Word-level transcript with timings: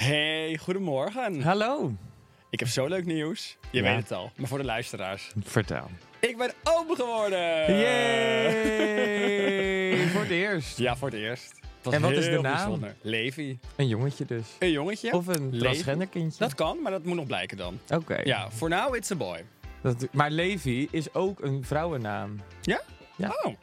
Hey, 0.00 0.58
goedemorgen. 0.60 1.42
Hallo. 1.42 1.92
Ik 2.50 2.58
heb 2.58 2.68
zo 2.68 2.86
leuk 2.86 3.04
nieuws. 3.04 3.56
Je 3.70 3.82
Ja. 3.82 3.84
weet 3.84 3.96
het 4.02 4.12
al, 4.12 4.30
maar 4.36 4.48
voor 4.48 4.58
de 4.58 4.64
luisteraars. 4.64 5.32
Vertel. 5.44 5.90
Ik 6.20 6.36
ben 6.36 6.52
open 6.64 6.96
geworden! 6.96 7.76
Yay! 7.78 8.88
Voor 10.12 10.20
het 10.20 10.30
eerst. 10.30 10.78
Ja, 10.78 10.96
voor 10.96 11.08
het 11.10 11.18
eerst. 11.18 11.60
Het 11.82 11.92
En 11.92 12.00
wat 12.00 12.10
is 12.12 12.24
de 12.24 12.30
naam? 12.30 12.42
bijzonder. 12.42 12.94
Levi. 13.00 13.58
Een 13.76 13.88
jongetje 13.88 14.24
dus. 14.24 14.46
Een 14.58 14.70
jongetje. 14.70 15.12
Of 15.12 15.26
een 15.26 15.58
transgender 15.58 16.06
kindje. 16.06 16.38
Dat 16.38 16.54
kan, 16.54 16.82
maar 16.82 16.92
dat 16.92 17.04
moet 17.04 17.16
nog 17.16 17.26
blijken 17.26 17.56
dan. 17.56 17.78
Oké. 17.88 18.20
Ja, 18.24 18.50
for 18.50 18.68
now 18.68 18.94
it's 18.94 19.10
a 19.10 19.16
boy. 19.16 19.44
Dat- 19.82 20.06
maar 20.12 20.30
Levi 20.30 20.88
is 20.90 21.14
ook 21.14 21.40
een 21.42 21.64
vrouwennaam. 21.64 22.40
Ja? 22.62 22.80
Ja. 23.16 23.28
Oh. 23.42 23.54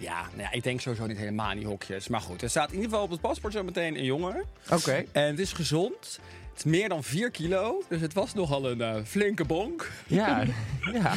Ja, 0.00 0.20
nou 0.30 0.42
ja, 0.42 0.52
ik 0.52 0.62
denk 0.62 0.80
sowieso 0.80 1.06
niet 1.06 1.16
helemaal 1.18 1.50
in 1.50 1.56
die 1.58 1.66
hokjes. 1.66 2.08
Maar 2.08 2.20
goed, 2.20 2.42
er 2.42 2.50
staat 2.50 2.68
in 2.68 2.74
ieder 2.74 2.88
geval 2.90 3.04
op 3.04 3.10
het 3.10 3.20
paspoort 3.20 3.52
zo 3.52 3.62
meteen 3.62 3.96
een 3.96 4.04
jongen. 4.04 4.44
Oké. 4.70 5.04
En 5.12 5.26
het 5.26 5.38
is 5.38 5.52
gezond. 5.52 6.20
Het 6.50 6.58
is 6.58 6.64
meer 6.64 6.88
dan 6.88 7.02
4 7.04 7.30
kilo. 7.30 7.82
Dus 7.88 8.00
het 8.00 8.12
was 8.12 8.34
nogal 8.34 8.70
een 8.70 8.80
eh, 8.80 8.94
flinke 9.04 9.44
bonk. 9.44 9.90
Ja. 10.06 10.42
ja. 10.92 11.14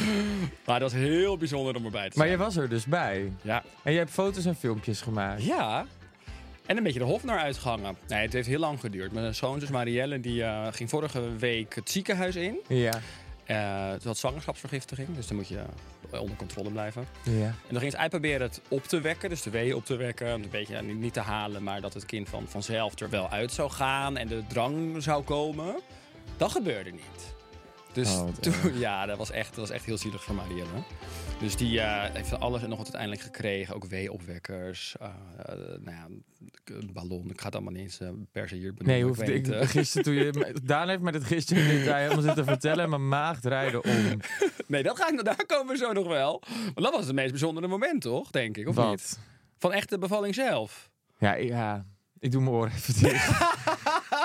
Maar 0.64 0.80
dat 0.80 0.92
was 0.92 1.00
heel 1.00 1.36
bijzonder 1.36 1.74
om 1.76 1.84
erbij 1.84 2.10
te 2.10 2.18
Maar 2.18 2.26
zijn. 2.26 2.38
je 2.38 2.44
was 2.44 2.56
er 2.56 2.68
dus 2.68 2.84
bij. 2.84 3.32
Ja. 3.42 3.62
En 3.82 3.92
je 3.92 3.98
hebt 3.98 4.10
foto's 4.10 4.44
en 4.44 4.56
filmpjes 4.56 5.00
gemaakt. 5.00 5.44
Ja. 5.44 5.86
En 6.66 6.76
een 6.76 6.82
beetje 6.82 6.98
de 6.98 7.04
hof 7.04 7.24
naar 7.24 7.38
uitgehangen. 7.38 7.96
Nee, 8.08 8.22
het 8.22 8.32
heeft 8.32 8.48
heel 8.48 8.58
lang 8.58 8.80
geduurd. 8.80 9.12
Mijn 9.12 9.34
schoonzus 9.34 9.70
Marielle 9.70 10.20
die, 10.20 10.42
eh, 10.44 10.66
ging 10.70 10.90
vorige 10.90 11.36
week 11.36 11.74
het 11.74 11.90
ziekenhuis 11.90 12.36
in. 12.36 12.56
Ja. 12.68 13.00
Eh 13.44 13.90
het 13.90 14.04
had 14.04 14.18
zwangerschapsvergiftiging, 14.18 15.08
dus 15.14 15.26
dan 15.26 15.36
moet 15.36 15.48
je 15.48 15.62
eh, 16.10 16.20
onder 16.20 16.36
controle 16.36 16.70
blijven. 16.70 17.06
Ja. 17.22 17.32
En 17.32 17.70
dan 17.70 17.78
ging 17.78 17.92
ze 17.92 17.98
uitproberen 17.98 18.40
het 18.40 18.60
op 18.68 18.84
te 18.84 19.00
wekken, 19.00 19.28
dus 19.28 19.42
de 19.42 19.50
weeën 19.50 19.74
op 19.74 19.84
te 19.84 19.96
wekken. 19.96 20.28
Een 20.28 20.50
beetje 20.50 20.82
niet, 20.82 20.96
niet 20.96 21.12
te 21.12 21.20
halen, 21.20 21.62
maar 21.62 21.80
dat 21.80 21.94
het 21.94 22.06
kind 22.06 22.28
van, 22.28 22.48
vanzelf 22.48 23.00
er 23.00 23.10
wel 23.10 23.30
uit 23.30 23.52
zou 23.52 23.70
gaan 23.70 24.16
en 24.16 24.28
de 24.28 24.42
drang 24.48 25.02
zou 25.02 25.24
komen. 25.24 25.74
Dat 26.36 26.50
gebeurde 26.50 26.90
niet. 26.90 27.33
Dus 27.94 28.08
Oh, 28.08 28.28
toen, 28.40 28.78
ja, 28.86 29.06
dat 29.06 29.18
was, 29.18 29.30
echt, 29.30 29.48
dat 29.48 29.58
was 29.58 29.70
echt 29.70 29.84
heel 29.84 29.98
zielig 29.98 30.22
voor 30.22 30.34
Marielle. 30.34 30.82
Dus 31.38 31.56
die 31.56 31.80
eh, 31.80 32.14
heeft 32.14 32.28
van 32.28 32.40
alles 32.40 32.62
en 32.62 32.68
nog 32.68 32.78
wat 32.78 32.86
uiteindelijk 32.86 33.22
gekregen. 33.22 33.74
Ook 33.74 33.84
weeopwekkers, 33.84 34.96
eh, 35.00 35.08
eh, 35.38 35.56
nou 35.58 35.96
ja, 35.96 36.06
een 36.64 36.90
ballon. 36.92 37.30
Ik 37.30 37.40
ga 37.40 37.46
het 37.46 37.54
allemaal 37.54 37.72
niet 37.72 37.82
eens 37.82 38.00
per 38.32 38.48
se 38.48 38.54
hier 38.54 38.74
benoemen. 38.74 38.86
Nee, 38.86 39.28
ik 39.28 39.38
hoeft, 39.38 39.62
ik, 39.62 39.68
gisteren 39.70 40.04
toen 40.04 40.14
je... 40.14 40.54
Daan 40.64 40.88
heeft 40.88 41.00
me 41.00 41.12
dit 41.12 41.24
gisteren 41.24 41.68
detail 41.68 42.02
helemaal 42.02 42.22
zitten 42.22 42.44
vertellen 42.44 42.84
en 42.84 42.90
mijn 42.90 43.08
maag 43.08 43.40
draaide 43.40 43.82
om. 43.82 43.90
Nee, 44.66 44.82
dat 44.82 44.96
ga 44.96 45.08
ik, 45.08 45.24
daar 45.24 45.46
komen 45.46 45.72
we 45.72 45.78
zo 45.78 45.92
nog 45.92 46.06
wel. 46.06 46.42
Want 46.64 46.86
dat 46.86 46.92
was 46.92 47.06
het 47.06 47.14
meest 47.14 47.30
bijzondere 47.30 47.66
moment, 47.66 48.00
toch? 48.00 48.30
Denk 48.30 48.56
ik, 48.56 48.68
of 48.68 48.74
Wat? 48.74 48.90
niet? 48.90 49.18
Van 49.58 49.72
echt 49.72 49.88
de 49.88 49.98
bevalling 49.98 50.34
zelf. 50.34 50.90
Ja, 51.18 51.34
ja. 51.34 51.86
Ik 52.18 52.30
doe 52.30 52.42
mijn 52.42 52.54
oren 52.54 52.72
even 52.72 53.02
dicht. 53.02 53.63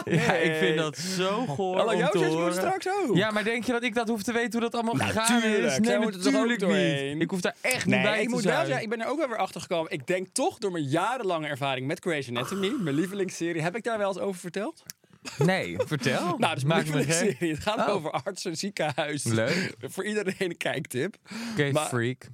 Ja, 0.10 0.34
ik 0.34 0.56
vind 0.56 0.78
dat 0.78 0.98
zo 0.98 1.46
goor 1.46 1.78
Hallo, 1.78 1.96
jouw 1.98 2.12
zus 2.12 2.34
moet 2.34 2.54
straks 2.54 2.88
ook. 2.88 3.16
Ja, 3.16 3.32
maar 3.32 3.44
denk 3.44 3.64
je 3.64 3.72
dat 3.72 3.84
ik 3.84 3.94
dat 3.94 4.08
hoef 4.08 4.24
te 4.24 4.34
weten 4.34 4.52
hoe 4.52 4.62
dat 4.62 4.74
allemaal 4.74 4.96
Nou, 4.96 5.10
gegaan 5.10 5.38
is? 5.38 5.44
Nee, 5.44 5.56
er 5.56 5.62
natuurlijk 6.00 6.68
niet. 7.14 7.22
Ik 7.22 7.30
hoef 7.30 7.42
daar 7.42 7.56
echt 7.62 7.86
niet 7.86 8.02
bij 8.02 8.22
ik 8.22 8.30
te 8.30 8.42
zijn. 8.42 8.66
zeggen, 8.66 8.84
ik 8.84 8.90
ben 8.90 9.02
er 9.02 9.08
ook 9.08 9.18
wel 9.18 9.28
weer 9.28 9.38
achter 9.38 9.62
gekomen. 9.62 9.92
Ik 9.92 10.08
denk 10.08 10.28
toch 10.32 10.58
door 10.58 10.72
mijn 10.72 10.84
jarenlange 10.84 11.48
ervaring 11.48 11.88
met 11.88 12.00
Grey's 12.00 12.30
Anatomy, 12.30 12.72
mijn 12.80 12.96
lievelingsserie, 12.96 13.62
heb 13.62 13.76
ik 13.76 13.84
daar 13.84 13.98
wel 13.98 14.08
eens 14.08 14.20
over 14.20 14.40
verteld? 14.40 14.84
Nee, 15.38 15.76
vertel. 15.78 16.36
Nou, 16.38 16.54
dus 16.54 16.64
Maak 16.64 16.78
me 16.78 16.84
lievelingsserie. 16.84 17.52
Het 17.54 17.60
gaat 17.64 17.88
Oh. 17.88 17.96
over 17.96 18.12
artsen, 18.12 18.58
ziekenhuis. 18.58 19.24
Leuk. 19.24 19.74
Voor 19.80 20.06
iedereen 20.06 20.36
een 20.40 20.58
kijktip. 20.58 21.16
Oké, 21.52 21.72
Maar- 21.72 21.88
freak. 21.88 22.28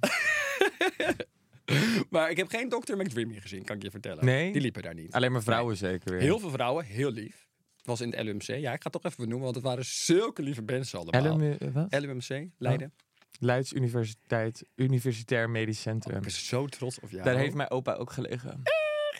Maar 2.10 2.30
ik 2.30 2.36
heb 2.36 2.48
geen 2.48 2.68
Dr. 2.68 2.96
McDreamy 2.96 3.40
gezien, 3.40 3.64
kan 3.64 3.76
ik 3.76 3.82
je 3.82 3.90
vertellen. 3.90 4.24
Nee? 4.24 4.52
Die 4.52 4.60
liepen 4.60 4.82
daar 4.82 4.94
niet. 4.94 5.12
Alleen 5.12 5.32
maar 5.32 5.42
vrouwen 5.42 5.76
zeker 5.76 6.10
weer. 6.12 6.20
Heel 6.20 6.38
veel 6.38 6.50
vrouwen, 6.50 6.84
heel 6.84 7.10
lief. 7.10 7.45
Was 7.86 8.00
in 8.00 8.12
het 8.12 8.24
LUMC. 8.24 8.42
Ja, 8.42 8.72
ik 8.72 8.82
ga 8.82 8.90
het 8.90 8.92
toch 8.92 9.04
even 9.04 9.16
benoemen, 9.24 9.44
want 9.44 9.54
het 9.54 9.64
waren 9.64 9.84
zulke 9.84 10.42
lieve 10.42 10.62
mensen 10.62 10.98
allemaal. 10.98 11.38
LM, 11.38 11.72
wat? 11.72 12.00
LUMC, 12.00 12.48
Leiden. 12.58 12.92
Leids 13.38 13.72
Universiteit, 13.72 14.64
Universitair 14.74 15.50
Medisch 15.50 15.80
Centrum. 15.80 16.16
Ik 16.16 16.22
ben 16.22 16.30
zo 16.30 16.66
trots 16.66 17.00
op 17.00 17.10
jou. 17.10 17.24
Daar 17.24 17.36
heeft 17.36 17.54
mijn 17.54 17.70
opa 17.70 17.94
ook 17.94 18.12
gelegen. 18.12 18.62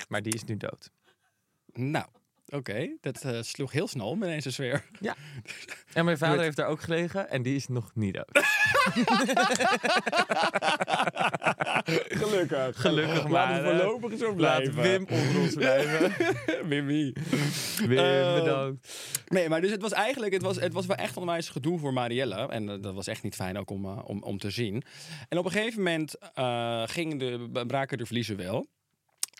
Maar 0.08 0.22
die 0.22 0.34
is 0.34 0.44
nu 0.44 0.56
dood. 0.56 0.90
Nou, 1.72 2.06
oké. 2.48 2.96
Dat 3.00 3.22
eh, 3.22 3.42
sloeg 3.42 3.72
heel 3.72 3.88
snel 3.88 4.08
om 4.08 4.22
ineens 4.22 4.44
de 4.44 4.50
sfeer. 4.50 4.84
Ja. 5.00 5.14
En 5.92 6.04
mijn 6.04 6.18
vader 6.18 6.40
heeft 6.40 6.56
daar 6.56 6.66
ook 6.68 6.80
gelegen 6.80 7.30
en 7.30 7.42
die 7.42 7.56
is 7.56 7.68
nog 7.68 7.90
niet 7.94 8.14
dood. 8.14 8.30
Gelukkig. 12.20 12.80
Gelukkig 12.80 13.22
maar. 13.22 13.30
Laat 13.32 13.54
het 13.56 13.64
hè. 13.64 13.76
voorlopig 13.76 14.18
zo 14.18 14.36
Laat 14.36 14.70
blijven. 14.70 14.82
Wim 14.82 15.06
onder 15.08 15.40
ons 15.40 15.54
blijven. 15.64 16.12
Wim 16.68 16.86
wie? 16.86 17.12
Wim, 17.86 17.98
Eh, 17.98 18.34
bedankt. 18.34 18.88
Nee, 19.28 19.48
maar 19.48 19.60
dus 19.60 19.70
het 19.70 19.82
was 19.82 19.92
eigenlijk, 19.92 20.32
het 20.32 20.42
was, 20.42 20.60
het 20.60 20.72
was 20.72 20.86
wel 20.86 20.96
echt 20.96 21.16
onwijs 21.16 21.48
gedoe 21.48 21.78
voor 21.78 21.92
Marielle. 21.92 22.48
En 22.48 22.68
eh, 22.68 22.82
dat 22.82 22.94
was 22.94 23.06
echt 23.06 23.22
niet 23.22 23.34
fijn 23.34 23.58
ook 23.58 23.70
om, 23.70 23.84
eh, 23.84 23.98
om, 24.04 24.22
om 24.22 24.38
te 24.38 24.50
zien. 24.50 24.82
En 25.28 25.38
op 25.38 25.44
een 25.44 25.50
gegeven 25.50 25.78
moment 25.78 26.18
eh, 26.34 26.82
gingen 26.86 27.18
de, 27.18 27.64
braken 27.66 27.98
de 27.98 28.06
verliezen 28.06 28.36
wel. 28.36 28.66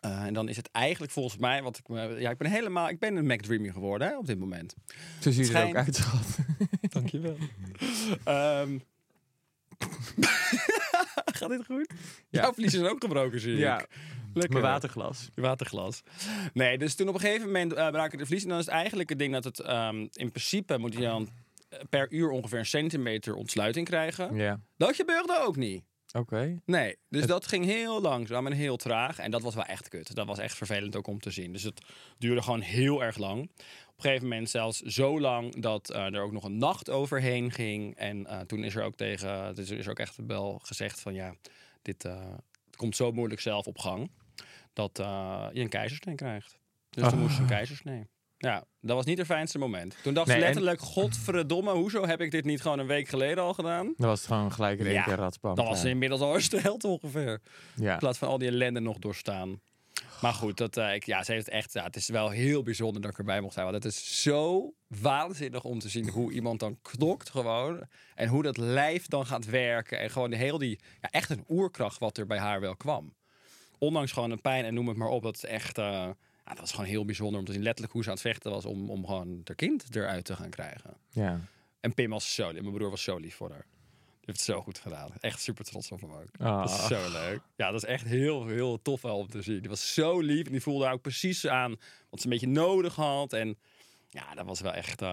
Eh, 0.00 0.22
en 0.24 0.34
dan 0.34 0.48
is 0.48 0.56
het 0.56 0.70
eigenlijk 0.72 1.12
volgens 1.12 1.36
mij, 1.36 1.62
wat 1.62 1.78
ik, 1.78 1.88
me- 1.88 2.16
ja, 2.20 2.30
ik 2.30 2.38
ben 2.38 2.50
helemaal, 2.50 2.88
ik 2.88 2.98
ben 2.98 3.16
een 3.16 3.26
McDreamy 3.26 3.68
geworden 3.72 4.08
hè, 4.08 4.16
op 4.18 4.26
dit 4.26 4.38
moment. 4.38 4.74
Zo 5.20 5.30
zie 5.30 5.44
je 5.46 5.52
er 5.58 5.66
ook 5.66 5.74
uit, 5.76 5.96
schat. 5.96 6.38
Dankjewel. 6.94 7.36
Ehm 8.24 8.78
Gaat 11.38 11.48
dit 11.48 11.64
goed? 11.64 11.86
Ja. 12.28 12.40
Jouw 12.40 12.52
verlies 12.52 12.74
is 12.74 12.80
ook 12.82 13.02
gebroken, 13.02 13.40
zie 13.40 13.52
ik. 13.52 13.58
Ja, 13.58 13.86
Lekker. 14.34 14.52
mijn 14.60 14.72
waterglas. 14.72 15.28
Je 15.34 15.40
waterglas. 15.40 16.02
Nee, 16.52 16.78
dus 16.78 16.94
toen 16.94 17.08
op 17.08 17.14
een 17.14 17.20
gegeven 17.20 17.46
moment 17.46 17.72
eh 17.72 17.88
braken 17.90 18.18
de 18.18 18.24
verlies. 18.24 18.42
En 18.42 18.48
dan 18.48 18.58
is 18.58 18.64
het 18.64 18.74
eigenlijk 18.74 19.08
het 19.08 19.18
ding 19.18 19.32
dat 19.32 19.44
het 19.44 19.60
ehm, 19.60 19.96
in 20.12 20.30
principe 20.30 20.78
moet 20.78 20.92
je 20.94 21.00
dan 21.00 21.28
eh, 21.68 21.78
per 21.90 22.12
uur 22.12 22.28
ongeveer 22.30 22.58
een 22.58 22.66
centimeter 22.66 23.34
ontsluiting 23.34 23.86
krijgen. 23.86 24.34
Ja, 24.34 24.60
Dat 24.76 24.96
gebeurde 24.96 25.38
ook 25.46 25.56
niet. 25.56 25.82
Oké. 26.12 26.60
Nee, 26.64 26.96
dus 27.08 27.26
dat 27.26 27.46
ging 27.46 27.64
heel 27.64 28.00
langzaam 28.00 28.46
en 28.46 28.52
heel 28.52 28.76
traag. 28.76 29.18
En 29.18 29.30
dat 29.30 29.42
was 29.42 29.54
wel 29.54 29.64
echt 29.64 29.88
kut. 29.88 30.14
Dat 30.14 30.26
was 30.26 30.38
echt 30.38 30.56
vervelend 30.56 30.96
ook 30.96 31.06
om 31.06 31.20
te 31.20 31.30
zien. 31.30 31.52
Dus 31.52 31.62
het 31.62 31.80
duurde 32.18 32.42
gewoon 32.42 32.60
heel 32.60 33.02
erg 33.02 33.16
lang. 33.16 33.42
Op 33.42 34.02
een 34.04 34.10
gegeven 34.10 34.28
moment 34.28 34.50
zelfs 34.50 34.80
zo 34.80 35.20
lang 35.20 35.60
dat 35.62 35.90
eh, 35.90 36.04
er 36.14 36.20
ook 36.22 36.32
nog 36.32 36.44
een 36.44 36.58
nacht 36.58 36.90
overheen 36.90 37.52
ging. 37.52 37.96
En 37.96 38.26
eh, 38.26 38.40
toen 38.40 38.64
is 38.64 38.74
er 38.74 38.82
ook 38.84 38.96
tegen, 38.96 39.54
dus 39.54 39.70
er 39.70 39.78
is 39.78 39.88
ook 39.88 39.98
echt 39.98 40.16
wel 40.26 40.58
gezegd 40.62 41.00
van 41.00 41.14
ja, 41.14 41.34
dit 41.82 42.04
eh, 42.04 42.34
komt 42.76 42.96
zo 42.96 43.12
moeilijk 43.12 43.40
zelf 43.40 43.66
op 43.66 43.78
gang. 43.78 44.10
Dat 44.72 44.90
je 45.52 45.60
een 45.60 45.68
keizersnee 45.68 46.14
krijgt. 46.14 46.58
Dus 46.90 47.02
toen 47.08 47.12
Ah. 47.12 47.20
moest 47.20 47.36
je 47.36 47.42
een 47.42 47.48
keizersnee. 47.48 48.06
Ja, 48.46 48.64
dat 48.80 48.96
was 48.96 49.04
niet 49.04 49.18
het 49.18 49.26
fijnste 49.26 49.58
moment. 49.58 49.96
Toen 50.02 50.14
dacht 50.14 50.26
Nee, 50.26 50.36
ze 50.36 50.42
en- 50.42 50.48
letterlijk, 50.48 50.80
godverdomme, 50.80 51.72
hoezo 51.72 52.06
heb 52.06 52.20
ik 52.20 52.30
dit 52.30 52.44
niet 52.44 52.60
gewoon 52.62 52.78
een 52.78 52.86
week 52.86 53.08
geleden 53.08 53.44
al 53.44 53.54
gedaan? 53.54 53.94
Dan 53.96 54.08
was 54.08 54.18
het 54.18 54.28
gewoon 54.28 54.52
gelijk 54.52 54.78
in 54.78 54.84
één 54.86 54.94
Ja, 54.94 55.02
keer 55.02 55.14
ratspam. 55.16 55.54
Dan 55.54 55.64
was 55.64 55.84
inmiddels 55.84 56.20
al 56.20 56.32
hersteld 56.32 56.84
ongeveer. 56.84 57.40
Ja. 57.74 57.92
In 57.92 57.98
plaats 57.98 58.18
van 58.18 58.28
al 58.28 58.38
die 58.38 58.48
ellende 58.48 58.80
nog 58.80 58.98
doorstaan. 58.98 59.60
Maar 60.20 60.32
goed, 60.32 60.56
dat, 60.56 60.76
eh, 60.76 60.94
ik, 60.94 61.04
ja, 61.06 61.22
ze 61.24 61.32
heeft 61.32 61.44
het 61.44 61.54
echt. 61.54 61.72
Ja, 61.72 61.84
het 61.84 61.96
is 61.96 62.08
wel 62.08 62.30
heel 62.30 62.62
bijzonder 62.62 63.02
dat 63.02 63.10
ik 63.10 63.18
erbij 63.18 63.40
mocht 63.40 63.54
zijn. 63.54 63.66
Want 63.70 63.84
het 63.84 63.92
is 63.92 64.22
zo 64.22 64.72
waanzinnig 64.86 65.64
om 65.64 65.78
te 65.78 65.88
zien 65.88 66.08
hoe 66.08 66.32
iemand 66.32 66.60
dan 66.60 66.78
knokt 66.82 67.30
gewoon. 67.30 67.82
En 68.14 68.28
hoe 68.28 68.42
dat 68.42 68.56
lijf 68.56 69.06
dan 69.06 69.26
gaat 69.26 69.44
werken. 69.44 69.98
En 69.98 70.10
gewoon 70.10 70.32
heel 70.32 70.58
die. 70.58 70.80
Ja, 71.00 71.08
echt 71.10 71.30
een 71.30 71.44
oerkracht 71.48 71.98
wat 71.98 72.18
er 72.18 72.26
bij 72.26 72.38
haar 72.38 72.60
wel 72.60 72.76
kwam. 72.76 73.14
Ondanks 73.78 74.12
gewoon 74.12 74.30
een 74.30 74.40
pijn 74.40 74.64
en 74.64 74.74
noem 74.74 74.88
het 74.88 74.96
maar 74.96 75.08
op. 75.08 75.22
Dat 75.22 75.34
is 75.34 75.44
echt. 75.44 75.78
eh, 75.78 76.08
ja, 76.46 76.52
dat 76.52 76.60
was 76.60 76.70
gewoon 76.70 76.86
heel 76.86 77.04
bijzonder 77.04 77.38
om 77.40 77.46
te 77.46 77.52
zien. 77.52 77.62
Letterlijk 77.62 77.92
hoe 77.92 78.02
ze 78.02 78.08
aan 78.08 78.14
het 78.14 78.24
vechten 78.24 78.50
was 78.50 78.64
om, 78.64 78.90
om 78.90 79.06
gewoon 79.06 79.40
haar 79.44 79.56
kind 79.56 79.96
eruit 79.96 80.24
te 80.24 80.36
gaan 80.36 80.50
krijgen. 80.50 80.96
ja. 81.10 81.40
En 81.80 81.94
Pim 81.94 82.10
was 82.10 82.34
zo 82.34 82.50
lief. 82.50 82.60
Mijn 82.62 82.74
broer 82.74 82.90
was 82.90 83.02
zo 83.02 83.16
lief 83.16 83.34
voor 83.34 83.50
haar. 83.50 83.66
Die 84.06 84.34
heeft 84.34 84.46
het 84.46 84.56
zo 84.56 84.62
goed 84.62 84.78
gedaan. 84.78 85.10
Echt 85.20 85.40
super 85.40 85.64
trots 85.64 85.90
op 85.92 86.00
hem 86.00 86.10
ook. 86.12 86.28
Ah. 86.38 86.60
Dat 86.60 86.70
is 86.70 86.86
zo 86.86 87.10
leuk. 87.12 87.40
Ja, 87.56 87.70
dat 87.70 87.82
is 87.82 87.88
echt 87.88 88.04
heel, 88.04 88.46
heel 88.46 88.82
tof 88.82 89.02
wel 89.02 89.18
om 89.18 89.28
te 89.28 89.42
zien. 89.42 89.60
Die 89.60 89.68
was 89.68 89.94
zo 89.94 90.20
lief 90.20 90.46
en 90.46 90.52
die 90.52 90.60
voelde 90.60 90.88
ook 90.90 91.02
precies 91.02 91.46
aan 91.46 91.70
wat 92.10 92.20
ze 92.20 92.26
een 92.26 92.32
beetje 92.32 92.46
nodig 92.48 92.94
had. 92.94 93.32
En 93.32 93.58
ja, 94.08 94.34
dat 94.34 94.46
was 94.46 94.60
wel 94.60 94.72
echt... 94.72 95.02
eh, 95.02 95.08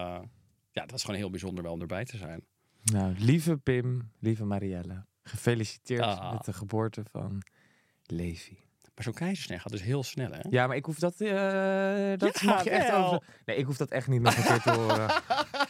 ja, 0.70 0.80
dat 0.80 0.90
was 0.90 1.00
gewoon 1.04 1.16
heel 1.18 1.30
bijzonder 1.30 1.64
wel 1.64 1.72
om 1.72 1.80
erbij 1.80 2.04
te 2.04 2.16
zijn. 2.16 2.44
Nou, 2.84 3.14
lieve 3.18 3.56
Pim, 3.56 4.10
lieve 4.18 4.44
Marielle. 4.44 5.04
Gefeliciteerd 5.22 6.00
Ah. 6.02 6.32
met 6.32 6.44
de 6.44 6.52
geboorte 6.52 7.02
van 7.10 7.42
Levi. 8.04 8.56
Maar 8.94 9.04
zo'n 9.04 9.12
keizersnee 9.14 9.58
gaat 9.58 9.72
dus 9.72 9.82
heel 9.82 10.02
snel, 10.02 10.30
hè? 10.30 10.38
Ja, 10.50 10.66
maar 10.66 10.76
ik 10.76 10.84
hoef 10.84 10.98
dat... 10.98 11.14
eh 11.20 11.28
dat 12.16 12.40
Ja, 12.40 12.50
mag 12.50 12.64
je 12.64 12.70
echt 12.70 12.92
over... 12.92 13.22
Nee, 13.44 13.56
ik 13.56 13.64
hoef 13.64 13.76
dat 13.76 13.90
echt 13.90 14.08
niet 14.08 14.20
nog 14.20 14.36
een 14.36 14.42
keer 14.44 14.60
te 14.60 14.70
horen. 14.70 15.10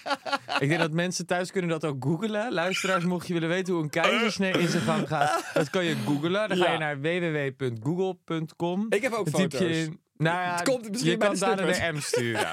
ik 0.62 0.68
denk 0.68 0.80
dat 0.80 0.90
mensen 0.92 1.26
thuis 1.26 1.50
kunnen 1.50 1.70
dat 1.70 1.84
ook 1.84 2.04
googlen. 2.04 2.52
Luisteraars, 2.52 3.04
mocht 3.04 3.26
je 3.26 3.32
willen 3.32 3.48
weten 3.48 3.74
hoe 3.74 3.82
een 3.82 3.90
keizersnee 3.90 4.52
in 4.52 4.68
zijn 4.68 4.82
gang 4.82 5.08
gaat, 5.08 5.50
dat 5.54 5.70
kan 5.70 5.84
je 5.84 5.96
googlen. 5.96 6.48
Dan 6.48 6.56
ga 6.58 6.72
je 6.72 6.78
naar 6.78 7.00
www.google.com. 7.00 8.86
Ik 8.88 9.02
heb 9.02 9.12
ook 9.12 9.30
Dan 9.30 9.40
foto's. 9.40 9.60
in. 9.60 10.00
Nou 10.16 10.36
ja, 10.42 10.54
Het 10.54 10.62
komt 10.68 10.90
misschien 10.90 11.10
je 11.10 11.16
kan 11.16 11.32
de 11.34 11.38
daar 11.40 11.58
een 11.58 11.74
snippet. 11.74 11.94
DM 11.94 12.00
sturen. 12.00 12.52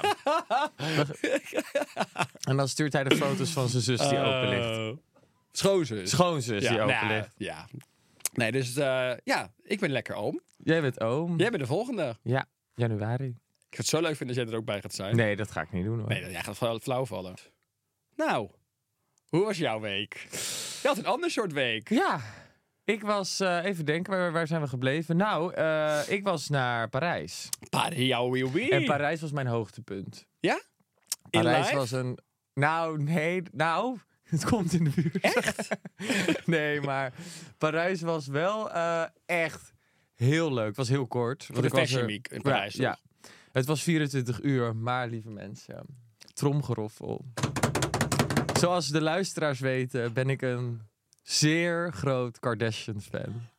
en 2.49 2.57
dan 2.57 2.67
stuurt 2.67 2.93
hij 2.93 3.03
de 3.03 3.15
foto's 3.15 3.49
van 3.49 3.69
zijn 3.69 3.83
zus 3.83 3.99
die 4.09 4.19
open 4.19 4.49
ligt. 4.49 4.77
Uh, 4.77 4.89
schoonzus. 5.51 6.09
Schoonzus 6.09 6.59
die 6.61 6.69
nou, 6.77 6.81
open 6.81 7.07
ligt. 7.07 7.33
ja. 7.37 7.67
Nee, 8.31 8.51
dus 8.51 8.75
eh, 8.75 9.11
ja, 9.23 9.53
ik 9.63 9.79
ben 9.79 9.89
lekker 9.89 10.15
oom. 10.15 10.41
Jij 10.57 10.81
bent 10.81 11.01
oom. 11.01 11.37
Jij 11.37 11.49
bent 11.49 11.61
de 11.61 11.67
volgende. 11.67 12.17
Ja, 12.23 12.45
januari. 12.73 13.25
Ik 13.25 13.77
zou 13.77 13.81
het 13.81 13.87
zo 13.87 14.01
leuk 14.01 14.15
vinden 14.15 14.27
als 14.27 14.45
jij 14.45 14.53
er 14.53 14.59
ook 14.59 14.65
bij 14.65 14.81
gaat 14.81 14.93
zijn. 14.93 15.15
Nee, 15.15 15.35
dat 15.35 15.51
ga 15.51 15.61
ik 15.61 15.71
niet 15.71 15.85
doen 15.85 15.99
hoor. 15.99 16.07
Nee, 16.07 16.31
jij 16.31 16.43
gaat 16.43 16.57
flauw, 16.57 16.79
flauw 16.79 17.05
vallen. 17.05 17.35
Nou, 18.15 18.49
hoe 19.29 19.43
was 19.43 19.57
jouw 19.57 19.79
week? 19.79 20.27
Je 20.81 20.87
had 20.87 20.97
een 20.97 21.05
ander 21.05 21.31
soort 21.31 21.53
week. 21.53 21.89
Ja, 21.89 22.21
ik 22.83 23.01
was, 23.01 23.39
eh, 23.39 23.63
even 23.63 23.85
denken, 23.85 24.13
waar, 24.13 24.31
waar 24.31 24.47
zijn 24.47 24.61
we 24.61 24.67
gebleven? 24.67 25.17
Nou, 25.17 25.53
eh, 25.53 25.99
ik 26.07 26.23
was 26.23 26.49
naar 26.49 26.89
Parijs. 26.89 27.49
Oui, 27.69 28.43
oui. 28.43 28.69
En 28.69 28.85
Parijs 28.85 29.21
was 29.21 29.31
mijn 29.31 29.47
hoogtepunt. 29.47 30.27
Ja? 30.39 30.61
In 31.29 31.41
Parijs 31.41 31.73
was 31.73 31.91
een... 31.91 32.17
Nou, 32.53 33.03
nee, 33.03 33.41
nou, 33.51 33.97
het 34.35 34.45
komt 34.45 34.73
in 34.73 34.83
de 34.83 34.89
buurt. 34.89 35.19
Echt? 35.19 35.67
nee, 36.45 36.81
maar 36.81 37.13
Parijs 37.57 38.01
was 38.01 38.27
wel 38.27 38.71
eh, 38.71 39.03
echt 39.25 39.73
heel 40.15 40.53
leuk. 40.53 40.67
Het 40.67 40.77
was 40.77 40.89
heel 40.89 41.07
kort. 41.07 41.45
Voor 41.45 41.61
de 41.61 41.69
Fashion 41.69 42.05
Week 42.05 42.27
in 42.27 42.41
Parijs, 42.41 42.73
Ja, 42.73 42.97
ja. 43.21 43.29
Het 43.51 43.65
was 43.65 43.83
24 43.83 44.41
uur, 44.41 44.75
maar 44.75 45.07
lieve 45.07 45.29
mensen, 45.29 45.85
tromgeroffel. 46.33 47.25
Zoals 48.59 48.87
de 48.87 49.01
luisteraars 49.01 49.59
weten, 49.59 50.13
ben 50.13 50.29
ik 50.29 50.41
een 50.41 50.81
zeer 51.23 51.91
groot 51.93 52.39
Kardashian-fan. 52.39 53.49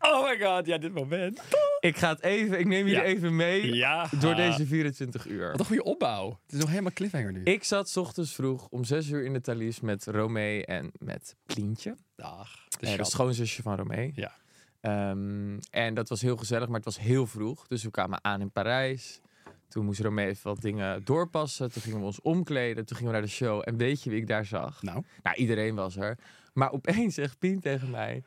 Oh 0.00 0.28
my 0.28 0.38
god, 0.40 0.66
ja, 0.66 0.78
dit 0.78 0.94
moment. 0.94 1.40
Ik 1.80 1.96
ga 1.96 2.08
het 2.08 2.22
even, 2.22 2.58
ik 2.58 2.66
neem 2.66 2.86
jullie 2.86 3.02
Ja. 3.02 3.02
even 3.02 3.36
mee 3.36 3.74
Ja. 3.74 4.08
door 4.20 4.34
deze 4.34 4.66
24 4.66 5.26
uur. 5.26 5.50
Wat 5.50 5.60
een 5.60 5.66
goede 5.66 5.84
opbouw. 5.84 6.28
Het 6.42 6.52
is 6.52 6.58
nog 6.60 6.68
helemaal 6.68 6.92
cliffhanger 6.92 7.32
nu. 7.32 7.42
Ik 7.42 7.64
zat 7.64 7.96
ochtends 7.96 8.34
vroeg 8.34 8.68
om 8.68 8.84
6 8.84 9.08
uur 9.08 9.24
in 9.24 9.32
de 9.32 9.40
Thalys 9.40 9.80
met 9.80 10.04
Romee 10.06 10.64
en 10.66 10.90
met 10.98 11.36
Plientje. 11.46 11.96
Dag. 12.16 12.66
De 12.80 12.86
Eh, 12.86 13.04
schoonzusje 13.04 13.62
van 13.62 13.76
Romee. 13.76 14.12
Ja. 14.14 14.34
Ehm, 14.80 15.58
en 15.70 15.94
dat 15.94 16.08
was 16.08 16.20
heel 16.20 16.36
gezellig, 16.36 16.66
maar 16.66 16.76
het 16.76 16.84
was 16.84 16.98
heel 16.98 17.26
vroeg. 17.26 17.66
Dus 17.66 17.82
we 17.82 17.90
kwamen 17.90 18.24
aan 18.24 18.40
in 18.40 18.50
Parijs. 18.50 19.20
Toen 19.68 19.84
moest 19.84 20.00
Romee 20.00 20.26
even 20.26 20.50
wat 20.50 20.60
dingen 20.60 21.04
doorpassen. 21.04 21.72
Toen 21.72 21.82
gingen 21.82 21.98
we 21.98 22.04
ons 22.04 22.20
omkleden. 22.20 22.86
Toen 22.86 22.96
gingen 22.96 23.12
we 23.12 23.18
naar 23.18 23.26
de 23.28 23.32
show. 23.34 23.62
En 23.64 23.76
weet 23.76 24.02
je 24.02 24.10
wie 24.10 24.20
ik 24.20 24.26
daar 24.26 24.44
zag? 24.44 24.82
Nou, 24.82 25.02
Nou, 25.22 25.36
iedereen 25.36 25.74
was 25.74 25.96
er. 25.96 26.18
Maar 26.52 26.72
opeens 26.72 27.14
zegt 27.14 27.38
Pien 27.38 27.60
tegen 27.60 27.90
mij... 27.90 28.22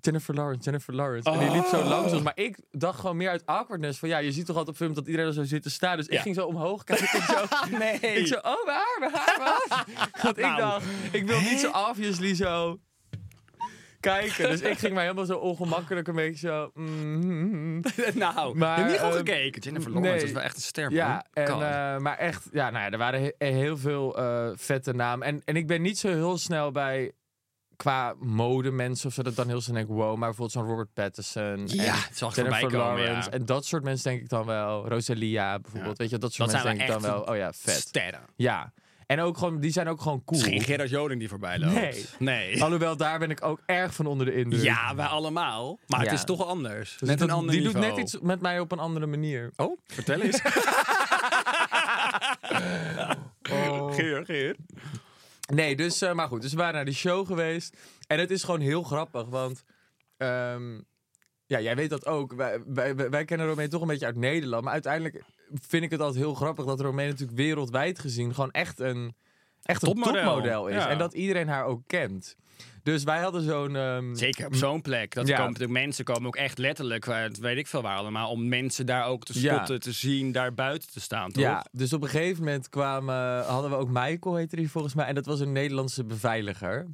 Jennifer 0.00 0.34
Lawrence, 0.34 0.62
Jennifer 0.64 0.94
Lawrence. 0.94 1.30
En 1.30 1.38
die 1.38 1.50
liep 1.50 1.64
zo 1.64 1.76
Oh. 1.78 1.88
langs 1.88 2.12
ons. 2.12 2.22
Maar 2.22 2.36
ik 2.36 2.58
dacht 2.70 3.00
gewoon 3.00 3.16
meer 3.16 3.28
uit 3.30 3.46
awkwardness. 3.46 3.98
Van 3.98 4.08
ja, 4.08 4.18
je 4.18 4.32
ziet 4.32 4.46
toch 4.46 4.56
altijd 4.56 4.74
op 4.76 4.82
film 4.82 4.94
dat 4.94 5.06
iedereen 5.06 5.26
er 5.26 5.32
zo 5.34 5.44
zit 5.44 5.62
te 5.62 5.70
staan. 5.70 5.96
Dus 5.96 6.06
Ja. 6.06 6.14
ik 6.16 6.20
ging 6.20 6.34
zo 6.34 6.46
omhoog 6.46 6.84
kijken. 6.84 7.04
Ik 7.18 7.22
zo, 7.22 7.76
nee. 7.78 7.98
ik 8.00 8.26
zo, 8.26 8.34
oh, 8.36 8.64
waar, 8.66 8.96
waar, 9.00 9.36
waar? 9.38 9.84
Want 10.22 10.38
ik 10.38 10.44
Nou. 10.44 10.56
dacht, 10.60 10.84
ik 11.12 11.26
wil 11.26 11.40
niet 11.40 11.58
zo 11.60 11.70
obviously 11.70 12.34
zo 12.34 12.80
kijken. 14.00 14.48
Dus 14.50 14.60
ik 14.60 14.78
ging 14.78 14.94
mij 14.94 15.02
helemaal 15.02 15.24
zo 15.24 15.36
ongemakkelijk 15.38 16.08
een 16.08 16.14
beetje 16.14 16.46
zo... 16.48 16.70
mm, 16.74 17.80
nou, 18.14 18.56
Maar, 18.56 18.76
je 18.78 18.82
hebt 18.84 18.90
niet 18.92 19.00
goed 19.00 19.08
ehm, 19.08 19.16
gekeken. 19.18 19.62
Jennifer 19.62 19.90
Lawrence 19.90 20.16
nee. 20.16 20.24
is 20.26 20.32
wel 20.32 20.42
echt 20.42 20.56
een 20.56 20.62
ster, 20.62 20.90
ja, 20.92 21.24
en, 21.32 21.46
eh, 21.46 21.96
maar 21.98 22.16
echt, 22.18 22.48
ja, 22.52 22.70
nou 22.70 22.84
ja, 22.84 22.90
er 22.90 22.98
waren 22.98 23.32
he- 23.38 23.46
heel 23.52 23.76
veel 23.76 24.18
eh, 24.18 24.48
vette 24.54 24.92
namen. 24.92 25.26
En, 25.26 25.42
en 25.44 25.56
ik 25.56 25.66
ben 25.66 25.82
niet 25.82 25.98
zo 25.98 26.08
heel 26.08 26.38
snel 26.38 26.70
bij, 26.70 27.12
qua 27.76 28.14
mode 28.20 28.70
mensen 28.70 29.08
of 29.08 29.14
zo, 29.14 29.22
dat 29.22 29.32
ik 29.32 29.38
dan 29.38 29.48
heel 29.48 29.60
snel 29.60 29.74
denk, 29.74 29.88
wow. 29.88 30.08
Maar 30.08 30.16
bijvoorbeeld 30.18 30.52
zo'n 30.52 30.66
Robert 30.66 30.92
Pattinson 30.94 31.62
ja, 31.66 31.94
en 31.94 32.00
zag 32.14 32.36
Jennifer 32.36 32.60
komen, 32.62 32.78
Lawrence. 32.78 33.30
ja. 33.30 33.36
En 33.36 33.44
dat 33.46 33.64
soort 33.64 33.82
mensen 33.82 34.10
denk 34.10 34.22
ik 34.22 34.28
dan 34.28 34.46
wel. 34.46 34.88
Rosalia 34.88 35.58
bijvoorbeeld, 35.58 35.96
Ja. 35.96 36.02
weet 36.02 36.10
je, 36.10 36.18
dat 36.18 36.32
soort 36.32 36.50
Dat 36.50 36.62
mensen 36.62 36.78
denk 36.78 36.90
ik 36.90 37.02
dan 37.02 37.10
wel, 37.12 37.22
oh 37.22 37.36
ja, 37.36 37.52
vet. 37.52 37.74
Sterren. 37.74 38.20
Ja, 38.36 38.72
en 39.06 39.20
ook 39.20 39.38
gewoon, 39.38 39.60
die 39.60 39.70
zijn 39.70 39.88
ook 39.88 40.00
gewoon 40.00 40.22
cool. 40.24 40.40
Het 40.40 40.48
is 40.50 40.54
geen 40.56 40.64
Gerard 40.64 40.90
Joling 40.90 41.20
die 41.20 41.28
voorbij 41.28 41.58
loopt. 41.58 41.74
Nee. 41.74 42.04
Nee. 42.18 42.62
Alhoewel, 42.62 42.96
daar 42.96 43.18
ben 43.18 43.30
ik 43.30 43.44
ook 43.44 43.60
erg 43.66 43.94
van 43.94 44.06
onder 44.06 44.26
de 44.26 44.34
indruk. 44.34 44.62
Ja, 44.62 44.94
wij 44.94 45.06
allemaal. 45.06 45.78
Maar 45.86 46.00
het 46.00 46.12
is 46.12 46.24
toch 46.24 46.46
anders. 46.46 46.96
Dus 46.98 47.08
net 47.08 47.20
een 47.20 47.30
ander 47.30 47.50
die 47.54 47.60
niveau. 47.60 47.84
doet 47.84 47.94
net 47.94 48.04
iets 48.04 48.18
met 48.20 48.40
mij 48.40 48.60
op 48.60 48.72
een 48.72 48.78
andere 48.78 49.06
manier. 49.06 49.52
Oh, 49.56 49.78
vertel 49.86 50.20
eens. 50.20 50.40
Oh. 53.52 53.94
Geer, 53.94 54.24
Geer. 54.24 54.56
Nee, 55.46 55.76
dus, 55.76 56.02
eh, 56.02 56.12
maar 56.12 56.28
goed. 56.28 56.42
Dus 56.42 56.50
we 56.50 56.56
waren 56.56 56.74
naar 56.74 56.84
die 56.84 56.94
show 56.94 57.26
geweest. 57.26 57.76
En 58.06 58.18
het 58.18 58.30
is 58.30 58.44
gewoon 58.44 58.60
heel 58.60 58.82
grappig, 58.82 59.26
want... 59.26 59.64
ehm, 60.16 60.80
ja, 61.46 61.60
jij 61.60 61.76
weet 61.76 61.90
dat 61.90 62.06
ook. 62.06 62.32
Wij, 62.32 62.60
wij, 63.10 63.24
kennen 63.24 63.46
Romee 63.46 63.68
toch 63.68 63.80
een 63.80 63.86
beetje 63.86 64.06
uit 64.06 64.16
Nederland. 64.16 64.64
Maar 64.64 64.72
uiteindelijk 64.72 65.22
vind 65.52 65.84
ik 65.84 65.90
het 65.90 66.00
altijd 66.00 66.24
heel 66.24 66.34
grappig 66.34 66.64
dat 66.64 66.80
Romee 66.80 67.08
natuurlijk 67.08 67.38
wereldwijd 67.38 67.98
gezien 67.98 68.34
gewoon 68.34 68.50
echt 68.50 68.80
een, 68.80 69.14
echt 69.62 69.82
een 69.82 69.88
Topmodel. 69.88 70.24
topmodel 70.24 70.66
is. 70.68 70.74
Ja. 70.74 70.88
En 70.88 70.98
dat 70.98 71.14
iedereen 71.14 71.48
haar 71.48 71.64
ook 71.64 71.82
kent. 71.86 72.36
Dus 72.86 73.02
wij 73.04 73.20
hadden 73.20 73.42
zo'n... 73.42 73.76
ehm, 73.76 74.14
Zeker 74.14 74.46
op 74.46 74.54
zo'n 74.54 74.82
plek. 74.82 75.14
Dat 75.14 75.26
Ja. 75.28 75.36
komen 75.44 75.72
mensen 75.72 76.04
komen 76.04 76.26
ook 76.26 76.36
echt 76.36 76.58
letterlijk, 76.58 77.04
weet 77.40 77.56
ik 77.56 77.66
veel 77.66 77.82
waar 77.82 77.96
allemaal, 77.96 78.30
om 78.30 78.48
mensen 78.48 78.86
daar 78.86 79.06
ook 79.06 79.24
te 79.24 79.40
Ja. 79.40 79.54
spotten, 79.54 79.80
te 79.80 79.92
zien, 79.92 80.32
daar 80.32 80.54
buiten 80.54 80.90
te 80.92 81.00
staan, 81.00 81.32
toch? 81.32 81.42
Ja, 81.42 81.64
dus 81.72 81.92
op 81.92 82.02
een 82.02 82.08
gegeven 82.08 82.44
moment 82.44 82.68
kwamen, 82.68 83.44
hadden 83.44 83.70
we 83.70 83.76
ook 83.76 83.88
Michael, 83.88 84.34
heette 84.36 84.56
die 84.56 84.70
volgens 84.70 84.94
mij. 84.94 85.06
En 85.06 85.14
dat 85.14 85.26
was 85.26 85.40
een 85.40 85.52
Nederlandse 85.52 86.04
beveiliger. 86.04 86.86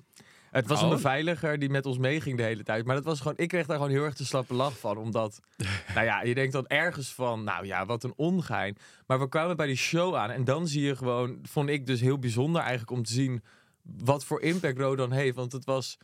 Het 0.50 0.66
was 0.66 0.80
een 0.80 0.86
Oh. 0.86 0.92
beveiliger 0.92 1.58
die 1.58 1.70
met 1.70 1.86
ons 1.86 1.98
meeging 1.98 2.36
de 2.36 2.42
hele 2.42 2.62
tijd. 2.62 2.84
Maar 2.86 2.94
dat 2.94 3.04
was 3.04 3.18
gewoon, 3.20 3.36
ik 3.36 3.48
kreeg 3.48 3.66
daar 3.66 3.76
gewoon 3.76 3.92
heel 3.92 4.04
erg 4.04 4.14
de 4.14 4.24
slappe 4.24 4.54
lach 4.54 4.78
van. 4.78 4.96
Omdat, 4.96 5.40
nou 5.94 6.06
ja, 6.06 6.22
je 6.22 6.34
denkt 6.34 6.52
dan 6.52 6.66
ergens 6.66 7.12
van, 7.14 7.44
nou 7.44 7.66
ja, 7.66 7.86
wat 7.86 8.04
een 8.04 8.12
ongein. 8.16 8.76
Maar 9.06 9.18
we 9.20 9.28
kwamen 9.28 9.56
bij 9.56 9.66
die 9.66 9.76
show 9.76 10.14
aan 10.14 10.30
en 10.30 10.44
dan 10.44 10.66
zie 10.68 10.82
je 10.82 10.96
gewoon, 10.96 11.38
vond 11.42 11.68
ik 11.68 11.86
dus 11.86 12.00
heel 12.00 12.18
bijzonder 12.18 12.60
eigenlijk 12.60 12.90
om 12.90 13.02
te 13.02 13.12
zien 13.12 13.42
wat 13.82 14.24
voor 14.24 14.40
impact 14.42 14.78
Rodan 14.78 15.12
heeft. 15.12 15.36
Want 15.36 15.52
het 15.52 15.64
was 15.64 15.98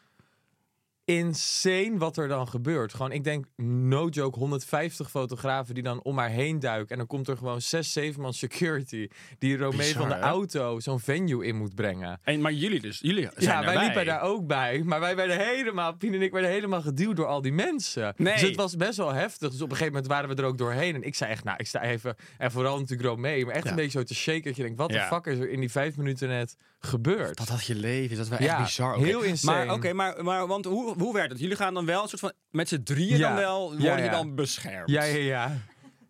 insane 1.04 1.98
wat 1.98 2.16
er 2.16 2.28
dan 2.28 2.48
gebeurt. 2.48 2.94
Gewoon, 2.94 3.12
ik 3.12 3.24
denk, 3.24 3.46
no 3.56 4.08
joke, 4.08 4.38
150 4.38 5.10
fotografen 5.10 5.74
die 5.74 5.82
dan 5.82 6.02
om 6.02 6.18
haar 6.18 6.28
heen 6.30 6.58
duiken. 6.58 6.90
En 6.90 6.96
dan 6.98 7.06
komt 7.06 7.28
er 7.28 7.36
gewoon 7.36 7.60
6, 7.60 7.92
7 7.92 8.20
man 8.20 8.32
security 8.34 9.08
die 9.38 9.56
Romee 9.56 9.76
Bizar, 9.76 10.00
van 10.00 10.08
de 10.08 10.14
hè? 10.14 10.20
auto 10.20 10.80
zo'n 10.80 11.00
venue 11.00 11.46
in 11.46 11.56
moet 11.56 11.74
brengen. 11.74 12.20
En, 12.22 12.40
maar 12.40 12.52
jullie 12.52 12.80
dus, 12.80 12.98
jullie 13.02 13.28
zijn 13.36 13.58
Ja, 13.58 13.60
wij 13.60 13.68
erbij. 13.68 13.84
liepen 13.84 14.04
daar 14.06 14.20
ook 14.20 14.46
bij. 14.46 14.82
Maar 14.84 15.00
wij 15.00 15.16
werden 15.16 15.38
helemaal, 15.46 15.94
Pien 15.96 16.14
en 16.14 16.22
ik 16.22 16.32
werden 16.32 16.50
helemaal 16.50 16.82
geduwd 16.82 17.16
door 17.16 17.26
al 17.26 17.42
die 17.42 17.52
mensen. 17.52 18.14
Nee. 18.16 18.32
Dus 18.32 18.42
het 18.42 18.56
was 18.56 18.76
best 18.76 18.96
wel 18.96 19.12
heftig. 19.12 19.50
Dus 19.50 19.60
op 19.62 19.70
een 19.70 19.76
gegeven 19.76 19.92
moment 19.92 20.10
waren 20.12 20.28
we 20.28 20.34
er 20.42 20.48
ook 20.48 20.58
doorheen. 20.58 20.94
En 20.94 21.02
ik 21.02 21.14
zei 21.14 21.30
echt, 21.30 21.44
nou, 21.44 21.56
ik 21.58 21.66
sta 21.66 21.82
even... 21.82 22.16
En 22.38 22.50
vooral 22.50 22.78
natuurlijk 22.78 23.08
Romee. 23.08 23.44
Maar 23.44 23.54
echt 23.54 23.64
Ja. 23.64 23.70
een 23.70 23.76
beetje 23.76 23.98
zo 23.98 24.04
te 24.04 24.14
shaken. 24.14 24.42
Dat 24.42 24.56
je 24.56 24.62
denkt, 24.62 24.78
wat 24.78 24.88
de 24.88 24.94
Ja. 24.94 25.06
fuck 25.06 25.26
is 25.26 25.38
er 25.38 25.50
in 25.50 25.60
die 25.60 25.70
vijf 25.70 25.96
minuten 25.96 26.28
net 26.28 26.56
gebeurd? 26.80 27.36
Dat 27.36 27.48
had 27.48 27.64
je 27.66 27.74
leven, 27.74 28.16
dat 28.16 28.24
is 28.24 28.30
wel 28.30 28.42
Ja, 28.42 28.54
echt 28.54 28.62
bizar. 28.64 28.94
Oké. 28.96 29.04
heel 29.04 29.20
insane. 29.20 29.64
Maar 29.66 29.74
oké, 29.74 29.92
maar, 29.92 30.24
maar 30.24 30.46
want 30.46 30.64
hoe, 30.64 30.94
hoe 30.98 31.14
werkt 31.14 31.30
het? 31.30 31.40
Jullie 31.40 31.56
gaan 31.56 31.74
dan 31.74 31.86
wel 31.86 32.02
een 32.02 32.08
soort 32.08 32.20
van 32.20 32.32
met 32.50 32.68
z'n 32.68 32.82
drieën 32.82 33.16
Ja. 33.18 33.28
dan 33.28 33.36
wel, 33.36 33.68
worden 33.78 34.04
je 34.04 34.10
dan 34.10 34.34
beschermd? 34.34 34.90
Ja, 34.90 35.02
ja, 35.02 35.16
ja. 35.16 35.56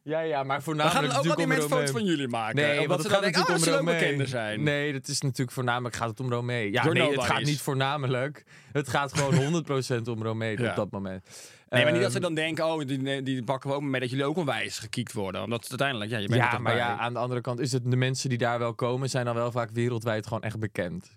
Ja, 0.08 0.20
ja, 0.20 0.42
maar 0.42 0.56
We 0.56 0.62
voornamelijk 0.62 1.12
gaan 1.12 1.30
ook 1.30 1.38
om 1.38 1.52
foto's 1.52 1.90
van 1.90 2.04
jullie 2.04 2.28
maken. 2.28 2.56
Nee, 2.56 2.70
omdat 2.80 2.88
want 2.88 3.02
ze 3.02 3.08
dan 3.08 3.20
denken, 3.20 3.42
oh, 3.42 3.48
om 3.48 3.58
ze 3.58 3.80
bekender 3.84 4.28
zijn. 4.28 4.62
Nee, 4.62 4.92
dat 4.92 5.08
is 5.08 5.20
natuurlijk 5.20 5.50
voornamelijk 5.52 5.96
gaat 5.96 6.08
het 6.08 6.20
om 6.20 6.30
Romee. 6.32 6.72
Ja, 6.72 6.88
nee, 6.88 7.10
het 7.12 7.24
gaat 7.24 7.42
niet 7.42 7.60
voornamelijk. 7.60 8.44
Het 8.72 8.88
gaat 8.88 9.12
gewoon 9.14 9.64
100% 9.98 10.08
om 10.08 10.22
Romee 10.22 10.60
Ja. 10.60 10.70
op 10.70 10.76
dat 10.76 10.90
moment. 10.90 11.28
Nee, 11.68 11.82
maar 11.82 11.92
niet 11.92 12.02
dat 12.02 12.10
ze 12.10 12.16
Ehm, 12.16 12.26
dan 12.26 12.34
denken, 12.34 12.66
oh, 12.66 12.86
die, 12.86 13.22
die 13.22 13.44
pakken 13.44 13.70
we 13.70 13.76
ook 13.76 13.82
mee 13.82 14.00
dat 14.00 14.10
jullie 14.10 14.24
ook 14.24 14.36
onwijs 14.36 14.78
gekiekt 14.78 15.12
worden. 15.12 15.42
Omdat 15.42 15.60
het 15.60 15.68
uiteindelijk, 15.70 16.10
ja, 16.10 16.18
je 16.18 16.28
bent 16.28 16.40
Ja, 16.42 16.50
maar 16.58 16.72
bij. 16.72 16.76
ja, 16.76 16.96
aan 16.98 17.12
de 17.12 17.18
andere 17.18 17.40
kant 17.40 17.60
is 17.60 17.72
het 17.72 17.90
de 17.90 17.96
mensen 17.96 18.28
die 18.28 18.38
daar 18.38 18.58
wel 18.58 18.74
komen, 18.74 19.10
zijn 19.10 19.24
dan 19.24 19.34
wel 19.34 19.52
vaak 19.52 19.70
wereldwijd 19.72 20.26
gewoon 20.26 20.42
echt 20.42 20.58
bekend. 20.58 21.16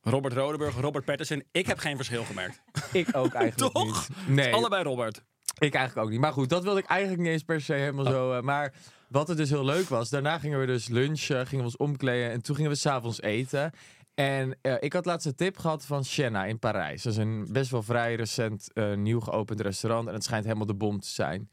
Robert 0.00 0.34
Rodenburg, 0.34 0.80
Robert 0.80 1.04
Patterson. 1.04 1.42
Ik 1.52 1.66
heb 1.66 1.78
geen 1.78 1.96
verschil 1.96 2.24
gemerkt. 2.24 2.62
Ik 2.92 3.08
ook 3.16 3.32
eigenlijk 3.34 3.72
Toch? 3.74 4.08
niet. 4.08 4.36
Nee, 4.36 4.54
Allebei 4.54 4.82
Robert. 4.82 5.22
Ik 5.58 5.74
eigenlijk 5.74 6.06
ook 6.06 6.12
niet. 6.12 6.20
Maar 6.20 6.32
goed, 6.32 6.48
dat 6.48 6.62
wilde 6.62 6.80
ik 6.80 6.86
eigenlijk 6.86 7.20
niet 7.22 7.30
eens 7.30 7.42
per 7.42 7.60
se 7.60 7.72
helemaal 7.72 8.04
Oh. 8.04 8.10
zo. 8.10 8.32
eh, 8.32 8.42
maar 8.42 8.72
wat 9.08 9.28
het 9.28 9.36
dus 9.36 9.50
heel 9.50 9.64
leuk 9.64 9.88
was, 9.88 10.10
daarna 10.10 10.38
gingen 10.38 10.60
we 10.60 10.66
dus 10.66 10.88
lunchen, 10.88 11.46
gingen 11.46 11.64
we 11.64 11.70
ons 11.70 11.76
omkleden 11.76 12.30
en 12.30 12.42
toen 12.42 12.56
gingen 12.56 12.70
we 12.70 12.76
s'avonds 12.76 13.20
even. 13.22 13.72
En 14.14 14.56
eh, 14.62 14.74
ik 14.80 14.92
had 14.92 15.04
laatst 15.06 15.26
een 15.26 15.34
tip 15.34 15.58
gehad 15.58 15.84
van 15.84 16.04
Sienna 16.04 16.44
in 16.44 16.58
Parijs. 16.58 17.02
Dat 17.02 17.12
is 17.12 17.18
een 17.18 17.46
best 17.52 17.70
wel 17.70 17.82
vrij 17.82 18.14
recent 18.14 18.72
eh, 18.72 18.94
nieuw 18.94 19.20
geopend 19.20 19.60
restaurant 19.60 20.08
en 20.08 20.14
het 20.14 20.24
schijnt 20.24 20.44
helemaal 20.44 20.66
de 20.66 20.74
bom 20.74 21.00
te 21.00 21.08
zijn. 21.08 21.50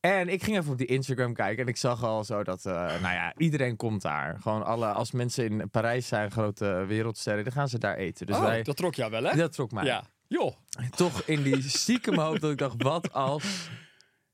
En 0.00 0.28
ik 0.28 0.42
ging 0.42 0.56
even 0.58 0.72
op 0.72 0.78
die 0.78 0.86
Instagram 0.86 1.34
kijken 1.34 1.62
en 1.62 1.68
ik 1.68 1.76
zag 1.76 2.02
al 2.04 2.24
zo 2.24 2.42
dat, 2.42 2.64
nou 2.64 3.00
ja, 3.00 3.32
iedereen 3.36 3.76
komt 3.76 4.02
daar. 4.02 4.36
Gewoon 4.40 4.64
alle, 4.64 4.86
als 4.86 5.12
mensen 5.12 5.44
in 5.60 5.70
Parijs 5.70 6.06
zijn, 6.08 6.30
grote 6.30 6.84
wereldsterren, 6.88 7.44
dan 7.44 7.52
gaan 7.52 7.68
ze 7.68 7.78
daar 7.78 7.96
eten. 7.96 8.26
Dus 8.26 8.36
oh, 8.36 8.42
wij, 8.44 8.62
dat 8.62 8.76
trok 8.76 8.94
jou 8.94 9.10
wel, 9.10 9.22
hè? 9.24 9.36
dat 9.36 9.52
trok 9.52 9.72
mij. 9.72 9.84
Ja. 9.84 10.04
Joh. 10.34 10.56
Toch 10.96 11.22
in 11.22 11.42
die 11.42 11.62
stiekeme 11.62 12.22
hoop 12.22 12.40
dat 12.40 12.50
ik 12.50 12.58
dacht, 12.58 12.82
wat 12.82 13.12
als 13.12 13.68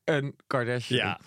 een 0.04 0.37
Kardashian. 0.47 0.99
Ja. 0.99 1.21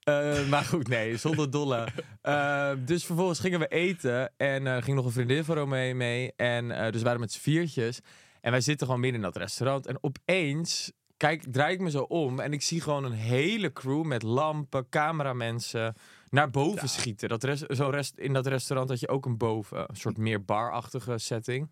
Eh, 0.00 0.48
maar 0.48 0.64
goed, 0.64 0.88
nee, 0.88 1.16
zonder 1.16 1.50
dolle. 1.50 1.88
Eh, 2.22 2.72
dus 2.78 3.04
vervolgens 3.04 3.38
gingen 3.38 3.58
we 3.58 3.68
eten 3.68 4.32
en 4.36 4.66
er 4.66 4.82
ging 4.82 4.96
nog 4.96 5.04
een 5.04 5.12
vriendin 5.12 5.44
van 5.44 5.56
Romee 5.56 5.94
mee. 5.94 6.32
En 6.36 6.68
dus 6.68 7.00
we 7.00 7.02
waren 7.02 7.20
met 7.20 7.32
z'n 7.32 7.40
viertjes. 7.40 8.00
En 8.40 8.50
wij 8.50 8.60
zitten 8.60 8.86
gewoon 8.86 9.00
midden 9.00 9.20
in 9.20 9.26
dat 9.26 9.36
restaurant. 9.36 9.86
En 9.86 9.98
opeens 10.00 10.92
kijk, 11.16 11.44
draai 11.50 11.74
ik 11.74 11.80
me 11.80 11.90
zo 11.90 12.02
om 12.02 12.40
en 12.40 12.52
ik 12.52 12.62
zie 12.62 12.80
gewoon 12.80 13.04
een 13.04 13.12
hele 13.12 13.72
crew 13.72 14.04
met 14.04 14.22
lampen, 14.22 14.88
cameramensen 14.88 15.94
naar 16.30 16.50
boven 16.50 16.88
schieten. 16.88 17.28
Dat 17.28 17.44
rest, 17.44 17.64
zo 17.68 17.88
rest, 17.88 18.18
in 18.18 18.32
dat 18.32 18.46
restaurant 18.46 18.88
had 18.88 19.00
je 19.00 19.08
ook 19.08 19.26
een 19.26 19.36
boven, 19.36 19.78
een 19.78 19.96
soort 19.96 20.16
meer 20.16 20.44
barachtige 20.44 21.18
setting. 21.18 21.70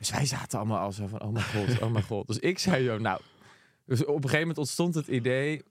Dus 0.00 0.10
wij 0.10 0.26
zaten 0.26 0.58
allemaal 0.58 0.78
al 0.78 0.92
zo 0.92 1.06
van, 1.06 1.22
oh 1.22 1.32
mijn 1.32 1.44
god, 1.44 1.80
oh 1.80 1.90
mijn 1.92 2.04
god. 2.04 2.26
Dus 2.26 2.38
ik 2.38 2.58
zei 2.58 2.84
zo, 2.84 2.98
nou... 2.98 3.20
Dus 3.84 4.00
op 4.00 4.08
een 4.08 4.22
gegeven 4.22 4.40
moment 4.40 4.58
ontstond 4.58 4.94
het 4.94 5.06
idee... 5.06 5.62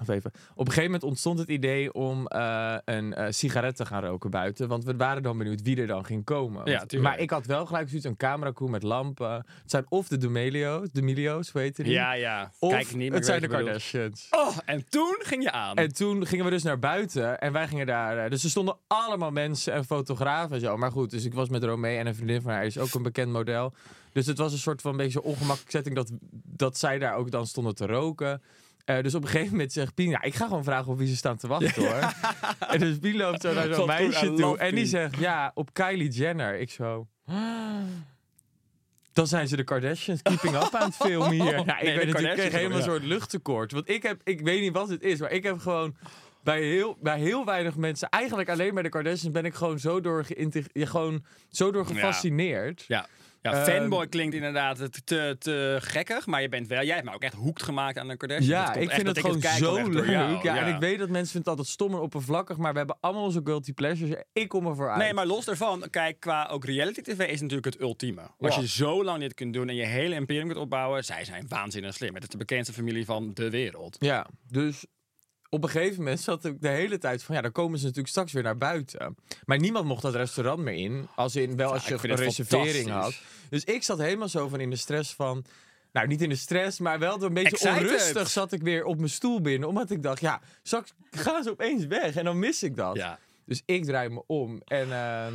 Of 0.00 0.08
even. 0.08 0.30
Op 0.50 0.58
een 0.58 0.64
gegeven 0.66 0.84
moment 0.84 1.02
ontstond 1.02 1.38
het 1.38 1.48
idee 1.48 1.92
om 1.92 2.26
eh, 2.26 2.76
een 2.84 3.14
eh, 3.14 3.26
sigaret 3.30 3.76
te 3.76 3.86
gaan 3.86 4.04
roken 4.04 4.30
buiten. 4.30 4.68
Want 4.68 4.84
we 4.84 4.96
waren 4.96 5.22
dan 5.22 5.38
benieuwd 5.38 5.62
wie 5.62 5.76
er 5.80 5.86
dan 5.86 6.04
ging 6.04 6.24
komen. 6.24 6.64
Ja, 6.70 6.76
Want- 6.76 6.88
tuurlijk. 6.88 7.10
maar 7.12 7.20
ik 7.22 7.30
had 7.30 7.46
wel 7.46 7.66
gelijk 7.66 7.88
zoiets, 7.88 8.06
een 8.06 8.16
cameracrew 8.16 8.68
met 8.68 8.82
lampen. 8.82 9.32
Het 9.32 9.46
zijn 9.70 9.84
of 9.88 10.08
de 10.08 10.16
D'Amelio's, 10.16 10.88
de 10.92 11.02
Milio's, 11.02 11.50
hoe 11.50 11.60
heet 11.60 11.76
die? 11.76 11.88
Ja, 11.90 12.12
ja. 12.12 12.52
Of 12.58 12.70
Kijk 12.72 12.94
niet, 12.94 13.08
maar 13.08 13.16
het 13.18 13.26
zijn 13.26 13.40
de. 13.40 13.48
Kardashians. 13.48 14.26
Oh, 14.30 14.56
en 14.64 14.88
toen 14.88 15.16
ging 15.18 15.42
je 15.42 15.50
aan. 15.52 15.76
En 15.76 15.92
toen 15.94 16.26
gingen 16.26 16.44
we 16.44 16.50
dus 16.50 16.62
naar 16.62 16.78
buiten 16.78 17.40
en 17.40 17.52
wij 17.52 17.68
gingen 17.68 17.86
daar. 17.86 18.18
eh, 18.24 18.30
Dus 18.30 18.44
er 18.44 18.50
stonden 18.50 18.76
allemaal 18.86 19.30
mensen 19.30 19.72
en 19.72 19.84
fotografen 19.84 20.54
en 20.54 20.60
zo. 20.60 20.76
Maar 20.76 20.90
goed, 20.92 21.10
dus 21.10 21.24
ik 21.24 21.34
was 21.34 21.48
met 21.48 21.64
Romee 21.64 21.98
en 21.98 22.06
een 22.06 22.14
vriendin 22.14 22.42
van 22.42 22.52
haar, 22.52 22.64
is 22.64 22.78
ook 22.78 22.94
een 22.94 23.02
bekend 23.02 23.32
model. 23.32 23.72
Dus 24.12 24.26
het 24.26 24.38
was 24.38 24.52
een 24.52 24.58
soort 24.58 24.80
van 24.80 24.96
beetje 24.96 25.22
ongemakkelijke 25.22 25.70
setting 25.70 25.94
dat, 25.94 26.10
dat 26.44 26.78
zij 26.78 26.98
daar 26.98 27.14
ook 27.14 27.30
dan 27.30 27.46
stonden 27.46 27.74
te 27.74 27.86
roken. 27.86 28.42
Eh, 28.84 29.02
dus 29.02 29.14
op 29.14 29.22
een 29.22 29.28
gegeven 29.28 29.50
moment 29.52 29.72
zegt 29.72 29.94
Pien, 29.94 30.08
ja, 30.10 30.22
ik 30.22 30.34
ga 30.34 30.46
gewoon 30.46 30.64
vragen 30.64 30.92
op 30.92 30.98
wie 30.98 31.08
ze 31.08 31.16
staan 31.16 31.36
te 31.36 31.46
wachten 31.46 31.82
hoor. 31.86 32.12
En 32.72 32.78
dus 32.78 32.98
Pien 32.98 33.16
loopt 33.16 33.40
zo 33.40 33.52
naar 33.54 33.74
zo'n 33.74 33.86
meisje 33.86 34.32
toe 34.34 34.58
en 34.58 34.74
die 34.74 34.86
zegt, 34.86 35.16
ja, 35.18 35.50
op 35.54 35.72
Kylie 35.72 36.10
Jenner. 36.10 36.58
Ik 36.58 36.70
zo... 36.70 37.06
Dan 39.12 39.26
zijn 39.26 39.48
ze 39.48 39.56
de 39.56 39.64
Kardashians 39.64 40.22
keeping 40.22 40.54
up 40.56 40.74
aan 40.74 40.86
het 40.86 40.96
filmen 40.96 41.30
hier. 41.30 41.44
Ja, 41.66 41.78
ik 41.78 41.82
Nee, 41.84 41.96
weet 41.96 42.08
ik 42.08 42.14
kreeg 42.14 42.52
helemaal 42.52 42.78
een 42.78 42.84
ja. 42.84 42.90
soort 42.90 43.02
luchttekort. 43.04 43.72
Want 43.72 43.88
ik 43.88 44.02
heb, 44.02 44.20
ik 44.24 44.40
weet 44.40 44.60
niet 44.60 44.72
wat 44.72 44.88
het 44.88 45.02
is, 45.02 45.20
maar 45.20 45.30
ik 45.30 45.42
heb 45.42 45.58
gewoon 45.58 45.96
bij 46.42 46.62
heel, 46.62 46.96
bij 47.00 47.18
heel 47.18 47.44
weinig 47.44 47.76
mensen, 47.76 48.08
eigenlijk 48.08 48.48
alleen 48.48 48.74
bij 48.74 48.82
de 48.82 48.88
Kardashians, 48.88 49.30
ben 49.34 49.44
ik 49.44 49.54
gewoon 49.54 49.78
zo 49.78 50.00
door, 50.00 50.24
geïnteg- 50.24 50.66
ja, 50.72 50.86
gewoon 50.86 51.24
zo 51.50 51.70
door 51.72 51.86
gefascineerd. 51.86 52.84
Ja. 52.88 52.96
Ja, 52.96 53.06
Ehm, 53.52 53.64
fanboy 53.64 54.06
klinkt 54.06 54.34
inderdaad 54.34 55.04
te, 55.04 55.36
te, 55.38 55.76
gekkig, 55.80 56.26
maar 56.26 56.42
je 56.42 56.48
bent 56.48 56.66
wel, 56.68 56.82
jij 56.84 56.94
hebt 56.94 57.06
me 57.08 57.14
ook 57.14 57.22
echt 57.22 57.34
hoekt 57.34 57.62
gemaakt 57.62 57.98
aan 57.98 58.08
de 58.08 58.16
Kardashians. 58.16 58.48
Ja, 58.48 58.74
ik 58.74 58.90
vind 58.90 59.06
het 59.06 59.18
gewoon 59.18 59.40
zo 59.40 59.88
leuk. 59.88 60.42
Ja, 60.42 60.56
en 60.66 60.74
ik 60.74 60.80
weet 60.80 60.98
dat 60.98 61.08
mensen 61.08 61.32
vinden 61.32 61.38
het 61.40 61.46
altijd 61.46 61.68
stom 61.68 61.92
en 61.92 61.98
oppervlakkig, 61.98 62.56
maar 62.56 62.72
we 62.72 62.78
hebben 62.78 62.96
allemaal 63.00 63.22
onze 63.22 63.40
guilty 63.44 63.72
pleasures. 63.72 64.22
Ik 64.32 64.48
kom 64.48 64.66
ervoor 64.66 64.88
uit. 64.90 64.98
Nee, 64.98 65.12
maar 65.14 65.26
los 65.26 65.44
daarvan, 65.44 65.84
kijk, 65.90 66.20
qua 66.20 66.46
ook 66.50 66.64
reality 66.64 67.00
tv 67.00 67.18
is 67.28 67.40
natuurlijk 67.40 67.64
het 67.74 67.80
ultieme. 67.80 68.22
Als 68.38 68.54
Ja. 68.54 68.60
je 68.60 68.68
zo 68.68 69.04
lang 69.04 69.20
dit 69.20 69.34
kunt 69.34 69.52
doen 69.52 69.68
en 69.68 69.74
je 69.74 69.84
hele 69.86 70.14
imperium 70.14 70.46
kunt 70.46 70.58
opbouwen, 70.58 71.04
zij 71.04 71.24
zijn 71.24 71.44
waanzinnig 71.48 71.94
slim. 71.94 72.14
Het 72.14 72.22
is 72.22 72.28
de 72.28 72.36
bekendste 72.36 72.74
familie 72.74 73.04
van 73.04 73.30
de 73.34 73.50
wereld. 73.50 73.96
Ja, 74.00 74.26
dus 74.48 74.84
op 75.54 75.62
een 75.62 75.68
gegeven 75.68 75.98
moment 75.98 76.20
zat 76.20 76.44
ik 76.44 76.60
de 76.60 76.68
hele 76.68 76.98
tijd 76.98 77.22
van... 77.22 77.34
ja, 77.34 77.40
dan 77.40 77.52
komen 77.52 77.78
ze 77.78 77.84
natuurlijk 77.84 78.10
straks 78.10 78.32
weer 78.32 78.42
naar 78.42 78.58
buiten. 78.58 79.16
Maar 79.44 79.58
niemand 79.58 79.84
mocht 79.84 80.02
dat 80.02 80.14
restaurant 80.14 80.58
meer 80.58 80.74
in. 80.74 81.08
Als 81.14 81.36
in 81.36 81.56
wel 81.56 81.72
als 81.72 81.86
je 81.86 81.94
een 81.94 82.14
reservering 82.14 82.90
had. 82.90 83.14
Dus 83.50 83.64
ik 83.64 83.82
zat 83.82 83.98
helemaal 83.98 84.28
zo 84.28 84.48
van 84.48 84.60
in 84.60 84.70
de 84.70 84.76
stress 84.76 85.12
van... 85.12 85.44
Nou, 85.92 86.06
niet 86.06 86.22
in 86.22 86.28
de 86.28 86.36
stress, 86.36 86.78
maar 86.78 86.98
wel 86.98 87.18
door 87.18 87.28
een 87.28 87.34
beetje 87.34 87.50
Excited. 87.50 87.76
onrustig 87.76 88.30
zat 88.30 88.52
ik 88.52 88.62
weer 88.62 88.84
op 88.84 88.96
mijn 88.96 89.10
stoel 89.10 89.40
binnen. 89.40 89.68
Omdat 89.68 89.90
ik 89.90 90.02
dacht, 90.02 90.20
ja, 90.20 90.40
straks 90.62 90.92
gaan 91.10 91.42
ze 91.42 91.50
opeens 91.50 91.86
weg 91.86 92.16
en 92.16 92.24
dan 92.24 92.38
mis 92.38 92.62
ik 92.62 92.76
dat. 92.76 92.96
Ja. 92.96 93.18
Dus 93.44 93.62
ik 93.64 93.84
draai 93.84 94.08
me 94.08 94.22
om. 94.26 94.60
En 94.64 94.92
ehm, 94.92 95.34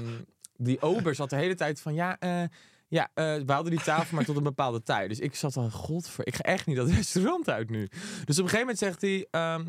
die 0.58 0.82
ober 0.82 1.16
zat 1.16 1.30
de 1.30 1.36
hele 1.36 1.56
tijd 1.56 1.82
van, 1.82 1.94
ja, 1.94 2.20
eh, 2.20 2.44
ja 2.88 3.10
eh, 3.14 3.36
we 3.46 3.52
hadden 3.52 3.72
die 3.72 3.82
tafel 3.84 4.16
maar 4.16 4.26
tot 4.26 4.38
een 4.38 4.44
bepaalde 4.44 4.84
tijd. 4.84 5.10
Dus 5.10 5.20
ik 5.20 5.36
zat 5.36 5.58
al, 5.58 5.70
godver, 5.70 6.28
ik 6.28 6.36
ga 6.36 6.44
echt 6.44 6.66
niet 6.66 6.76
dat 6.76 6.90
restaurant 6.90 7.50
uit 7.50 7.70
nu. 7.70 7.88
Dus 8.26 8.40
op 8.40 8.44
een 8.44 8.50
gegeven 8.50 8.60
moment 8.60 8.78
zegt 8.78 9.02
hij... 9.02 9.28
ehm, 9.32 9.66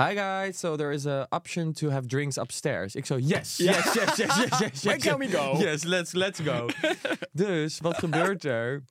Hi 0.00 0.14
guys, 0.14 0.58
so 0.58 0.76
there 0.76 0.92
is 0.92 1.06
a 1.06 1.26
option 1.30 1.72
to 1.72 1.90
have 1.90 2.06
drinks 2.06 2.36
upstairs. 2.36 2.94
Ik 2.94 3.06
zo, 3.06 3.16
yes, 3.16 3.56
yes, 3.56 3.94
yes, 3.94 3.94
yes, 3.94 4.16
yes, 4.16 4.36
yes, 4.36 4.58
yes. 4.60 4.82
Where 4.84 4.98
can 4.98 5.18
we 5.18 5.26
go? 5.26 5.56
Yes, 5.58 5.84
let's, 5.84 6.12
let's 6.12 6.40
go. 6.40 6.68
dus, 7.32 7.80
wat 7.80 7.98
gebeurt 7.98 8.44
er? 8.44 8.82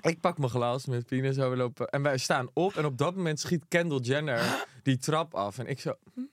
Ik 0.00 0.20
pak 0.20 0.38
mijn 0.38 0.50
glas 0.50 0.86
met 0.86 1.06
Pien 1.06 1.24
en 1.24 1.34
zo, 1.34 1.50
we 1.50 1.56
lopen. 1.56 1.88
En 1.88 2.02
wij 2.02 2.18
staan 2.18 2.48
op 2.52 2.76
en 2.76 2.84
op 2.84 2.98
dat 2.98 3.16
moment 3.16 3.40
schiet 3.40 3.64
Kendall 3.68 4.00
Jenner 4.00 4.66
die 4.82 4.98
trap 4.98 5.34
af. 5.34 5.58
En 5.58 5.66
ik 5.66 5.80
zo... 5.80 5.94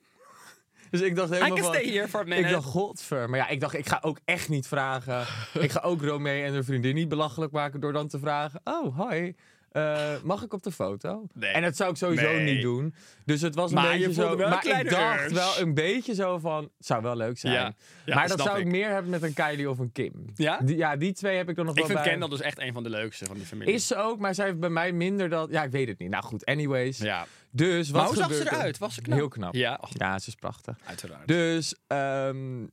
Dus 0.89 1.01
ik 1.01 1.15
dacht 1.15 1.29
I 1.29 1.33
helemaal 1.33 1.57
can 1.57 1.65
van... 1.65 1.75
stay 1.75 1.91
here 1.91 2.07
for 2.07 2.19
a 2.19 2.35
Ik 2.35 2.49
dacht, 2.49 2.65
godver. 2.65 3.29
Maar 3.29 3.39
ja, 3.39 3.47
ik 3.47 3.59
dacht, 3.59 3.73
ik 3.73 3.87
ga 3.87 3.99
ook 4.01 4.19
echt 4.25 4.49
niet 4.49 4.67
vragen. 4.67 5.25
ik 5.59 5.71
ga 5.71 5.79
ook 5.79 6.01
Romee 6.01 6.43
en 6.43 6.53
haar 6.53 6.63
vriendin 6.63 6.95
niet 6.95 7.09
belachelijk 7.09 7.51
maken 7.51 7.79
door 7.79 7.93
dan 7.93 8.07
te 8.07 8.19
vragen... 8.19 8.61
Oh, 8.63 9.09
hi. 9.09 9.31
Eh, 9.75 10.21
mag 10.23 10.43
ik 10.43 10.53
op 10.53 10.63
de 10.63 10.71
foto? 10.71 11.27
Nee. 11.33 11.49
En 11.51 11.61
dat 11.61 11.75
zou 11.75 11.89
ik 11.91 11.97
sowieso 11.97 12.31
Nee. 12.31 12.53
niet 12.53 12.61
doen. 12.61 12.93
Dus 13.25 13.41
het 13.41 13.55
was 13.55 13.69
een 13.71 13.75
Maar 13.75 13.91
beetje 13.97 14.13
zo... 14.13 14.21
wel 14.21 14.31
een 14.41 14.49
maar 14.49 14.65
ik 14.79 14.89
dacht 14.89 15.21
urge. 15.23 15.33
wel 15.33 15.59
een 15.59 15.73
beetje 15.73 16.13
zo 16.13 16.37
van... 16.37 16.63
Het 16.63 16.85
zou 16.85 17.01
wel 17.01 17.15
leuk 17.15 17.37
zijn. 17.37 17.53
Ja. 17.53 17.73
Ja, 18.05 18.15
maar 18.15 18.27
dat 18.27 18.41
zou 18.41 18.59
ik 18.59 18.65
ik. 18.65 18.71
meer 18.71 18.89
hebben 18.89 19.11
met 19.11 19.23
een 19.23 19.33
Kylie 19.33 19.69
of 19.69 19.79
een 19.79 19.91
Kim. 19.91 20.25
Ja? 20.35 20.57
Die, 20.63 20.77
ja, 20.77 20.95
die 20.95 21.13
twee 21.13 21.37
heb 21.37 21.49
ik 21.49 21.55
dan 21.55 21.65
nog 21.65 21.73
Ik 21.73 21.79
wel 21.79 21.89
vind 21.89 21.99
bij. 22.01 22.09
Kendall 22.09 22.29
dus 22.29 22.41
echt 22.41 22.59
een 22.59 22.73
van 22.73 22.83
de 22.83 22.89
leukste 22.89 23.25
van 23.25 23.35
die 23.35 23.45
familie. 23.45 23.73
Is 23.73 23.87
ze 23.87 23.95
ook, 23.95 24.19
maar 24.19 24.35
zij 24.35 24.45
heeft 24.45 24.59
bij 24.59 24.69
mij 24.69 24.91
minder 24.91 25.29
dat... 25.29 25.49
Ja, 25.51 25.63
ik 25.63 25.71
weet 25.71 25.87
het 25.87 25.99
niet. 25.99 26.09
Nou 26.09 26.23
goed, 26.23 26.45
anyways. 26.45 26.97
Ja. 26.97 27.25
Dus 27.51 27.89
wat 27.89 27.99
Maar 28.01 28.07
hoe 28.09 28.17
zag 28.17 28.33
ze 28.33 28.43
er? 28.49 28.53
eruit? 28.53 28.77
Was 28.77 28.93
ze 28.93 29.01
knap? 29.01 29.17
Heel 29.17 29.27
knap. 29.27 29.53
Ja, 29.53 29.77
oh, 29.81 29.89
Ja, 29.93 30.19
ze 30.19 30.27
is 30.29 30.35
prachtig. 30.35 30.77
uiteraard. 30.85 31.27
Dus 31.27 31.75
ehm, 31.87 32.65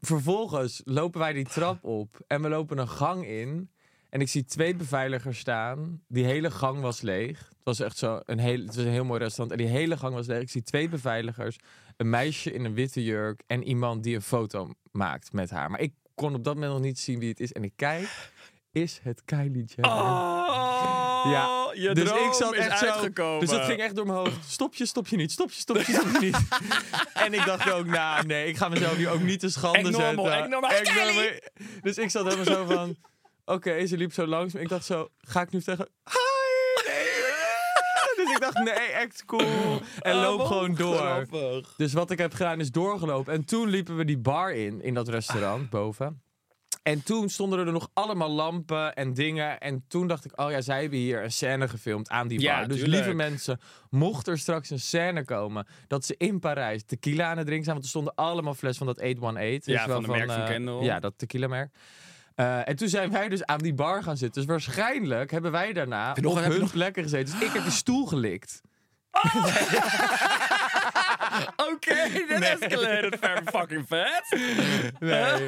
vervolgens 0.00 0.80
lopen 0.84 1.20
wij 1.20 1.32
die 1.32 1.44
trap 1.44 1.84
op 1.84 2.20
en 2.26 2.42
we 2.42 2.48
lopen 2.48 2.78
een 2.78 2.88
gang 2.88 3.26
in. 3.26 3.70
En 4.10 4.20
ik 4.20 4.28
zie 4.28 4.44
twee 4.44 4.74
beveiligers 4.74 5.38
staan. 5.38 6.02
Die 6.08 6.24
hele 6.24 6.50
gang 6.50 6.80
was 6.80 7.00
leeg. 7.00 7.38
Het 7.38 7.58
was 7.64 7.80
echt 7.80 7.98
zo 7.98 8.20
een 8.24 8.38
heel, 8.38 8.58
het 8.58 8.66
was 8.74 8.84
een 8.84 8.90
heel 8.90 9.04
mooi 9.04 9.20
restaurant. 9.20 9.60
En 9.60 9.66
die 9.66 9.76
hele 9.76 9.96
gang 9.96 10.14
was 10.14 10.26
leeg. 10.26 10.40
Ik 10.40 10.50
zie 10.50 10.62
twee 10.62 10.88
beveiligers, 10.88 11.56
een 11.96 12.10
meisje 12.10 12.52
in 12.52 12.64
een 12.64 12.74
witte 12.74 13.04
jurk 13.04 13.42
en 13.46 13.62
iemand 13.64 14.02
die 14.02 14.14
een 14.14 14.22
foto 14.22 14.70
maakt 14.92 15.32
met 15.32 15.50
haar. 15.50 15.70
Maar 15.70 15.80
ik 15.80 15.92
kon 16.14 16.34
op 16.34 16.44
dat 16.44 16.54
moment 16.54 16.72
nog 16.72 16.82
niet 16.82 16.98
zien 16.98 17.18
wie 17.18 17.28
het 17.28 17.40
is. 17.40 17.52
En 17.52 17.64
ik 17.64 17.72
kijk, 17.76 18.30
is 18.72 19.00
het 19.02 19.22
Kylie 19.24 19.64
Jenner? 19.64 19.90
Oh, 19.92 21.22
Ja, 21.24 21.70
je 21.74 21.94
dus 21.94 22.10
ik 22.10 22.32
zat 22.32 22.52
echt 22.54 22.78
zo. 22.78 22.86
uitgekomen. 22.86 23.40
Dus 23.40 23.48
dat 23.48 23.64
ging 23.64 23.80
echt 23.80 23.96
door 23.96 24.06
mijn 24.06 24.18
hoofd. 24.18 24.44
Stop 24.50 24.74
je, 24.74 24.86
stop 24.86 25.06
je 25.08 25.16
niet, 25.16 25.32
stop 25.32 25.50
je, 25.50 25.60
stop 25.60 25.76
je, 25.76 25.92
stop 25.92 26.10
je 26.12 26.18
niet. 26.20 26.38
en 27.24 27.34
ik 27.34 27.44
dacht 27.44 27.70
ook, 27.72 27.86
nou 27.86 28.26
nee, 28.26 28.48
ik 28.48 28.56
ga 28.56 28.68
mezelf 28.68 28.96
hier 28.96 29.10
ook 29.10 29.22
niet 29.22 29.40
te 29.40 29.48
schande 29.48 29.90
normal, 29.90 30.24
zetten. 30.24 30.50
normal. 30.50 30.70
Normal. 30.70 31.30
Dus 31.82 31.98
ik 31.98 32.10
zat 32.10 32.24
helemaal 32.24 32.44
zo 32.44 32.64
van, 32.64 32.96
oké, 33.46 33.86
ze 33.86 33.96
liep 33.96 34.12
zo 34.12 34.26
langs. 34.26 34.52
Maar 34.52 34.62
ik 34.62 34.68
dacht 34.68 34.84
zo, 34.84 35.08
ga 35.18 35.40
ik 35.40 35.50
nu 35.50 35.60
zeggen, 35.60 35.88
hi, 36.04 36.90
nee. 36.90 37.04
Dus 38.24 38.30
ik 38.34 38.40
dacht, 38.40 38.58
nee, 38.64 38.96
act 38.96 39.24
cool. 39.24 39.80
En 40.00 40.14
Oh, 40.16 40.20
loop 40.22 40.40
gewoon 40.40 40.74
door. 40.74 40.96
grappig. 40.96 41.74
Dus 41.76 41.92
wat 41.92 42.10
ik 42.10 42.18
heb 42.18 42.32
gedaan 42.34 42.60
is 42.60 42.70
doorgelopen. 42.70 43.32
En 43.32 43.44
toen 43.44 43.68
liepen 43.68 43.96
we 43.96 44.04
die 44.04 44.18
bar 44.18 44.52
in, 44.54 44.82
in 44.82 44.94
dat 44.94 45.08
restaurant 45.08 45.70
boven. 45.70 46.20
En 46.82 47.02
toen 47.02 47.28
stonden 47.28 47.66
er 47.66 47.72
nog 47.72 47.90
allemaal 47.92 48.30
lampen 48.30 48.94
en 48.94 49.14
dingen. 49.14 49.60
En 49.60 49.84
toen 49.88 50.06
dacht 50.06 50.24
ik, 50.24 50.40
oh 50.40 50.50
ja, 50.50 50.60
zij 50.60 50.80
hebben 50.80 50.98
hier 50.98 51.22
een 51.24 51.32
scène 51.32 51.68
gefilmd 51.68 52.08
aan 52.08 52.28
die 52.28 52.40
Ja, 52.40 52.58
bar. 52.58 52.68
Dus 52.68 52.80
lieve 52.80 53.12
mensen, 53.12 53.60
mocht 53.90 54.26
er 54.26 54.38
straks 54.38 54.70
een 54.70 54.80
scène 54.80 55.24
komen 55.24 55.66
dat 55.86 56.04
ze 56.04 56.14
in 56.18 56.38
Parijs 56.38 56.84
tequila 56.84 57.30
aan 57.30 57.36
het 57.36 57.46
drinken 57.46 57.64
zijn. 57.64 57.74
Want 57.76 57.82
er 57.84 57.88
stonden 57.90 58.14
allemaal 58.14 58.54
fles 58.54 58.76
van 58.78 58.86
dat 58.86 59.00
818. 59.00 59.72
Ja, 59.72 59.80
je 59.80 59.86
wel, 59.86 59.96
van 60.02 60.10
de 60.10 60.16
merk 60.18 60.30
van 60.30 60.40
eh, 60.40 60.46
Kendall. 60.48 60.82
Ja, 60.82 61.00
dat 61.00 61.12
tequila 61.16 61.46
merk. 61.48 61.74
Eh, 62.36 62.68
en 62.68 62.76
toen 62.76 62.88
zijn 62.88 63.10
wij 63.10 63.28
dus 63.28 63.44
aan 63.44 63.58
die 63.58 63.74
bar 63.74 64.02
gaan 64.02 64.16
zitten. 64.16 64.40
Dus 64.42 64.50
waarschijnlijk 64.50 65.30
hebben 65.30 65.52
wij 65.52 65.72
daarna 65.72 66.14
nog- 66.20 66.32
op 66.32 66.44
hun 66.44 66.60
nog- 66.60 66.70
plekken 66.72 67.02
gezeten. 67.02 67.34
Dus 67.38 67.48
ik 67.48 67.52
heb 67.54 67.62
die 67.62 67.72
stoel 67.72 68.06
gelikt. 68.06 68.60
Oké, 71.72 71.94
dat 72.28 72.40
escalated 72.40 73.16
very 73.20 73.42
fucking 73.44 73.84
fast. 73.88 74.36
Nee, 74.98 75.46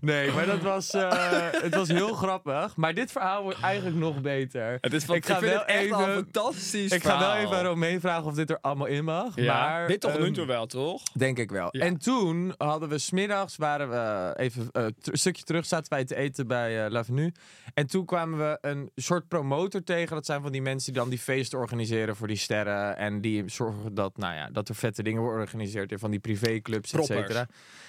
nee 0.00 0.30
maar 0.30 0.46
dat 0.46 0.62
was, 0.62 0.90
eh, 0.90 1.48
het 1.50 1.74
was 1.74 1.88
heel 1.88 2.14
grappig. 2.14 2.76
Maar 2.76 2.94
dit 2.94 3.12
verhaal 3.12 3.42
wordt 3.42 3.60
eigenlijk 3.60 3.96
nog 3.96 4.20
beter. 4.20 4.78
Het 4.80 4.92
is 4.92 5.04
van, 5.04 5.14
ik 5.14 5.26
ga 5.26 5.38
vind 5.38 5.50
wel 5.50 5.60
het 5.60 5.68
echt 5.68 5.92
al 5.92 6.00
even, 6.00 6.14
fantastisch 6.14 6.92
ik 6.92 7.04
ga 7.04 7.18
wel 7.18 7.34
even 7.34 7.56
aan 7.56 7.64
Romee 7.64 8.00
vragen 8.00 8.24
of 8.24 8.34
dit 8.34 8.50
er 8.50 8.58
allemaal 8.60 8.86
in 8.86 9.04
mag. 9.04 9.32
Ja, 9.34 9.68
maar, 9.68 9.86
dit 9.86 10.00
toch 10.00 10.18
nu 10.18 10.24
ehm, 10.24 10.32
toe 10.32 10.46
wel, 10.46 10.66
toch? 10.66 11.02
Denk 11.12 11.38
ik 11.38 11.50
wel. 11.50 11.68
Ja. 11.70 11.84
En 11.84 11.98
toen 11.98 12.54
hadden 12.56 12.88
we 12.88 12.98
smiddags, 12.98 13.56
waren 13.56 13.90
we 13.90 14.32
even 14.36 14.68
eh, 14.72 14.82
een 14.84 15.18
stukje 15.18 15.42
terug, 15.42 15.66
zaten 15.66 15.92
wij 15.92 16.04
te 16.04 16.16
eten 16.16 16.46
bij 16.46 16.84
eh 16.84 16.90
L'Avenue. 16.90 17.32
En 17.74 17.86
toen 17.86 18.04
kwamen 18.04 18.38
we 18.38 18.58
een 18.60 18.90
soort 18.94 19.28
promotor 19.28 19.82
tegen. 19.82 20.14
Dat 20.14 20.26
zijn 20.26 20.42
van 20.42 20.52
die 20.52 20.62
mensen 20.62 20.92
die 20.92 21.00
dan 21.00 21.10
die 21.10 21.18
feesten 21.18 21.58
organiseren 21.58 22.16
voor 22.16 22.26
die 22.26 22.36
sterren. 22.36 22.96
En 22.96 23.20
die 23.20 23.42
zorgen 23.46 23.94
dat, 23.94 24.16
nou 24.16 24.34
ja, 24.34 24.48
dat 24.52 24.68
er 24.68 24.74
vette 24.74 25.02
dingen 25.02 25.20
worden 25.20 25.25
georganiseerd 25.30 25.92
in 25.92 25.98
van 25.98 26.10
die 26.10 26.20
privéclubs, 26.20 26.92
et 26.92 27.04
cetera. 27.04 27.46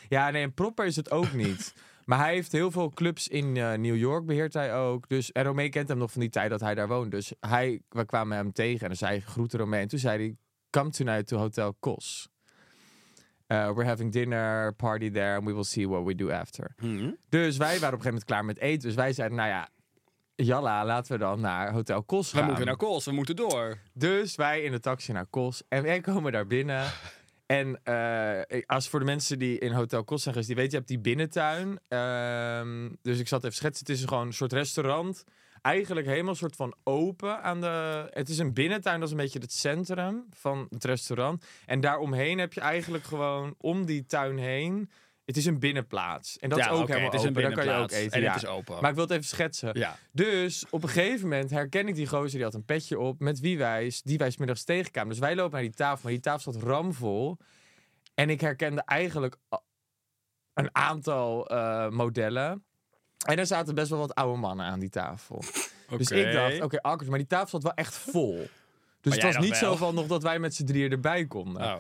Ja, 0.08 0.30
nee, 0.30 0.44
een 0.44 0.54
propper 0.54 0.86
is 0.86 0.96
het 0.96 1.12
ook 1.12 1.34
niet. 1.34 1.74
Maar 2.08 2.20
hij 2.20 2.34
heeft 2.34 2.52
heel 2.52 2.72
veel 2.72 2.90
clubs 2.90 3.28
in 3.28 3.58
eh, 3.58 3.74
New 3.74 3.96
York, 3.96 4.26
beheert 4.26 4.54
hij 4.54 4.76
ook. 4.76 5.10
Dus, 5.10 5.32
en 5.32 5.44
Romee 5.44 5.70
kent 5.70 5.88
hem 5.88 5.98
nog 5.98 6.12
van 6.12 6.22
die 6.22 6.30
tijd 6.30 6.50
dat 6.50 6.60
hij 6.60 6.76
daar 6.76 6.88
woont. 6.88 7.12
Dus 7.12 7.34
hij, 7.40 7.82
we 7.90 8.06
kwamen 8.06 8.38
hem 8.38 8.52
tegen 8.52 8.82
en 8.82 8.88
dan 8.88 8.96
zei 8.96 9.12
hij, 9.12 9.22
groeten 9.22 9.60
Romee. 9.60 9.82
En 9.82 9.88
toen 9.88 10.00
zei 10.00 10.18
hij, 10.18 10.36
come 10.70 10.90
tonight 10.90 11.28
to 11.28 11.38
Hotel 11.38 11.74
Kos. 11.80 12.30
Uh, 13.48 13.72
we're 13.74 13.86
having 13.86 14.12
dinner, 14.12 14.74
party 14.74 15.12
there, 15.12 15.36
and 15.36 15.46
we 15.46 15.54
will 15.54 15.64
see 15.64 15.88
what 15.88 16.06
we 16.06 16.16
do 16.16 16.32
after. 16.32 16.74
Hm. 16.78 17.12
Dus 17.30 17.58
wij 17.58 17.80
waren 17.80 17.94
op 17.94 18.06
een 18.06 18.06
gegeven 18.06 18.06
moment 18.06 18.24
klaar 18.24 18.46
met 18.46 18.60
eten. 18.60 18.88
Dus 18.88 18.96
wij 18.96 19.14
zeiden, 19.14 19.38
nou 19.38 19.50
ja, 19.50 19.70
jalla, 20.36 20.86
laten 20.86 21.12
we 21.12 21.18
dan 21.18 21.40
naar 21.40 21.72
Hotel 21.72 22.04
Kos 22.04 22.32
We 22.32 22.38
gaan. 22.38 22.48
moeten 22.48 22.66
naar 22.66 22.76
Kools, 22.76 23.06
we 23.06 23.12
moeten 23.12 23.36
door. 23.36 23.78
Dus 23.94 24.36
wij 24.36 24.62
in 24.62 24.72
de 24.72 24.80
taxi 24.80 25.12
naar 25.12 25.26
Kos. 25.26 25.64
En 25.68 25.84
wij 25.84 26.02
komen 26.02 26.32
daar 26.32 26.48
binnen. 26.48 26.86
En 27.48 27.80
eh, 27.84 28.62
als 28.66 28.90
voor 28.90 29.00
de 29.00 29.06
mensen 29.06 29.40
die 29.40 29.60
in 29.60 29.72
Hotel 29.72 30.04
Kos 30.04 30.22
zijn 30.22 30.34
geweest, 30.34 30.48
die 30.48 30.62
weten, 30.62 30.72
je 30.72 30.78
hebt 30.78 30.90
die 30.90 31.00
binnentuin. 31.00 31.80
Ehm, 31.88 32.90
dus 33.02 33.20
ik 33.20 33.28
zat 33.28 33.44
even 33.44 33.56
schetsen. 33.56 33.86
Het 33.86 33.96
is 33.96 34.06
gewoon 34.06 34.28
een 34.28 34.34
soort 34.34 34.54
restaurant. 34.54 35.24
Eigenlijk 35.62 36.08
helemaal 36.08 36.36
soort 36.36 36.56
van 36.56 36.76
open 36.84 37.42
aan 37.42 37.62
de... 37.62 38.08
Het 38.12 38.30
is 38.30 38.38
een 38.38 38.54
binnentuin, 38.54 39.00
dat 39.00 39.08
is 39.08 39.14
een 39.14 39.22
beetje 39.22 39.40
het 39.40 39.52
centrum 39.52 40.26
van 40.32 40.68
het 40.70 40.84
restaurant. 40.84 41.46
En 41.66 41.82
daaromheen 41.82 42.38
heb 42.38 42.54
je 42.54 42.62
eigenlijk 42.62 43.04
gewoon 43.04 43.56
om 43.58 43.86
die 43.86 44.06
tuin 44.06 44.38
heen... 44.38 44.90
Het 45.28 45.38
is 45.38 45.46
een 45.46 45.60
binnenplaats. 45.60 46.38
En 46.40 46.50
dat 46.50 46.58
ja, 46.58 46.66
is 46.66 46.72
ook 46.72 46.88
helemaal 46.88 47.12
het 47.12 47.20
is 47.22 47.28
open. 47.28 47.44
een 47.44 47.54
Daar 47.54 47.66
kan 47.66 47.74
je 47.74 47.82
ook 47.82 47.92
eten. 47.92 48.12
En 48.12 48.22
ja. 48.22 48.34
het 48.34 48.44
is 48.44 48.50
open. 48.50 48.82
Maar 48.82 48.90
ik 48.90 48.96
wil 48.96 49.04
het 49.04 49.14
even 49.14 49.26
schetsen. 49.26 49.80
ja. 49.80 49.98
Dus 50.12 50.66
op 50.70 50.84
een 50.84 50.90
gegeven 50.90 51.28
moment 51.28 51.50
herken 51.50 51.88
ik 51.88 51.96
die 51.96 52.08
gozer, 52.08 52.32
die 52.32 52.44
had 52.44 52.54
een 52.54 52.66
petje 52.66 53.00
op, 53.00 53.20
met 53.20 53.40
wie 53.40 53.58
wij, 53.58 53.94
die 54.04 54.18
wij 54.18 54.32
's 54.32 54.38
middags 54.38 54.64
tegenkwamen. 54.64 55.10
Dus 55.10 55.20
wij 55.20 55.36
lopen 55.36 55.52
naar 55.52 55.62
die 55.62 55.74
tafel, 55.74 56.00
maar 56.04 56.12
die 56.12 56.22
tafel 56.22 56.52
zat 56.52 56.62
ramvol. 56.62 57.38
En 58.14 58.30
ik 58.30 58.42
herkende 58.42 58.82
eigenlijk 58.86 59.36
een 60.54 60.76
aantal 60.76 61.48
eh, 61.48 61.90
modellen. 61.90 62.64
En 63.26 63.38
er 63.38 63.46
zaten 63.46 63.76
best 63.76 63.90
wel 63.90 64.00
wat 64.00 64.16
oude 64.16 64.40
mannen 64.40 64.66
aan 64.66 64.80
die 64.80 64.90
tafel. 64.90 65.44
Dus 65.98 66.12
ik 66.12 66.32
dacht, 66.32 66.62
oké, 66.62 66.82
awkward, 66.82 67.10
maar 67.10 67.20
die 67.20 67.28
tafel 67.28 67.50
zat 67.50 67.64
wel 67.64 67.74
echt 67.74 67.94
vol. 67.96 68.48
Dus 69.02 69.14
het 69.14 69.24
was 69.24 69.38
niet 69.38 69.56
zo 69.56 69.76
van 69.76 69.96
nog 69.96 70.08
dat 70.08 70.24
wij 70.24 70.40
met 70.40 70.56
z'n 70.56 70.66
drieën 70.66 70.92
erbij 70.92 71.26
konden. 71.26 71.64
Oh. 71.64 71.78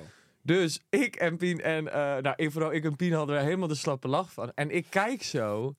Dus 0.47 0.81
ik 0.89 1.15
en 1.15 1.37
Pien 1.37 1.61
en, 1.61 1.93
eh, 1.93 2.21
nou, 2.21 2.33
ik, 2.35 2.51
vooral 2.51 2.73
ik 2.73 2.83
en 2.83 2.95
Pien 2.95 3.13
hadden 3.13 3.35
er 3.35 3.43
helemaal 3.43 3.67
de 3.67 3.75
slappe 3.75 4.07
lach 4.07 4.33
van. 4.33 4.51
En 4.55 4.71
ik 4.71 4.85
kijk 4.89 5.23
zo, 5.23 5.75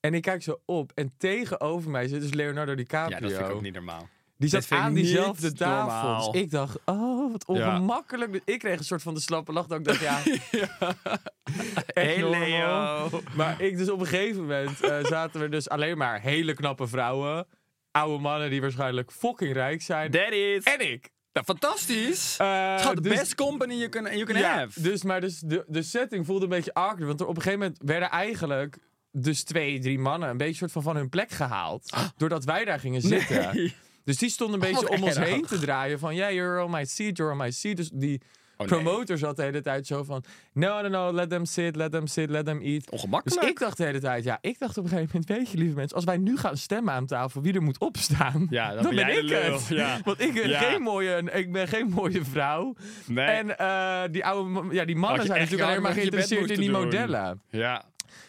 en 0.00 0.14
ik 0.14 0.22
kijk 0.22 0.42
zo 0.42 0.60
op, 0.64 0.92
en 0.94 1.12
tegenover 1.18 1.90
mij 1.90 2.08
zit 2.08 2.20
dus 2.20 2.32
Leonardo 2.32 2.74
DiCaprio. 2.74 3.16
Ja, 3.16 3.22
dat 3.22 3.32
vind 3.32 3.48
ik 3.48 3.54
ook 3.54 3.62
niet 3.62 3.74
normaal. 3.74 4.08
Die 4.38 4.48
zat 4.48 4.70
aan 4.70 4.94
diezelfde 4.94 5.52
tafel. 5.52 6.32
Dus 6.32 6.42
ik 6.42 6.50
dacht, 6.50 6.78
oh, 6.84 7.32
wat 7.32 7.44
ongemakkelijk. 7.44 8.32
Dus 8.32 8.40
ik 8.44 8.58
kreeg 8.58 8.78
een 8.78 8.84
soort 8.84 9.02
van 9.02 9.14
de 9.14 9.20
slappe 9.20 9.52
lach. 9.52 9.66
Dat 9.66 9.78
ik 9.78 9.84
dacht, 9.84 10.00
ja, 10.00 10.22
echt 10.24 12.16
Hey. 12.16 12.28
Leo. 12.28 13.10
Maar 13.34 13.60
ik 13.60 13.76
dus 13.76 13.90
op 13.90 14.00
een 14.00 14.06
gegeven 14.06 14.40
moment 14.40 14.80
eh, 14.80 15.04
zaten 15.14 15.40
er 15.40 15.50
dus 15.50 15.68
alleen 15.68 15.98
maar 15.98 16.20
hele 16.20 16.54
knappe 16.54 16.86
vrouwen. 16.86 17.46
Oude 17.90 18.22
mannen 18.22 18.50
die 18.50 18.60
waarschijnlijk 18.60 19.12
fucking 19.12 19.52
rijk 19.52 19.82
zijn. 19.82 20.10
That 20.10 20.32
is. 20.32 20.64
En 20.64 20.92
ik. 20.92 21.14
Nou, 21.36 21.48
fantastisch. 21.48 22.36
Eh, 22.38 22.78
Schat, 22.78 22.96
the 22.96 23.00
dus- 23.00 23.18
best 23.18 23.34
company 23.34 23.74
you 23.74 23.88
can, 23.88 24.04
you 24.04 24.24
can 24.24 24.36
ja, 24.36 24.58
have. 24.58 24.82
dus, 24.82 25.02
maar 25.02 25.20
dus 25.20 25.38
de, 25.38 25.64
de 25.66 25.82
setting 25.82 26.26
voelde 26.26 26.44
een 26.44 26.50
beetje 26.50 26.74
awkward. 26.74 27.06
Want 27.06 27.20
er 27.20 27.26
op 27.26 27.36
een 27.36 27.42
gegeven 27.42 27.58
moment 27.64 27.78
werden 27.84 28.10
eigenlijk 28.10 28.78
dus 29.12 29.42
twee, 29.42 29.78
drie 29.78 29.98
mannen 29.98 30.28
een 30.28 30.36
beetje 30.36 30.54
soort 30.54 30.72
van 30.72 30.82
van 30.82 30.96
hun 30.96 31.08
plek 31.08 31.30
gehaald. 31.30 31.96
Doordat 32.16 32.44
wij 32.44 32.64
daar 32.64 32.80
gingen 32.80 33.00
zitten. 33.00 33.54
Nee. 33.54 33.74
Dus 34.04 34.16
die 34.16 34.30
stonden 34.30 34.62
een 34.62 34.68
beetje 34.72 34.88
om 34.88 35.02
ons 35.02 35.18
heen 35.18 35.42
te 35.42 35.58
draaien. 35.58 35.98
Van, 35.98 36.14
ja, 36.14 36.32
you're 36.32 36.64
on 36.64 36.70
my 36.70 36.84
seat, 36.84 37.16
you're 37.16 37.32
on 37.32 37.38
my 37.38 37.50
seat. 37.50 37.76
Dus 37.76 37.90
die 37.92 38.20
nee. 38.58 38.66
promotor 38.68 39.18
zat 39.18 39.36
de 39.36 39.42
hele 39.42 39.60
tijd 39.60 39.86
zo 39.86 40.04
van... 40.04 40.24
No, 40.52 40.80
no, 40.80 40.88
no, 40.88 41.12
let 41.12 41.30
them 41.30 41.44
sit, 41.44 41.76
let 41.76 41.90
them 41.92 42.06
sit, 42.06 42.30
let 42.30 42.44
them 42.44 42.60
eat. 42.60 42.80
Dus 42.90 42.90
Ongemakkelijk. 43.00 43.46
ik 43.48 43.58
dacht 43.58 43.76
de 43.76 43.84
hele 43.84 44.00
tijd, 44.00 44.24
ja, 44.24 44.38
ik 44.40 44.58
dacht 44.58 44.78
op 44.78 44.84
een 44.84 44.90
gegeven 44.90 45.10
moment... 45.12 45.38
Weet 45.38 45.50
je, 45.50 45.58
lieve 45.58 45.74
mensen, 45.76 45.96
als 45.96 46.04
wij 46.04 46.16
nu 46.16 46.36
gaan 46.36 46.56
stemmen 46.56 46.94
aan 46.94 47.06
tafel 47.06 47.42
wie 47.42 47.54
er 47.54 47.62
moet 47.62 47.78
opstaan... 47.78 48.46
Ja, 48.50 48.74
dan 48.74 48.82
dan, 48.82 48.94
ben 48.94 49.08
ik 49.18 49.28
de 49.28 49.34
het. 49.34 49.66
Ja. 49.68 49.98
Want 50.04 50.20
ik 50.20 50.34
ben, 50.34 50.48
Ja. 50.48 50.58
geen 50.60 50.82
mooie, 50.82 51.30
ik 51.32 51.52
ben 51.52 51.68
geen 51.68 51.88
mooie 51.88 52.24
vrouw. 52.24 52.74
Nee. 53.06 53.26
En 53.26 53.58
eh, 53.58 54.02
die, 54.10 54.24
oude, 54.24 54.74
ja, 54.74 54.84
die 54.84 54.96
mannen 54.96 55.26
zijn 55.26 55.40
natuurlijk 55.40 55.68
alleen 55.70 55.82
maar 55.82 55.92
geïnteresseerd 55.92 56.50
in 56.50 56.60
die 56.60 56.70
doen. 56.70 56.82
modellen. 56.82 57.42
ja. 57.50 57.84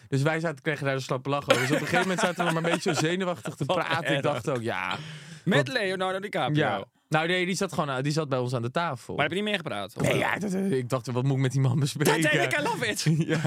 Dus 0.08 0.22
wij 0.22 0.40
zaten, 0.40 0.62
kregen 0.62 0.84
daar 0.84 0.94
een 0.94 1.00
slappe 1.00 1.28
lach 1.28 1.48
over. 1.50 1.60
Dus 1.60 1.70
op 1.70 1.70
een 1.70 1.78
gegeven 1.86 2.00
moment 2.00 2.20
zaten 2.20 2.46
we 2.46 2.52
maar 2.52 2.62
een 2.64 2.70
beetje 2.70 2.94
zo 2.94 3.00
zenuwachtig 3.00 3.54
te 3.54 3.64
praten. 3.74 4.16
Ik 4.16 4.22
dacht 4.22 4.48
ook, 4.50 4.62
ja... 4.62 4.96
Met 5.44 5.68
Leonardo 5.68 6.18
DiCaprio. 6.20 6.64
ja. 6.66 6.84
Nou 7.08 7.26
nee, 7.26 7.46
die 7.46 7.54
zat 7.54 7.72
gewoon 7.72 8.02
die 8.02 8.12
zat 8.12 8.28
bij 8.28 8.38
ons 8.38 8.54
aan 8.54 8.62
de 8.62 8.70
tafel. 8.70 9.14
Maar 9.14 9.22
heb 9.22 9.32
je 9.32 9.40
niet 9.40 9.48
meer 9.48 9.56
gepraat? 9.58 9.96
Of 9.96 10.02
Nee, 10.02 10.18
ja, 10.18 10.38
dat, 10.38 10.52
eh, 10.52 10.70
ik 10.70 10.88
dacht, 10.88 11.06
wat 11.06 11.22
moet 11.24 11.36
ik 11.36 11.42
met 11.42 11.52
die 11.52 11.60
man 11.60 11.78
bespreken? 11.78 12.14
Titanic, 12.14 12.58
I 12.58 12.62
love 12.62 12.86
it. 12.86 13.06
ja. 13.32 13.40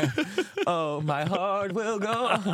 Oh, 0.63 1.04
my 1.04 1.24
heart 1.24 1.71
will 1.71 1.97
go. 2.00 2.30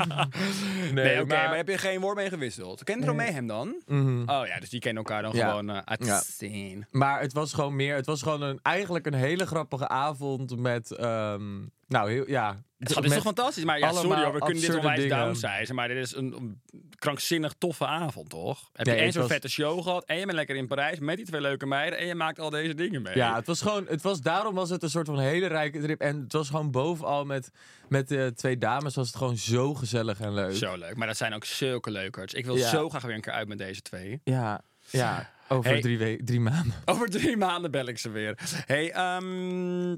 Nee, 0.78 0.92
Nee, 0.94 1.22
oké, 1.22 1.26
maar... 1.36 1.48
maar... 1.48 1.56
heb 1.58 1.68
je 1.68 1.78
geen 1.78 2.00
woord 2.00 2.16
mee 2.16 2.30
gewisseld? 2.30 2.84
Kent 2.84 3.04
Romee 3.06 3.32
hem 3.32 3.48
dan? 3.48 3.82
Mhm. 3.86 4.22
Oh 4.22 4.48
ja, 4.48 4.60
dus 4.60 4.70
die 4.70 4.80
kennen 4.80 5.04
elkaar 5.04 5.22
dan 5.22 5.36
Ja. 5.36 5.50
gewoon 5.50 5.70
uh, 5.70 5.78
uit 5.86 6.06
Ja. 6.40 6.58
Maar 6.92 7.20
het 7.22 7.34
was 7.34 7.54
gewoon 7.54 7.76
meer... 7.76 7.96
Het 7.96 8.06
was 8.06 8.22
gewoon 8.22 8.42
een, 8.42 8.60
eigenlijk 8.62 9.06
een 9.06 9.14
hele 9.14 9.46
grappige 9.46 9.88
avond 9.88 10.58
met... 10.60 10.92
ehm, 10.92 11.42
nou, 11.88 12.12
heel, 12.12 12.30
ja... 12.30 12.66
Het 12.78 12.90
is 13.06 13.14
toch 13.14 13.22
fantastisch? 13.24 13.64
Maar 13.64 13.80
ja, 13.80 13.92
sorry 13.92 14.24
hoor, 14.24 14.34
we 14.34 14.40
kunnen 14.40 14.62
dit 14.62 14.76
onwijs 14.76 15.00
dingen. 15.02 15.18
downsizen. 15.18 15.76
Maar 15.76 15.88
dit 15.88 15.98
is 15.98 16.16
een, 16.16 16.34
een 16.34 16.62
krankzinnig 16.96 17.54
toffe 17.58 17.86
avond, 17.86 18.30
toch? 18.30 18.70
Heb 18.74 18.86
Nee, 18.86 18.94
je 18.96 19.02
één 19.02 19.04
het 19.10 19.14
zo'n 19.14 19.24
was- 19.24 19.32
vette 19.32 19.50
show 19.50 19.84
gehad 19.84 20.06
en 20.06 20.18
je 20.18 20.26
bent 20.26 20.38
lekker 20.38 20.56
in 20.56 20.68
Parijs 20.68 21.00
met 21.00 21.18
die 21.18 21.26
twee 21.26 21.42
leuke 21.42 21.66
meiden 21.66 22.00
en 22.00 22.06
je 22.06 22.16
maakt 22.16 22.40
al 22.40 22.50
deze 22.50 22.74
dingen 22.74 23.02
mee. 23.02 23.16
Ja, 23.16 23.36
het 23.36 23.48
was 23.48 23.62
gewoon, 23.62 23.86
het 23.88 24.02
was, 24.02 24.22
daarom 24.22 24.56
was 24.56 24.70
het 24.70 24.84
een 24.84 24.90
soort 24.90 25.08
van 25.08 25.20
hele 25.20 25.48
rijke 25.48 25.82
trip. 25.82 26.02
En 26.02 26.20
het 26.22 26.34
was 26.34 26.50
gewoon 26.50 26.72
bovenal 26.72 27.26
met, 27.26 27.52
met 27.90 28.08
de 28.08 28.32
twee 28.36 28.58
dames 28.58 28.96
was 28.96 29.08
het 29.08 29.16
gewoon 29.16 29.38
zo 29.38 29.74
gezellig 29.74 30.20
en 30.20 30.34
leuk. 30.34 30.56
Zo 30.56 30.78
leuk. 30.78 30.96
Maar 30.96 31.08
dat 31.08 31.18
zijn 31.18 31.34
ook 31.34 31.46
zulke 31.46 31.92
leukerts. 31.92 32.34
Ik 32.34 32.46
wil 32.46 32.58
Ja. 32.58 32.70
zo 32.70 32.90
graag 32.90 33.02
weer 33.04 33.16
een 33.16 33.22
keer 33.22 33.34
uit 33.34 33.48
met 33.48 33.58
deze 33.58 33.82
twee. 33.82 34.22
Ja, 34.24 34.62
ja. 34.90 35.30
Over 35.48 35.72
Hey. 35.72 35.82
drie, 36.24 36.40
maanden. 36.40 36.74
Over 36.86 37.10
drie 37.10 37.38
maanden 37.38 37.72
bel 37.72 37.88
ik 37.88 37.98
ze 37.98 38.10
weer. 38.10 38.38
hey, 38.66 38.92
ehm 38.92 39.96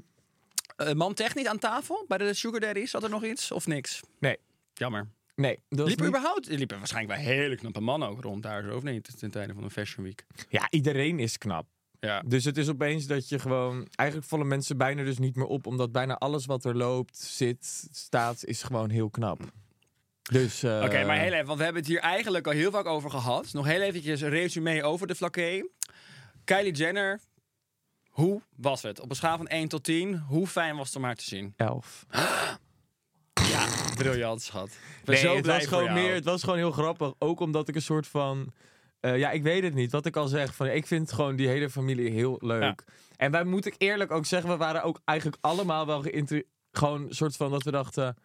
eh, 0.86 0.92
man 0.94 1.14
technisch 1.14 1.46
aan 1.46 1.58
tafel 1.58 2.04
bij 2.08 2.18
de 2.18 2.34
Sugar 2.34 2.60
Daddies? 2.60 2.90
Zat 2.90 3.02
er 3.02 3.10
nog 3.10 3.24
iets 3.24 3.52
of 3.52 3.66
niks? 3.66 4.00
Nee. 4.18 4.36
Jammer. 4.72 5.08
Nee, 5.34 5.58
dat 5.68 5.86
Liepen 5.86 6.04
niet- 6.06 6.14
überhaupt? 6.14 6.48
Er 6.48 6.56
liepen 6.56 6.78
waarschijnlijk 6.78 7.14
bij 7.20 7.24
hele 7.34 7.56
knappe 7.56 7.80
mannen 7.80 8.08
ook 8.08 8.22
rond 8.22 8.42
daar, 8.42 8.62
zo 8.62 8.76
of 8.76 8.82
niet? 8.82 9.18
Ten 9.18 9.30
tijde 9.30 9.54
van 9.54 9.62
een 9.64 9.70
Fashion 9.70 10.04
Week. 10.04 10.24
Ja, 10.48 10.66
iedereen 10.70 11.18
is 11.18 11.38
knap. 11.38 11.66
Ja. 12.00 12.22
Dus 12.26 12.44
het 12.44 12.56
is 12.56 12.68
opeens 12.68 13.06
dat 13.06 13.28
je 13.28 13.38
gewoon... 13.38 13.88
Eigenlijk 13.94 14.28
vallen 14.28 14.46
mensen 14.46 14.76
bijna 14.76 15.02
dus 15.04 15.18
niet 15.18 15.36
meer 15.36 15.46
op. 15.46 15.66
Omdat 15.66 15.92
bijna 15.92 16.14
alles 16.16 16.46
wat 16.46 16.64
er 16.64 16.76
loopt, 16.76 17.16
zit, 17.18 17.88
staat, 17.92 18.44
is 18.44 18.62
gewoon 18.62 18.90
heel 18.90 19.10
knap. 19.10 19.40
Dus... 20.22 20.62
eh, 20.62 20.82
Oké, 20.84 21.04
maar 21.04 21.18
heel 21.18 21.32
even, 21.32 21.46
want 21.46 21.58
we 21.58 21.64
hebben 21.64 21.82
het 21.82 21.90
hier 21.90 22.00
eigenlijk 22.00 22.46
al 22.46 22.52
heel 22.52 22.70
vaak 22.70 22.86
over 22.86 23.10
gehad. 23.10 23.52
Nog 23.52 23.66
heel 23.66 23.80
eventjes 23.80 24.20
een 24.20 24.28
resume 24.28 24.82
over 24.82 25.06
de 25.06 25.14
flaké. 25.14 25.62
Kylie 26.44 26.72
Jenner, 26.72 27.20
hoe 28.10 28.42
was 28.56 28.82
het? 28.82 29.00
Op 29.00 29.10
een 29.10 29.16
schaal 29.16 29.36
van 29.36 29.46
1 29.48 29.68
tot 29.68 29.84
10, 29.84 30.18
hoe 30.18 30.46
fijn 30.46 30.76
was 30.76 30.86
het 30.86 30.96
om 30.96 31.04
haar 31.04 31.14
te 31.16 31.24
zien? 31.24 31.54
Elf. 31.56 32.06
Ja, 33.50 33.66
briljant 33.96 34.42
schat. 34.42 34.66
Ik 34.68 35.04
ben 35.04 35.14
Nee, 35.14 35.24
zo 35.24 35.32
het 35.34 35.42
blij 35.42 35.54
was 35.58 35.64
voor 35.66 35.78
gewoon 35.78 35.94
jou. 35.94 36.06
meer. 36.06 36.14
Het 36.14 36.24
was 36.24 36.42
gewoon 36.42 36.58
heel 36.58 36.70
grappig. 36.70 37.12
Ook 37.18 37.40
omdat 37.40 37.68
ik 37.68 37.74
een 37.74 37.82
soort 37.82 38.06
van. 38.06 38.52
eh, 39.00 39.18
ja, 39.18 39.30
ik 39.30 39.42
weet 39.42 39.62
het 39.62 39.74
niet. 39.74 39.92
Wat 39.92 40.06
ik 40.06 40.16
al 40.16 40.26
zeg. 40.28 40.54
Van, 40.54 40.66
ik 40.66 40.86
vind 40.86 41.12
gewoon 41.12 41.36
die 41.36 41.48
hele 41.48 41.70
familie 41.70 42.10
heel 42.10 42.36
leuk. 42.40 42.84
En 43.16 43.30
wij 43.30 43.44
moet 43.44 43.66
ik 43.66 43.74
eerlijk 43.78 44.10
ook 44.10 44.26
zeggen, 44.26 44.50
we 44.50 44.56
waren 44.56 44.82
ook 44.82 45.00
eigenlijk 45.04 45.38
allemaal 45.40 45.86
wel 45.86 46.02
geïnter... 46.02 46.42
Gewoon 46.72 47.02
een 47.02 47.14
soort 47.14 47.36
van 47.36 47.50
dat 47.50 47.62
we 47.62 47.70
dachten. 47.70 48.16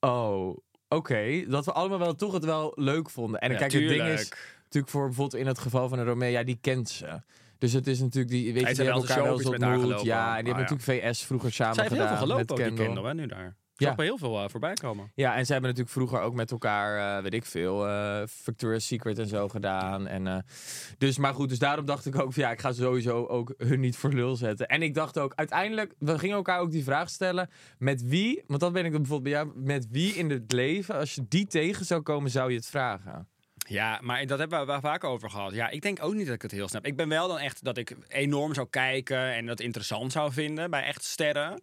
Oh, 0.00 0.56
oké, 0.88 1.44
dat 1.48 1.64
we 1.64 1.72
allemaal 1.72 1.98
wel 1.98 2.14
toch 2.14 2.32
het 2.32 2.44
wel 2.44 2.72
leuk 2.74 3.10
vonden. 3.10 3.40
En 3.40 3.50
Ja, 3.52 3.58
kijk, 3.58 3.72
het 3.72 3.80
ding 3.88 4.02
is 4.02 4.06
tuurlijk. 4.28 4.56
natuurlijk 4.64 4.92
voor 4.92 5.06
bijvoorbeeld 5.06 5.40
in 5.42 5.46
het 5.46 5.58
geval 5.58 5.88
van 5.88 5.98
een 5.98 6.04
Romeo, 6.04 6.28
ja, 6.28 6.42
die 6.42 6.58
kent 6.60 6.88
ze. 6.88 7.22
Dus 7.60 7.72
het 7.72 7.86
is 7.86 8.00
natuurlijk 8.00 8.32
die, 8.32 8.52
weet 8.52 8.68
je, 8.68 8.74
die 8.74 8.84
hebben 8.84 9.02
elkaar 9.02 9.22
wel 9.22 9.32
eens 9.32 9.46
ontmoet. 9.46 10.02
Ja, 10.02 10.36
en 10.36 10.44
die 10.44 10.52
Ah, 10.52 10.58
hebben 10.58 10.78
natuurlijk 10.78 10.82
VS 11.12 11.24
vroeger 11.24 11.52
samen 11.52 11.74
Zij 11.74 11.84
heeft 11.84 11.96
heel 11.96 12.02
gedaan 12.02 12.18
veel 12.18 12.26
gelopen 12.26 12.56
met 12.56 12.66
Kendall. 12.66 12.86
Kendall, 12.86 13.04
hè, 13.04 13.14
nu 13.14 13.26
daar. 13.26 13.56
Ja. 13.74 13.94
Heel 13.96 14.18
veel 14.18 14.42
eh, 14.42 14.48
voorbij 14.48 14.74
komen. 14.74 15.12
Ja, 15.14 15.36
en 15.36 15.46
ze 15.46 15.52
hebben 15.52 15.70
natuurlijk 15.70 15.96
vroeger 15.96 16.20
ook 16.20 16.34
met 16.34 16.50
elkaar, 16.50 17.16
eh, 17.16 17.22
weet 17.22 17.34
ik 17.34 17.44
veel, 17.44 17.88
eh 17.88 18.22
Victoria's 18.26 18.86
Secret 18.86 19.18
en 19.18 19.26
zo 19.26 19.48
gedaan. 19.48 20.06
En, 20.06 20.44
dus, 20.98 21.18
maar 21.18 21.34
goed, 21.34 21.48
dus 21.48 21.58
daarom 21.58 21.84
dacht 21.84 22.06
ik 22.06 22.18
ook, 22.18 22.32
van, 22.32 22.42
ja, 22.42 22.50
ik 22.50 22.60
ga 22.60 22.72
sowieso 22.72 23.26
ook 23.26 23.54
hun 23.56 23.80
niet 23.80 23.96
voor 23.96 24.12
lul 24.12 24.36
zetten. 24.36 24.68
En 24.68 24.82
ik 24.82 24.94
dacht 24.94 25.18
ook, 25.18 25.32
uiteindelijk, 25.34 25.94
we 25.98 26.18
gingen 26.18 26.36
elkaar 26.36 26.60
ook 26.60 26.70
die 26.70 26.84
vraag 26.84 27.10
stellen, 27.10 27.50
met 27.78 28.02
wie, 28.02 28.42
want 28.46 28.60
dat 28.60 28.72
ben 28.72 28.84
ik 28.84 28.92
dan 28.92 29.00
bijvoorbeeld 29.00 29.34
bij 29.34 29.44
jou, 29.44 29.64
met 29.64 29.86
wie 29.90 30.12
in 30.14 30.30
het 30.30 30.52
leven, 30.52 30.94
als 30.94 31.14
je 31.14 31.24
die 31.28 31.46
tegen 31.46 31.86
zou 31.86 32.00
komen, 32.02 32.30
zou 32.30 32.50
je 32.50 32.56
het 32.56 32.66
vragen? 32.66 33.28
Ja, 33.70 33.98
maar 34.02 34.26
dat 34.26 34.38
hebben 34.38 34.60
we 34.60 34.66
wel 34.66 34.80
vaak 34.80 35.04
over 35.04 35.30
gehad. 35.30 35.52
Ja, 35.52 35.68
ik 35.68 35.82
denk 35.82 36.02
ook 36.02 36.14
niet 36.14 36.26
dat 36.26 36.34
ik 36.34 36.42
het 36.42 36.50
heel 36.50 36.68
snap. 36.68 36.86
Ik 36.86 36.96
ben 36.96 37.08
wel 37.08 37.28
dan 37.28 37.38
echt 37.38 37.64
dat 37.64 37.76
ik 37.76 37.96
enorm 38.08 38.54
zou 38.54 38.66
kijken 38.70 39.34
en 39.34 39.46
dat 39.46 39.60
interessant 39.60 40.12
zou 40.12 40.32
vinden 40.32 40.70
bij 40.70 40.82
echt 40.82 41.04
sterren. 41.04 41.60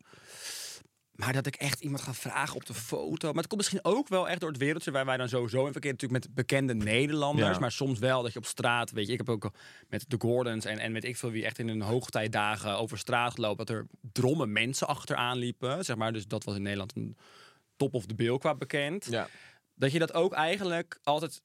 Maar 1.12 1.34
dat 1.34 1.46
ik 1.46 1.56
echt 1.56 1.80
iemand 1.80 2.02
ga 2.02 2.14
vragen 2.14 2.56
op 2.56 2.66
de 2.66 2.74
foto. 2.74 3.28
Maar 3.28 3.38
het 3.38 3.48
komt 3.48 3.62
misschien 3.62 3.84
ook 3.84 4.08
wel 4.08 4.30
echt 4.30 4.40
door 4.40 4.50
het 4.50 4.58
wereldje 4.58 4.92
waar 4.92 5.06
wij 5.06 5.18
dan 5.18 5.30
sowieso 5.30 5.66
in 5.66 5.72
verkeer 5.72 5.92
natuurlijk 5.92 6.24
met 6.26 6.36
bekende 6.36 6.74
Nederlanders. 6.74 7.54
Ja. 7.54 7.60
Maar 7.60 7.72
soms 7.72 8.00
wel 8.00 8.22
dat 8.22 8.34
je 8.34 8.40
op 8.40 8.46
straat, 8.46 8.92
weet 8.92 9.06
je, 9.06 9.12
ik 9.12 9.18
heb 9.18 9.30
ook 9.30 9.52
met 9.90 10.06
de 10.08 10.16
Gordons 10.20 10.66
en, 10.66 10.80
en 10.80 10.92
met 10.92 11.04
ik 11.04 11.18
veel 11.18 11.32
wie 11.32 11.46
echt 11.46 11.60
in 11.60 11.68
hun 11.68 11.82
hoogtijdagen 11.82 12.78
over 12.78 12.98
straat 12.98 13.34
gelopen. 13.34 13.66
Dat 13.66 13.76
er 13.76 13.88
dromme 14.12 14.46
mensen 14.46 14.88
achteraan 14.88 15.38
liepen. 15.38 15.86
Zeg 15.86 15.96
maar, 15.96 16.14
dus 16.14 16.28
dat 16.28 16.44
was 16.44 16.56
in 16.56 16.62
Nederland 16.62 16.96
een 16.96 17.18
top 17.76 17.94
of 17.94 18.06
the 18.06 18.16
bill 18.16 18.38
qua 18.38 18.56
bekend 18.56 19.06
Ja. 19.10 19.28
dat 19.76 19.92
je 19.92 20.00
dat 20.00 20.14
ook 20.14 20.34
eigenlijk 20.34 21.00
altijd 21.04 21.42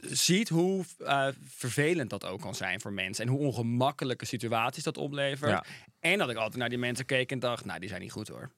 ziet 0.00 0.48
hoe 0.48 0.84
eh, 0.98 1.28
vervelend 1.44 2.10
dat 2.10 2.24
ook 2.24 2.40
kan 2.40 2.54
zijn 2.54 2.80
voor 2.80 2.92
mensen. 2.92 3.24
En 3.24 3.30
hoe 3.30 3.40
ongemakkelijke 3.40 4.24
situaties 4.24 4.82
dat 4.82 4.98
oplevert. 4.98 5.50
Ja. 5.50 5.64
En 6.00 6.18
dat 6.18 6.30
ik 6.30 6.36
altijd 6.36 6.56
naar 6.56 6.68
die 6.68 6.78
mensen 6.78 7.06
keek 7.06 7.30
en 7.30 7.38
dacht, 7.38 7.64
nou, 7.64 7.80
die 7.80 7.88
zijn 7.88 8.00
niet 8.00 8.12
goed 8.12 8.28
hoor. 8.28 8.50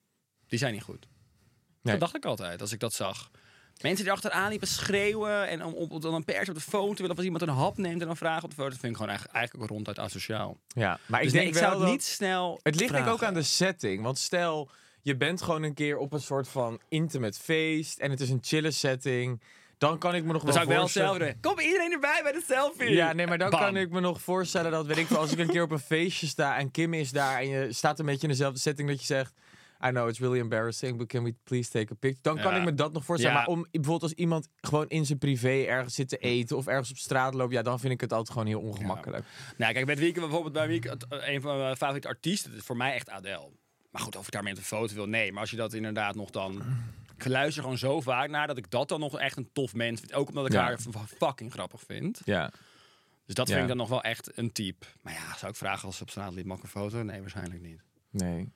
Die 0.47 0.59
zijn 0.59 0.73
niet 0.73 0.83
goed. 0.83 1.07
Nee. 1.81 1.93
Dat 1.93 1.99
dacht 1.99 2.15
ik 2.15 2.25
altijd 2.25 2.61
als 2.61 2.71
ik 2.71 2.79
dat 2.79 2.93
zag. 2.93 3.31
Mensen 3.81 4.03
die 4.03 4.13
achteraan 4.13 4.49
liepen 4.49 4.67
schreeuwen 4.67 5.47
en 5.47 5.63
om, 5.63 5.73
om 5.73 6.01
dan 6.01 6.13
een 6.13 6.23
pers 6.23 6.49
op 6.49 6.55
de 6.55 6.61
foto 6.61 6.93
willen. 6.93 7.11
Of 7.11 7.17
als 7.17 7.25
iemand 7.25 7.43
een 7.43 7.49
hap 7.49 7.77
neemt 7.77 8.01
en 8.01 8.07
dan 8.07 8.17
vragen 8.17 8.43
op 8.43 8.49
de 8.49 8.55
foto. 8.55 8.69
Dat 8.69 8.79
vind 8.79 8.91
ik 8.91 8.97
gewoon 8.97 9.09
eigenlijk, 9.09 9.37
eigenlijk 9.37 9.71
ook 9.71 9.75
ronduit 9.75 9.99
asociaal. 9.99 10.57
Ja, 10.67 10.99
maar 11.05 11.21
Dus 11.21 11.29
ik 11.29 11.35
nee, 11.35 11.43
denk 11.43 11.55
ik 11.55 11.61
wel 11.61 11.71
zou 11.71 11.83
het 11.83 11.91
niet 11.91 12.03
snel 12.03 12.59
Het 12.63 12.75
ligt 12.75 12.91
denk 12.91 13.05
ik 13.05 13.11
ook 13.11 13.23
aan 13.23 13.33
de 13.33 13.41
setting. 13.41 14.03
Want 14.03 14.17
stel, 14.17 14.69
je 15.01 15.15
bent 15.15 15.41
gewoon 15.41 15.63
een 15.63 15.73
keer 15.73 15.97
op 15.97 16.13
een 16.13 16.21
soort 16.21 16.47
van 16.47 16.81
intimate 16.89 17.39
feest 17.39 17.99
en 17.99 18.11
het 18.11 18.21
is 18.21 18.29
een 18.29 18.41
chille 18.41 18.71
setting. 18.71 19.41
Dan 19.77 19.97
kan 19.97 20.15
ik 20.15 20.23
me 20.23 20.31
nog 20.33 20.43
Dan 20.43 20.45
wel 20.45 20.53
zou 20.53 20.65
ik 20.71 20.77
wel 20.77 20.87
zelf. 21.17 21.33
Kom 21.41 21.59
iedereen 21.59 21.91
erbij 21.91 22.19
bij 22.23 22.31
de 22.31 22.43
selfie. 22.47 22.89
Ja, 22.89 23.13
nee, 23.13 23.27
maar 23.27 23.37
dan 23.37 23.49
Bam. 23.49 23.59
kan 23.59 23.77
ik 23.77 23.89
me 23.89 23.99
nog 23.99 24.21
voorstellen 24.21 24.71
dat, 24.71 24.85
weet 24.85 24.97
ik 24.97 25.11
als 25.11 25.31
ik 25.31 25.39
een 25.39 25.49
keer 25.49 25.63
op 25.63 25.71
een 25.71 25.79
feestje 25.79 26.27
sta 26.27 26.57
en 26.57 26.71
Kim 26.71 26.93
is 26.93 27.11
daar 27.11 27.39
en 27.39 27.47
je 27.47 27.73
staat 27.73 27.99
een 27.99 28.05
beetje 28.05 28.21
in 28.21 28.27
dezelfde 28.29 28.59
setting 28.59 28.87
dat 28.89 28.99
je 28.99 29.05
zegt, 29.05 29.33
I 29.85 29.89
know 29.89 30.09
it's 30.09 30.19
really 30.19 30.39
embarrassing, 30.39 30.97
but 30.97 31.07
can 31.07 31.23
we 31.23 31.35
please 31.43 31.69
take 31.69 31.91
a 31.93 31.95
picture? 31.99 32.21
Dan 32.21 32.35
kan 32.43 32.53
Ja. 32.53 32.59
ik 32.59 32.65
me 32.65 32.73
dat 32.73 32.93
nog 32.93 33.05
voorstellen. 33.05 33.35
Ja. 33.35 33.41
Maar 33.41 33.49
om 33.55 33.61
bijvoorbeeld 33.71 34.01
als 34.03 34.13
iemand 34.13 34.47
gewoon 34.61 34.87
in 34.87 35.05
zijn 35.05 35.17
privé 35.17 35.63
ergens 35.67 35.93
zit 35.95 36.09
te 36.09 36.17
eten 36.17 36.57
of 36.57 36.67
ergens 36.67 36.89
op 36.89 36.97
straat 36.97 37.33
loopt, 37.33 37.53
ja, 37.53 37.61
dan 37.61 37.79
vind 37.79 37.93
ik 37.93 38.01
het 38.01 38.11
altijd 38.13 38.31
gewoon 38.31 38.47
heel 38.47 38.59
ongemakkelijk. 38.61 39.25
Nou, 39.57 39.73
kijk, 39.73 39.85
met 39.85 39.99
wie 39.99 40.07
ik 40.07 40.13
bijvoorbeeld 40.13 40.53
bij 40.53 40.67
wie 40.67 40.77
ik 40.77 40.83
het- 40.83 41.05
een 41.09 41.41
van 41.41 41.57
mijn 41.57 41.77
favoriete 41.77 42.07
artiesten 42.07 42.53
is 42.55 42.63
voor 42.63 42.77
mij 42.77 42.93
echt 42.93 43.09
Adele. 43.09 43.49
Maar 43.91 44.01
goed, 44.01 44.15
of 44.15 44.25
ik 44.25 44.31
daarmee 44.33 44.55
een 44.55 44.61
foto 44.61 44.93
wil, 44.93 45.05
nee. 45.07 45.31
Maar 45.31 45.41
als 45.41 45.49
je 45.51 45.57
dat 45.57 45.73
inderdaad 45.73 46.15
nog 46.15 46.29
dan. 46.29 46.61
Ik 47.17 47.25
luister 47.25 47.63
gewoon 47.63 47.77
zo 47.77 48.01
vaak 48.01 48.29
naar 48.29 48.47
dat 48.47 48.57
ik 48.57 48.71
dat 48.71 48.89
dan 48.89 48.99
nog 48.99 49.19
echt 49.19 49.37
een 49.37 49.49
tof 49.53 49.73
mens 49.73 49.99
vind. 49.99 50.13
Ook 50.13 50.27
omdat 50.27 50.45
ik 50.45 50.51
Ja. 50.51 50.63
haar 50.63 50.77
fucking 51.17 51.51
grappig 51.51 51.81
vind. 51.85 52.21
Ja. 52.25 52.51
Dus 53.25 53.35
dat 53.35 53.47
Ja. 53.47 53.53
vind 53.53 53.61
ik 53.61 53.67
dan 53.69 53.77
nog 53.77 53.89
wel 53.89 54.03
echt 54.03 54.37
een 54.37 54.51
type. 54.51 54.85
Maar 55.01 55.13
ja, 55.13 55.37
zou 55.37 55.51
ik 55.51 55.57
vragen 55.57 55.85
als 55.85 55.97
ze 55.97 56.03
op 56.03 56.09
straat 56.09 56.35
ik 56.37 56.45
een 56.45 56.67
foto? 56.67 57.03
Nee, 57.03 57.19
waarschijnlijk 57.21 57.61
niet. 57.61 57.81
Nee. 58.11 58.53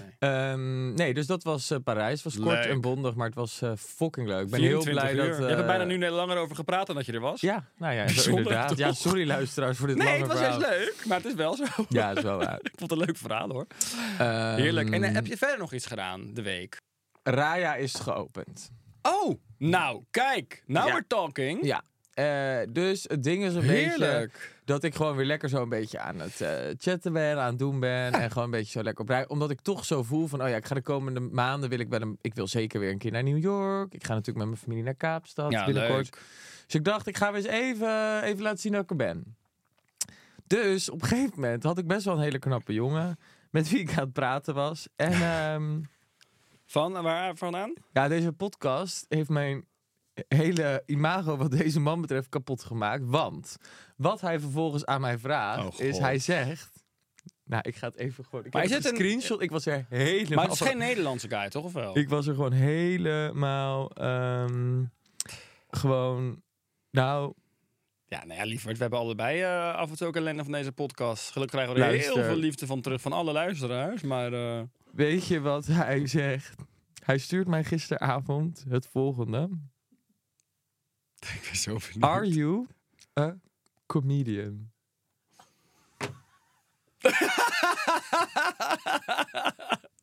Nee. 0.00 0.14
Ehm, 0.18 0.94
nee, 0.94 1.14
dus 1.14 1.26
dat 1.26 1.42
was 1.42 1.70
eh, 1.70 1.78
Parijs. 1.84 2.22
Het 2.22 2.34
was 2.34 2.44
kort 2.44 2.66
en 2.66 2.80
bondig, 2.80 3.14
maar 3.14 3.26
het 3.26 3.34
was 3.34 3.62
eh, 3.62 3.72
fucking 3.76 4.26
leuk. 4.28 4.44
Ik 4.44 4.50
ben 4.50 4.60
heel 4.60 4.82
24 4.82 4.92
blij 5.12 5.24
uur. 5.26 5.30
dat... 5.30 5.38
Je 5.38 5.44
hebt 5.44 5.54
er 5.54 5.60
eh, 5.60 5.66
bijna 5.66 5.84
nu 5.84 5.96
langer 6.10 6.36
over 6.36 6.56
gepraat 6.56 6.86
dan 6.86 6.96
dat 6.96 7.06
je 7.06 7.12
er 7.12 7.20
was. 7.20 7.40
Ja, 7.40 7.68
nou 7.76 7.94
ja, 7.94 8.04
inderdaad. 8.26 8.76
Ja, 8.78 8.92
sorry 8.92 9.26
luisteraars 9.26 9.78
voor 9.78 9.86
dit 9.86 9.96
Nee, 9.96 10.06
lange 10.06 10.18
het 10.18 10.26
was 10.32 10.40
juist 10.40 10.58
leuk. 10.58 11.02
Maar 11.06 11.16
het 11.16 11.26
is 11.26 11.34
wel 11.34 11.54
zo. 11.56 11.64
Ja, 11.88 12.10
is 12.16 12.22
wel 12.22 12.38
waar. 12.38 12.58
Ik 12.72 12.72
vond 12.76 12.90
het 12.90 13.00
een 13.00 13.06
leuk 13.06 13.16
verhaal 13.16 13.48
hoor. 13.48 13.66
Ehm, 14.18 14.54
Heerlijk. 14.56 14.90
En 14.90 15.02
heb 15.02 15.26
je 15.26 15.36
verder 15.36 15.58
nog 15.58 15.72
iets 15.72 15.86
gedaan 15.86 16.34
de 16.34 16.42
week? 16.42 16.76
Raya 17.22 17.74
is 17.74 17.94
geopend. 17.94 18.70
Oh, 19.02 19.34
nou, 19.58 20.04
kijk. 20.10 20.62
Now 20.66 20.86
Ja. 20.86 20.92
we're 20.92 21.06
talking. 21.06 21.64
Ja. 21.64 21.82
Eh, 22.14 22.66
dus 22.72 23.04
het 23.08 23.22
ding 23.22 23.44
is 23.44 23.54
een 23.54 23.60
beetje 23.66 23.74
Heerlijk. 24.04 24.54
dat 24.64 24.84
ik 24.84 24.94
gewoon 24.94 25.16
weer 25.16 25.26
lekker 25.26 25.48
zo 25.48 25.62
een 25.62 25.68
beetje 25.68 25.98
aan 25.98 26.18
het 26.20 26.40
eh, 26.40 26.50
chatten 26.78 27.12
ben, 27.12 27.38
aan 27.38 27.48
het 27.50 27.58
doen 27.58 27.80
ben. 27.80 28.12
En 28.12 28.30
gewoon 28.30 28.44
een 28.44 28.50
beetje 28.50 28.70
zo 28.78 28.82
lekker 28.82 29.02
op 29.02 29.08
rij. 29.10 29.28
Omdat 29.28 29.50
ik 29.50 29.60
toch 29.60 29.84
zo 29.84 30.02
voel 30.02 30.26
van, 30.26 30.42
oh 30.42 30.48
ja, 30.48 30.56
ik 30.56 30.66
ga 30.66 30.74
de 30.74 30.82
komende 30.82 31.20
maanden, 31.20 31.68
wil 31.68 31.78
ik 31.78 31.88
wel 31.88 32.00
een, 32.00 32.18
ik 32.20 32.34
wil 32.34 32.46
zeker 32.46 32.80
weer 32.80 32.90
een 32.90 32.98
keer 32.98 33.10
naar 33.12 33.22
New 33.22 33.38
York. 33.42 33.94
Ik 33.94 34.04
ga 34.04 34.10
natuurlijk 34.14 34.38
met 34.38 34.46
mijn 34.46 34.58
familie 34.60 34.82
naar 34.84 34.94
Kaapstad 34.94 35.52
Ja, 35.52 35.64
binnenkort. 35.64 35.96
leuk. 36.14 36.22
Dus 36.66 36.74
ik 36.74 36.84
dacht, 36.84 37.06
ik 37.06 37.16
ga 37.16 37.32
weer 37.32 37.44
eens 37.44 37.52
even, 37.52 38.22
even 38.22 38.42
laten 38.42 38.58
zien 38.58 38.72
dat 38.72 38.82
ik 38.82 38.90
er 38.90 38.96
ben. 38.96 39.36
Dus 40.46 40.90
op 40.90 41.02
een 41.02 41.08
gegeven 41.08 41.32
moment 41.34 41.62
had 41.62 41.78
ik 41.78 41.86
best 41.86 42.04
wel 42.04 42.14
een 42.14 42.22
hele 42.22 42.38
knappe 42.38 42.72
jongen 42.72 43.18
met 43.50 43.68
wie 43.70 43.78
ik 43.80 43.90
aan 43.90 44.04
het 44.04 44.12
praten 44.12 44.54
was. 44.54 44.88
En 44.96 45.12
ehm, 45.32 45.80
Van 46.70 46.92
waar 47.02 47.36
vandaan? 47.36 47.72
ja, 47.92 48.08
deze 48.08 48.32
podcast 48.32 49.04
heeft 49.08 49.28
mijn 49.28 49.66
hele 50.28 50.82
imago 50.86 51.36
wat 51.36 51.50
deze 51.50 51.80
man 51.80 52.00
betreft 52.00 52.28
kapot 52.28 52.62
gemaakt. 52.64 53.02
Want 53.06 53.56
wat 53.96 54.20
hij 54.20 54.40
vervolgens 54.40 54.84
aan 54.86 55.00
mij 55.00 55.18
vraagt, 55.18 55.66
Oh, 55.80 55.86
is 55.86 55.98
hij 55.98 56.18
zegt... 56.18 56.76
Nou, 57.44 57.62
ik 57.66 57.76
ga 57.76 57.86
het 57.86 57.96
even 57.96 58.24
gewoon... 58.24 58.44
Ik 58.44 58.52
Maar 58.52 58.62
heb 58.62 58.70
is 58.70 58.76
een 58.76 58.82
het 58.82 58.92
een- 58.92 58.98
screenshot. 58.98 59.40
Ik 59.42 59.50
was 59.50 59.66
er 59.66 59.86
helemaal... 59.88 60.34
Maar 60.34 60.44
het 60.44 60.60
is 60.60 60.66
geen 60.66 60.78
Nederlandse 60.78 61.28
guy, 61.28 61.48
toch? 61.48 61.64
Of 61.64 61.72
wel? 61.72 61.96
Ik 61.98 62.08
was 62.08 62.26
er 62.26 62.34
gewoon 62.34 62.52
helemaal... 62.52 63.90
ehm, 63.90 64.84
gewoon... 65.70 66.42
Nou, 66.90 67.32
Ja, 68.06 68.24
nou 68.24 68.38
ja, 68.40 68.44
lieverd. 68.44 68.74
We 68.76 68.80
hebben 68.82 68.98
allebei 68.98 69.40
eh, 69.40 69.74
af 69.74 69.90
en 69.90 69.96
toe 69.96 70.06
ook 70.06 70.16
ellende 70.16 70.42
van 70.42 70.52
deze 70.52 70.72
podcast. 70.72 71.30
Gelukkig 71.30 71.54
krijgen 71.60 71.74
we 71.76 71.80
er 71.82 71.90
Luister. 71.90 72.14
heel 72.14 72.24
veel 72.24 72.36
liefde 72.36 72.66
van 72.66 72.80
terug 72.80 73.00
van 73.00 73.12
alle 73.12 73.32
luisteraars. 73.32 74.02
Maar 74.02 74.32
eh, 74.32 74.62
weet 74.92 75.26
je 75.26 75.40
wat 75.40 75.66
hij 75.66 76.06
zegt? 76.06 76.54
Hij 77.04 77.18
stuurt 77.18 77.48
mij 77.48 77.64
gisteravond 77.64 78.64
het 78.68 78.86
volgende. 78.86 79.48
ik 81.18 81.40
ben 81.42 81.56
zo 81.56 81.78
benieuwd. 81.78 82.02
Are 82.02 82.28
you 82.28 82.66
a 83.18 83.36
comedian? 83.86 84.70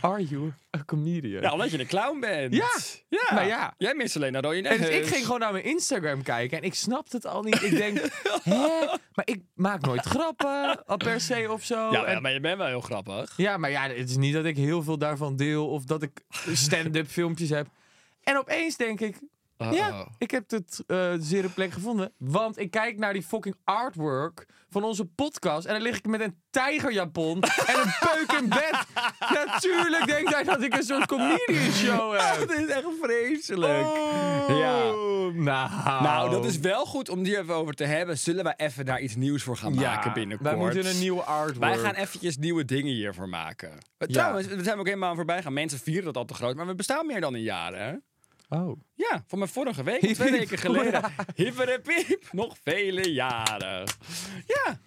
Are 0.00 0.24
you 0.24 0.52
a 0.76 0.84
comedian? 0.86 1.42
Ja, 1.42 1.52
omdat 1.52 1.70
je 1.70 1.78
een 1.80 1.86
clown 1.86 2.20
bent. 2.20 2.54
Ja, 2.54 2.68
ja. 3.08 3.34
maar 3.34 3.46
ja. 3.46 3.74
Jij 3.78 3.94
mist 3.94 4.16
alleen 4.16 4.32
naar 4.32 4.42
rode 4.42 4.68
En 4.68 4.78
dus 4.78 4.88
ik 4.88 5.06
ging 5.06 5.24
gewoon 5.24 5.40
naar 5.40 5.52
mijn 5.52 5.64
Instagram 5.64 6.22
kijken 6.22 6.58
en 6.58 6.64
ik 6.64 6.74
snapte 6.74 7.16
het 7.16 7.26
al 7.26 7.42
niet. 7.42 7.62
Ik 7.62 7.76
denk, 7.76 7.98
hè? 8.42 8.86
Maar 9.14 9.24
ik 9.24 9.40
maak 9.54 9.80
nooit 9.80 10.04
grappen 10.04 10.84
al 10.86 10.96
per 10.96 11.20
se 11.20 11.46
of 11.52 11.64
zo. 11.64 11.90
Ja, 11.92 12.04
En- 12.04 12.12
ja, 12.12 12.20
maar 12.20 12.32
je 12.32 12.40
bent 12.40 12.58
wel 12.58 12.66
heel 12.66 12.80
grappig. 12.80 13.36
Ja, 13.36 13.56
maar 13.56 13.70
ja, 13.70 13.88
het 13.88 14.10
is 14.10 14.16
niet 14.16 14.34
dat 14.34 14.44
ik 14.44 14.56
heel 14.56 14.82
veel 14.82 14.98
daarvan 14.98 15.36
deel 15.36 15.68
of 15.68 15.84
dat 15.84 16.02
ik 16.02 16.20
stand-up 16.52 17.06
filmpjes 17.08 17.50
heb. 17.50 17.66
En 18.22 18.38
opeens 18.38 18.76
denk 18.76 19.00
ik, 19.00 19.18
ja, 19.58 20.08
ik 20.18 20.30
heb 20.30 20.50
het 20.50 20.82
eh 20.86 21.12
zere 21.18 21.48
plek 21.48 21.72
gevonden. 21.72 22.12
Want 22.18 22.58
ik 22.58 22.70
kijk 22.70 22.98
naar 22.98 23.12
die 23.12 23.22
fucking 23.22 23.56
artwork 23.64 24.46
van 24.70 24.84
onze 24.84 25.04
podcast 25.04 25.66
en 25.66 25.72
dan 25.72 25.82
lig 25.82 25.96
ik 25.96 26.06
met 26.06 26.20
een 26.20 26.40
tijgerjapon 26.50 27.42
en 27.70 27.74
een 27.80 27.94
peuk 28.00 28.38
in 28.40 28.48
bed. 28.48 28.76
Natuurlijk 29.44 30.06
denkt 30.06 30.32
hij 30.34 30.42
dat 30.42 30.62
ik 30.62 30.74
een 30.76 30.82
soort 30.82 31.06
comedian 31.06 31.72
show 31.72 32.12
heb. 32.20 32.48
Dit 32.48 32.58
is 32.58 32.66
echt 32.68 32.86
vreselijk. 33.02 33.86
Oh, 33.86 34.44
Ja. 34.48 34.92
Nou, 35.32 36.02
Nou, 36.02 36.30
dat 36.30 36.44
is 36.44 36.58
wel 36.58 36.84
goed 36.86 37.08
om 37.08 37.22
die 37.22 37.38
even 37.38 37.54
over 37.54 37.74
te 37.74 37.84
hebben. 37.84 38.18
Zullen 38.18 38.44
wij 38.44 38.54
even 38.56 38.84
daar 38.84 39.00
iets 39.00 39.16
nieuws 39.16 39.42
voor 39.42 39.56
gaan 39.56 39.74
maken 39.74 40.12
binnenkort? 40.12 40.50
Wij 40.50 40.58
moeten 40.58 40.86
een 40.86 40.98
nieuwe 40.98 41.22
artwork. 41.22 41.58
Wij 41.74 41.78
gaan 41.78 41.94
eventjes 41.94 42.36
nieuwe 42.36 42.64
dingen 42.64 42.92
hiervoor 42.92 43.28
maken. 43.28 43.70
Eh, 43.98 44.08
Trouwens, 44.08 44.46
we 44.46 44.62
zijn 44.62 44.78
ook 44.78 44.86
helemaal 44.86 45.08
aan 45.10 45.16
voorbij 45.16 45.42
gaan. 45.42 45.52
Mensen 45.52 45.78
vieren 45.78 46.04
dat 46.04 46.16
al 46.16 46.24
te 46.24 46.34
groot, 46.34 46.56
maar 46.56 46.66
we 46.66 46.74
bestaan 46.74 47.06
meer 47.06 47.20
dan 47.20 47.34
een 47.34 47.42
jaar, 47.42 47.74
hè? 47.74 47.92
Oh. 48.54 48.80
Ja, 48.94 49.24
van 49.26 49.38
mijn 49.38 49.50
vorige 49.50 49.82
week, 49.82 50.00
twee 50.14 50.30
weken 50.30 50.58
geleden. 50.58 51.02
Hipperepiep, 51.34 52.28
nog 52.32 52.56
vele 52.62 53.12
jaren. 53.12 53.88
Ja, 54.46 54.78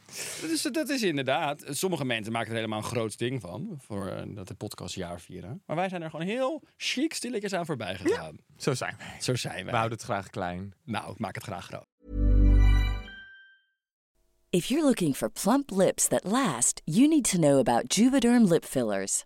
dat 0.41 0.49
is, 0.49 0.61
dat 0.61 0.89
is 0.89 1.03
inderdaad. 1.03 1.63
Sommige 1.69 2.05
mensen 2.05 2.31
maken 2.31 2.49
er 2.49 2.55
helemaal 2.55 2.77
een 2.79 2.85
groot 2.85 3.17
ding 3.17 3.41
van. 3.41 3.79
Voor 3.81 4.07
eh, 4.07 4.23
dat 4.27 4.47
de 4.47 4.53
podcast 4.53 4.95
jaar 4.95 5.21
vieren. 5.21 5.63
Maar 5.65 5.75
wij 5.75 5.89
zijn 5.89 6.01
er 6.01 6.09
gewoon 6.09 6.25
heel 6.25 6.63
chic 6.77 7.13
stilletjes 7.13 7.53
aan 7.53 7.65
voorbij 7.65 7.95
gegaan. 7.95 8.37
Zo 8.57 8.73
zijn 8.73 8.95
wij. 8.97 9.21
Zo 9.21 9.35
zijn 9.35 9.55
wij. 9.55 9.65
We 9.65 9.77
houden 9.77 9.97
het 9.97 10.05
graag 10.05 10.29
klein. 10.29 10.73
Nou, 10.83 11.11
ik 11.11 11.19
maak 11.19 11.35
het 11.35 11.43
graag 11.43 11.65
groot. 11.65 11.85
If 14.49 14.65
you're 14.65 14.85
looking 14.85 15.15
for 15.15 15.29
plump 15.29 15.71
lips 15.71 16.07
that 16.07 16.23
last, 16.23 16.81
you 16.85 17.07
need 17.07 17.29
to 17.29 17.37
know 17.37 17.57
about 17.59 17.95
Juvederm 17.95 18.43
lip 18.43 18.65
fillers. 18.65 19.25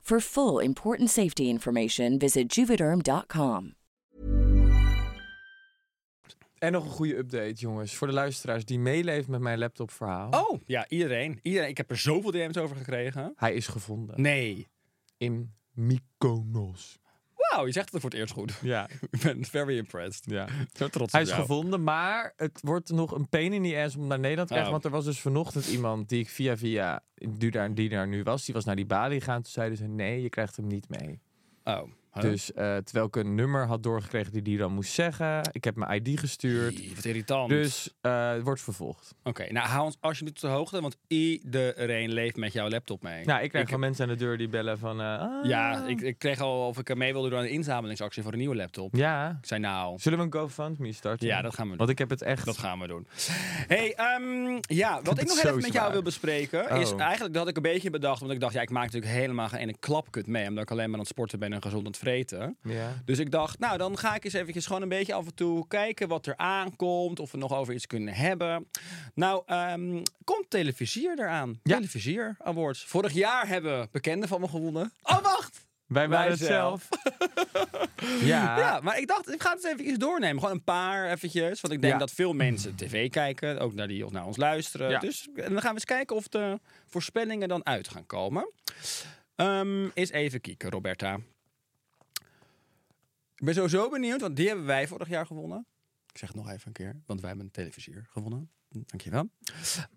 For 0.01 0.19
full 0.21 0.59
important 0.59 1.09
safety 1.09 1.43
information, 1.43 2.19
visit 2.19 2.55
juvederm.com. 2.55 3.73
En 6.57 6.71
nog 6.71 6.83
een 6.85 6.91
goede 6.91 7.17
update, 7.17 7.53
jongens. 7.53 7.95
Voor 7.95 8.07
de 8.07 8.13
luisteraars 8.13 8.65
die 8.65 8.79
meeleven 8.79 9.31
met 9.31 9.39
mijn 9.41 9.59
laptopverhaal. 9.59 10.29
Oh, 10.29 10.61
ja, 10.65 10.85
iedereen. 10.87 11.39
iedereen. 11.41 11.69
Ik 11.69 11.77
heb 11.77 11.89
er 11.89 11.97
zoveel 11.97 12.31
DM's 12.31 12.57
over 12.57 12.75
gekregen. 12.75 13.33
Hij 13.35 13.53
is 13.53 13.67
gevonden. 13.67 14.21
Nee. 14.21 14.67
In 15.17 15.53
Mykonos. 15.71 16.99
Wauw, 17.51 17.65
je 17.65 17.71
zegt 17.71 17.91
het 17.91 18.01
voor 18.01 18.09
het 18.09 18.19
eerst 18.19 18.33
goed. 18.33 18.53
Ja, 18.61 18.87
Ik 19.11 19.21
ben 19.21 19.45
very 19.45 19.77
impressed. 19.77 20.23
ja. 20.25 20.47
Zo 20.73 20.87
trots 20.87 21.11
Hij 21.11 21.21
is 21.21 21.27
jou. 21.29 21.41
gevonden, 21.41 21.83
maar 21.83 22.33
het 22.35 22.59
wordt 22.63 22.89
nog 22.91 23.11
een 23.11 23.29
pain 23.29 23.53
in 23.53 23.63
the 23.63 23.77
ass 23.85 23.95
om 23.95 24.07
naar 24.07 24.19
Nederland 24.19 24.47
te 24.47 24.53
krijgen. 24.53 24.73
Oh. 24.75 24.81
Want 24.81 24.85
er 24.85 24.91
was 24.99 25.05
dus 25.05 25.19
vanochtend 25.19 25.67
iemand 25.67 26.09
die 26.09 26.19
ik 26.19 26.29
via 26.29 26.57
via, 26.57 27.03
die 27.15 27.51
daar, 27.51 27.73
die 27.73 27.89
daar 27.89 28.07
nu 28.07 28.23
was, 28.23 28.45
die 28.45 28.53
was 28.53 28.65
naar 28.65 28.75
die 28.75 28.85
balie 28.85 29.19
gegaan. 29.19 29.41
Toen 29.41 29.51
zeiden 29.51 29.77
ze, 29.77 29.87
nee, 29.87 30.21
je 30.21 30.29
krijgt 30.29 30.55
hem 30.55 30.67
niet 30.67 30.89
mee. 30.89 31.19
Oh. 31.63 31.81
Dus 32.19 32.53
eh, 32.53 32.77
terwijl 32.77 33.05
ik 33.05 33.15
een 33.15 33.35
nummer 33.35 33.65
had 33.65 33.83
doorgekregen 33.83 34.31
die 34.31 34.41
die 34.41 34.57
dan 34.57 34.73
moest 34.73 34.91
zeggen. 34.93 35.41
Ik 35.51 35.63
heb 35.63 35.75
mijn 35.75 36.03
ID 36.05 36.19
gestuurd. 36.19 36.95
Wat 36.95 37.05
irritant. 37.05 37.49
Dus 37.49 37.89
eh, 38.01 38.31
het 38.31 38.43
wordt 38.43 38.61
vervolgd. 38.61 39.15
Oké, 39.23 39.51
nou 39.51 39.67
hou 39.67 39.85
ons 39.85 39.97
alsjeblieft 39.99 40.43
op 40.43 40.49
de 40.49 40.55
hoogte, 40.55 40.81
want 40.81 40.97
iedereen 41.07 42.11
leeft 42.11 42.35
met 42.35 42.53
jouw 42.53 42.69
laptop 42.69 43.01
mee. 43.03 43.25
Nou, 43.25 43.43
ik 43.43 43.49
krijg 43.49 43.69
van 43.69 43.79
mensen 43.79 44.03
aan 44.05 44.11
de 44.11 44.17
deur 44.17 44.37
die 44.37 44.47
bellen 44.49 44.79
van... 44.79 45.01
eh, 45.01 45.19
ah. 45.19 45.45
Ja, 45.45 45.85
ik, 45.87 46.01
ik 46.01 46.17
kreeg 46.19 46.39
al 46.39 46.67
of 46.67 46.77
ik 46.79 46.89
er 46.89 46.97
mee 46.97 47.13
wilde 47.13 47.29
doen 47.29 47.37
aan 47.37 47.43
de 47.43 47.49
inzamelingsactie 47.51 48.23
voor 48.23 48.31
een 48.31 48.37
nieuwe 48.37 48.55
laptop. 48.55 48.95
Ja. 48.95 49.29
Ik 49.41 49.47
zei 49.47 49.59
nou, 49.59 49.99
Zullen 49.99 50.17
we 50.19 50.25
een 50.25 50.33
GoFundMe 50.33 50.93
starten? 50.93 51.27
ja, 51.27 51.41
dat 51.41 51.53
gaan 51.53 51.63
we 51.63 51.69
doen. 51.69 51.77
Want 51.77 51.89
ik 51.89 51.97
heb 51.97 52.09
het 52.09 52.21
echt... 52.21 52.45
Dat 52.45 52.57
gaan 52.57 52.79
we 52.79 52.87
doen. 52.87 53.07
Hey, 53.67 53.93
ehm, 53.95 54.57
ja, 54.61 55.01
wat 55.03 55.21
ik 55.21 55.27
nog 55.27 55.37
even 55.37 55.61
met 55.61 55.73
jou 55.73 55.91
wil 55.91 56.01
bespreken 56.01 56.69
is 56.69 56.91
Oh. 56.91 57.01
eigenlijk 57.01 57.33
dat 57.33 57.47
ik 57.47 57.55
een 57.55 57.61
beetje 57.61 57.89
bedacht, 57.89 58.19
want 58.19 58.31
ik 58.31 58.39
dacht, 58.39 58.53
ja, 58.53 58.61
ik 58.61 58.69
maak 58.69 58.83
natuurlijk 58.83 59.11
helemaal 59.13 59.47
geen 59.47 59.59
ene 59.59 59.75
klapkut 59.79 60.27
mee, 60.27 60.47
omdat 60.47 60.63
ik 60.63 60.71
alleen 60.71 60.85
maar 60.85 60.93
aan 60.93 60.99
het 60.99 61.07
sporten 61.09 61.39
ben 61.39 61.53
en 61.53 61.61
gezond 61.61 61.85
vreten. 62.01 62.57
Ja. 62.63 62.93
Dus 63.05 63.19
ik 63.19 63.31
dacht, 63.31 63.59
nou, 63.59 63.77
dan 63.77 63.97
ga 63.97 64.15
ik 64.15 64.23
eens 64.23 64.33
eventjes 64.33 64.65
gewoon 64.65 64.81
een 64.81 64.89
beetje 64.89 65.13
af 65.13 65.25
en 65.25 65.33
toe 65.35 65.67
kijken 65.67 66.07
wat 66.07 66.25
er 66.25 66.37
aankomt, 66.37 67.19
of 67.19 67.31
we 67.31 67.37
nog 67.37 67.53
over 67.53 67.73
iets 67.73 67.87
kunnen 67.87 68.13
hebben. 68.13 68.67
Nou, 69.13 69.43
ehm, 69.45 70.03
komt 70.23 70.49
Televisier 70.49 71.19
eraan. 71.19 71.59
Ja. 71.63 71.75
Televisier 71.75 72.35
Awards. 72.39 72.83
Vorig 72.85 73.13
jaar 73.13 73.47
hebben 73.47 73.87
bekenden 73.91 74.27
van 74.29 74.41
me 74.41 74.47
gewonnen. 74.47 74.93
Oh, 75.01 75.21
wacht! 75.21 75.69
Wij 75.87 76.07
waren 76.09 76.31
het 76.31 76.39
zelf. 76.39 76.87
ja. 78.23 78.57
Ja, 78.57 78.79
maar 78.83 78.97
ik 78.99 79.07
dacht, 79.07 79.33
ik 79.33 79.41
ga 79.41 79.53
het 79.53 79.65
eens 79.65 79.79
even 79.79 79.99
doornemen. 79.99 80.39
Gewoon 80.39 80.55
een 80.55 80.63
paar 80.63 81.11
eventjes. 81.11 81.61
Want 81.61 81.73
ik 81.73 81.81
denk 81.81 81.93
Ja. 81.93 81.99
dat 81.99 82.11
veel 82.11 82.33
mensen 82.33 82.75
tv 82.75 83.09
kijken. 83.09 83.59
Ook 83.59 83.73
naar, 83.73 83.87
die, 83.87 84.05
of 84.05 84.11
naar 84.11 84.25
ons 84.25 84.37
luisteren. 84.37 84.89
Ja. 84.89 84.99
Dus 84.99 85.27
en 85.35 85.51
dan 85.51 85.61
gaan 85.61 85.69
we 85.69 85.75
eens 85.75 85.85
kijken 85.85 86.15
of 86.15 86.27
de 86.27 86.59
voorspellingen 86.87 87.47
dan 87.47 87.65
uit 87.65 87.87
gaan 87.87 88.05
komen. 88.05 88.51
Ehm 89.35 89.87
eens 89.93 90.11
even 90.11 90.41
kijken, 90.41 90.69
Roberta. 90.69 91.17
Ik 93.41 93.47
ben 93.47 93.55
sowieso 93.55 93.89
benieuwd, 93.89 94.21
want 94.21 94.35
die 94.35 94.47
hebben 94.47 94.65
wij 94.65 94.87
vorig 94.87 95.09
jaar 95.09 95.25
gewonnen. 95.25 95.65
Ik 96.11 96.17
zeg 96.17 96.29
het 96.29 96.37
nog 96.37 96.49
even 96.49 96.67
een 96.67 96.73
keer, 96.73 97.01
want 97.05 97.19
wij 97.19 97.29
hebben 97.29 97.45
een 97.47 97.51
televisier 97.51 98.05
gewonnen. 98.09 98.51
Dankjewel. 98.69 99.29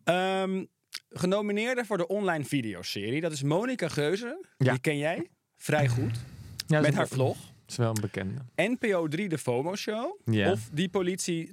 Ehm 0.04 0.64
genomineerde 1.08 1.84
voor 1.84 1.96
de 1.96 2.06
online 2.06 2.44
videoserie. 2.44 3.20
Dat 3.20 3.32
is 3.32 3.42
Monica 3.42 3.88
Geuze. 3.88 4.46
Ja. 4.58 4.70
Die 4.72 4.80
ken 4.80 4.98
jij 4.98 5.30
vrij 5.56 5.88
goed. 5.88 6.18
Ja, 6.66 6.80
met 6.80 6.94
haar 6.94 7.08
vlog. 7.08 7.36
is 7.68 7.76
wel 7.76 7.88
een 7.88 8.00
bekende. 8.00 8.40
NPO 8.56 9.08
3 9.08 9.28
de 9.28 9.38
FOMO 9.38 9.76
Show. 9.76 10.20
Ja. 10.24 10.50
Of 10.52 10.68
die 10.72 10.88
politie 10.88 11.46
24-7. 11.48 11.52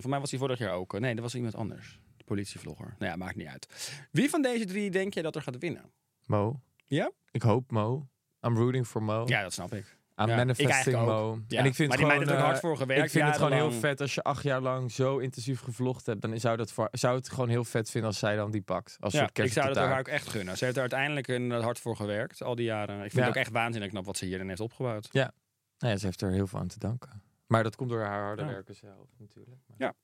Voor 0.00 0.10
mij 0.10 0.20
was 0.20 0.30
die 0.30 0.38
vorig 0.38 0.58
jaar 0.58 0.72
ook. 0.72 0.94
eh, 0.94 1.00
Nee, 1.00 1.14
dat 1.14 1.22
was 1.22 1.34
iemand 1.34 1.54
anders. 1.54 2.00
De 2.16 2.24
politievlogger. 2.24 2.94
Nou 2.98 3.10
ja, 3.10 3.16
maakt 3.16 3.36
niet 3.36 3.46
uit. 3.46 3.92
Wie 4.12 4.30
van 4.30 4.42
deze 4.42 4.64
drie 4.64 4.90
denk 4.90 5.14
je 5.14 5.22
dat 5.22 5.36
er 5.36 5.42
gaat 5.42 5.58
winnen? 5.58 5.90
Mo. 6.26 6.60
Ja? 6.84 7.10
Ik 7.30 7.42
hoop 7.42 7.70
Mo. 7.70 8.08
I'm 8.42 8.56
rooting 8.56 8.86
for 8.86 9.02
Mo. 9.02 9.22
Ja, 9.26 9.42
dat 9.42 9.52
snap 9.52 9.74
ik. 9.74 9.95
I'm 10.20 10.28
Ja, 10.28 10.36
manifesting. 10.36 10.96
Mo. 10.96 11.38
Ja. 11.48 11.58
En 11.58 11.64
ik 11.64 11.74
vind 11.74 11.88
maar 11.88 11.96
die 11.96 12.06
gewoon, 12.06 12.06
meid 12.06 12.18
heeft 12.18 12.30
ook 12.30 12.36
eh, 12.38 12.44
hard 12.44 12.60
voor 12.60 12.76
gewerkt. 12.76 13.04
Ik 13.04 13.10
vind 13.10 13.24
het 13.26 13.36
gewoon 13.36 13.52
heel 13.52 13.72
vet 13.72 14.00
als 14.00 14.14
je 14.14 14.22
acht 14.22 14.42
jaar 14.42 14.60
lang 14.60 14.92
zo 14.92 15.18
intensief 15.18 15.60
gevlogd 15.60 16.06
hebt. 16.06 16.20
Dan 16.22 16.40
zou, 16.40 16.56
dat 16.56 16.72
voor, 16.72 16.88
zou 16.92 17.16
het 17.16 17.28
gewoon 17.28 17.48
heel 17.48 17.64
vet 17.64 17.90
vinden 17.90 18.10
als 18.10 18.18
zij 18.18 18.36
dan 18.36 18.50
die 18.50 18.62
pakt. 18.62 18.96
Als 19.00 19.12
Ja, 19.12 19.30
ik 19.32 19.52
zou 19.52 19.66
dat 19.66 19.76
haar 19.76 19.98
ook 19.98 20.08
echt 20.08 20.28
gunnen. 20.28 20.56
Ze 20.56 20.64
heeft 20.64 20.76
er 20.76 20.82
uiteindelijk 20.82 21.28
een, 21.28 21.52
eh, 21.52 21.62
hard 21.62 21.78
voor 21.78 21.96
gewerkt, 21.96 22.42
al 22.42 22.54
die 22.54 22.64
jaren. 22.64 22.94
Ik 22.96 23.00
vind 23.00 23.12
Ja. 23.12 23.20
het 23.20 23.28
ook 23.28 23.34
echt 23.36 23.50
waanzinnig 23.50 23.90
knap 23.90 24.04
wat 24.04 24.16
ze 24.16 24.24
hierin 24.24 24.48
heeft 24.48 24.60
opgebouwd. 24.60 25.08
Nou 25.12 25.30
ja, 25.78 25.96
ze 25.96 26.06
heeft 26.06 26.20
er 26.22 26.30
heel 26.30 26.46
veel 26.46 26.58
aan 26.58 26.68
te 26.68 26.78
danken. 26.78 27.22
Maar 27.46 27.62
dat 27.62 27.76
komt 27.76 27.90
door 27.90 28.02
haar 28.02 28.22
harde 28.22 28.42
Ja. 28.42 28.48
werken 28.48 28.74
zelf 28.74 29.08
natuurlijk. 29.18 29.60
Maar 29.66 29.76
Ja. 29.78 29.94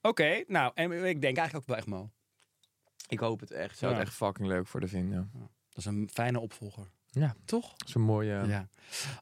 Oké, 0.00 0.44
nou, 0.46 0.72
en 0.74 0.92
ik 0.92 1.20
denk 1.20 1.36
eigenlijk 1.36 1.54
ook 1.56 1.66
wel 1.66 1.76
echt 1.76 1.86
Mo. 1.86 2.10
Ik 3.08 3.18
hoop 3.18 3.40
het 3.40 3.50
echt. 3.50 3.78
Zou 3.78 3.92
Ja. 3.92 3.98
het 3.98 4.06
echt 4.06 4.16
fucking 4.16 4.48
leuk 4.48 4.66
voor 4.66 4.80
de 4.80 4.88
vinden. 4.88 5.30
Dat 5.68 5.78
is 5.78 5.84
een 5.84 6.08
fijne 6.12 6.40
opvolger. 6.40 6.86
Ja. 7.20 7.34
Toch? 7.44 7.68
Dat 7.76 7.88
is 7.88 7.94
een 7.94 8.00
mooie... 8.00 8.44
Ja. 8.46 8.68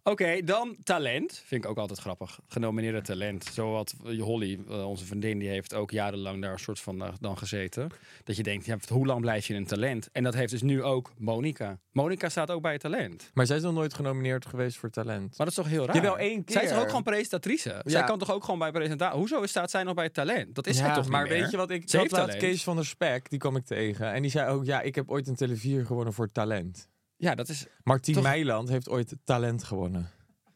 Oké, 0.03 0.41
dan 0.45 0.77
talent. 0.83 1.43
Vind 1.47 1.65
ik 1.65 1.71
ook 1.71 1.79
altijd 1.79 1.99
grappig. 1.99 2.41
Genomineerde 2.49 3.03
talent. 3.03 3.45
Zowat 3.53 3.95
Holly, 4.19 4.61
eh, 4.69 4.89
onze 4.89 5.05
vriendin, 5.05 5.39
die 5.39 5.49
heeft 5.49 5.75
ook 5.75 5.91
jarenlang 5.91 6.43
daar 6.43 6.53
een 6.53 6.59
soort 6.59 6.81
van 6.81 7.03
eh, 7.03 7.13
dan 7.21 7.39
gezeten. 7.39 7.89
Dat 8.25 8.37
je 8.37 8.43
denkt, 8.43 8.67
ja, 8.67 8.77
hoe 8.89 9.07
lang 9.07 9.21
blijf 9.21 9.47
je 9.47 9.55
een 9.55 9.67
talent? 9.67 10.09
En 10.13 10.23
dat 10.23 10.35
heeft 10.35 10.51
dus 10.51 10.63
nu 10.63 10.83
ook 10.83 11.13
Monica. 11.19 11.79
Monica 11.93 12.29
staat 12.29 12.51
ook 12.51 12.63
bij 12.63 12.73
het 12.73 12.81
talent. 12.81 13.31
Maar 13.35 13.47
zij 13.47 13.57
is 13.57 13.63
nog 13.63 13.75
nooit 13.75 13.95
genomineerd 13.95 14.47
geweest 14.47 14.77
voor 14.77 14.91
talent. 14.91 15.29
Maar 15.29 15.47
dat 15.47 15.49
is 15.49 15.55
toch 15.55 15.69
heel 15.69 15.87
raar? 15.87 15.97
Jawel, 15.97 16.19
één 16.19 16.45
keer. 16.45 16.57
Zij 16.57 16.65
is 16.65 16.71
toch 16.71 16.81
ook 16.81 16.89
gewoon 16.89 17.03
presentatrice? 17.03 17.81
Zij 17.85 18.05
kan 18.05 18.19
toch 18.19 18.33
ook 18.33 18.45
gewoon 18.45 18.59
bij 18.59 18.71
presentatie? 18.71 19.19
Hoezo 19.19 19.47
staat 19.47 19.71
zij 19.71 19.83
nog 19.83 19.95
bij 19.95 20.05
het 20.05 20.15
talent? 20.15 20.55
Dat 20.55 20.67
is 20.67 20.77
zij 20.77 20.87
ja, 20.87 20.95
toch 20.95 21.09
maar 21.09 21.23
niet 21.23 21.33
weet 21.33 21.51
je 21.51 21.57
wat 21.57 21.71
ik... 21.71 21.81
Ze 21.81 21.97
Dat 21.97 22.01
heeft 22.01 22.13
laat. 22.13 22.37
Kees 22.37 22.63
van 22.63 22.77
der 22.77 22.87
Spek, 22.87 23.31
die 23.31 23.39
kwam 23.39 23.57
ik 23.57 23.65
tegen. 23.65 24.13
En 24.13 24.23
die 24.23 24.31
zei 24.31 24.51
ook, 24.51 24.65
ja, 24.65 24.81
ik 24.81 24.95
heb 24.95 25.11
ooit 25.11 25.29
een 25.29 25.35
televier 25.35 25.87
gewonnen 25.87 26.13
voor 26.13 26.33
talent. 26.33 26.89
Ja, 27.17 27.35
dat 27.35 27.49
is... 27.49 27.67
Martien 27.83 28.15
Toch- 28.15 28.23
Meiland 28.23 28.69
heeft 28.69 28.89
ooit 28.89 29.17
talent 29.25 29.65
gewonnen. 29.65 30.11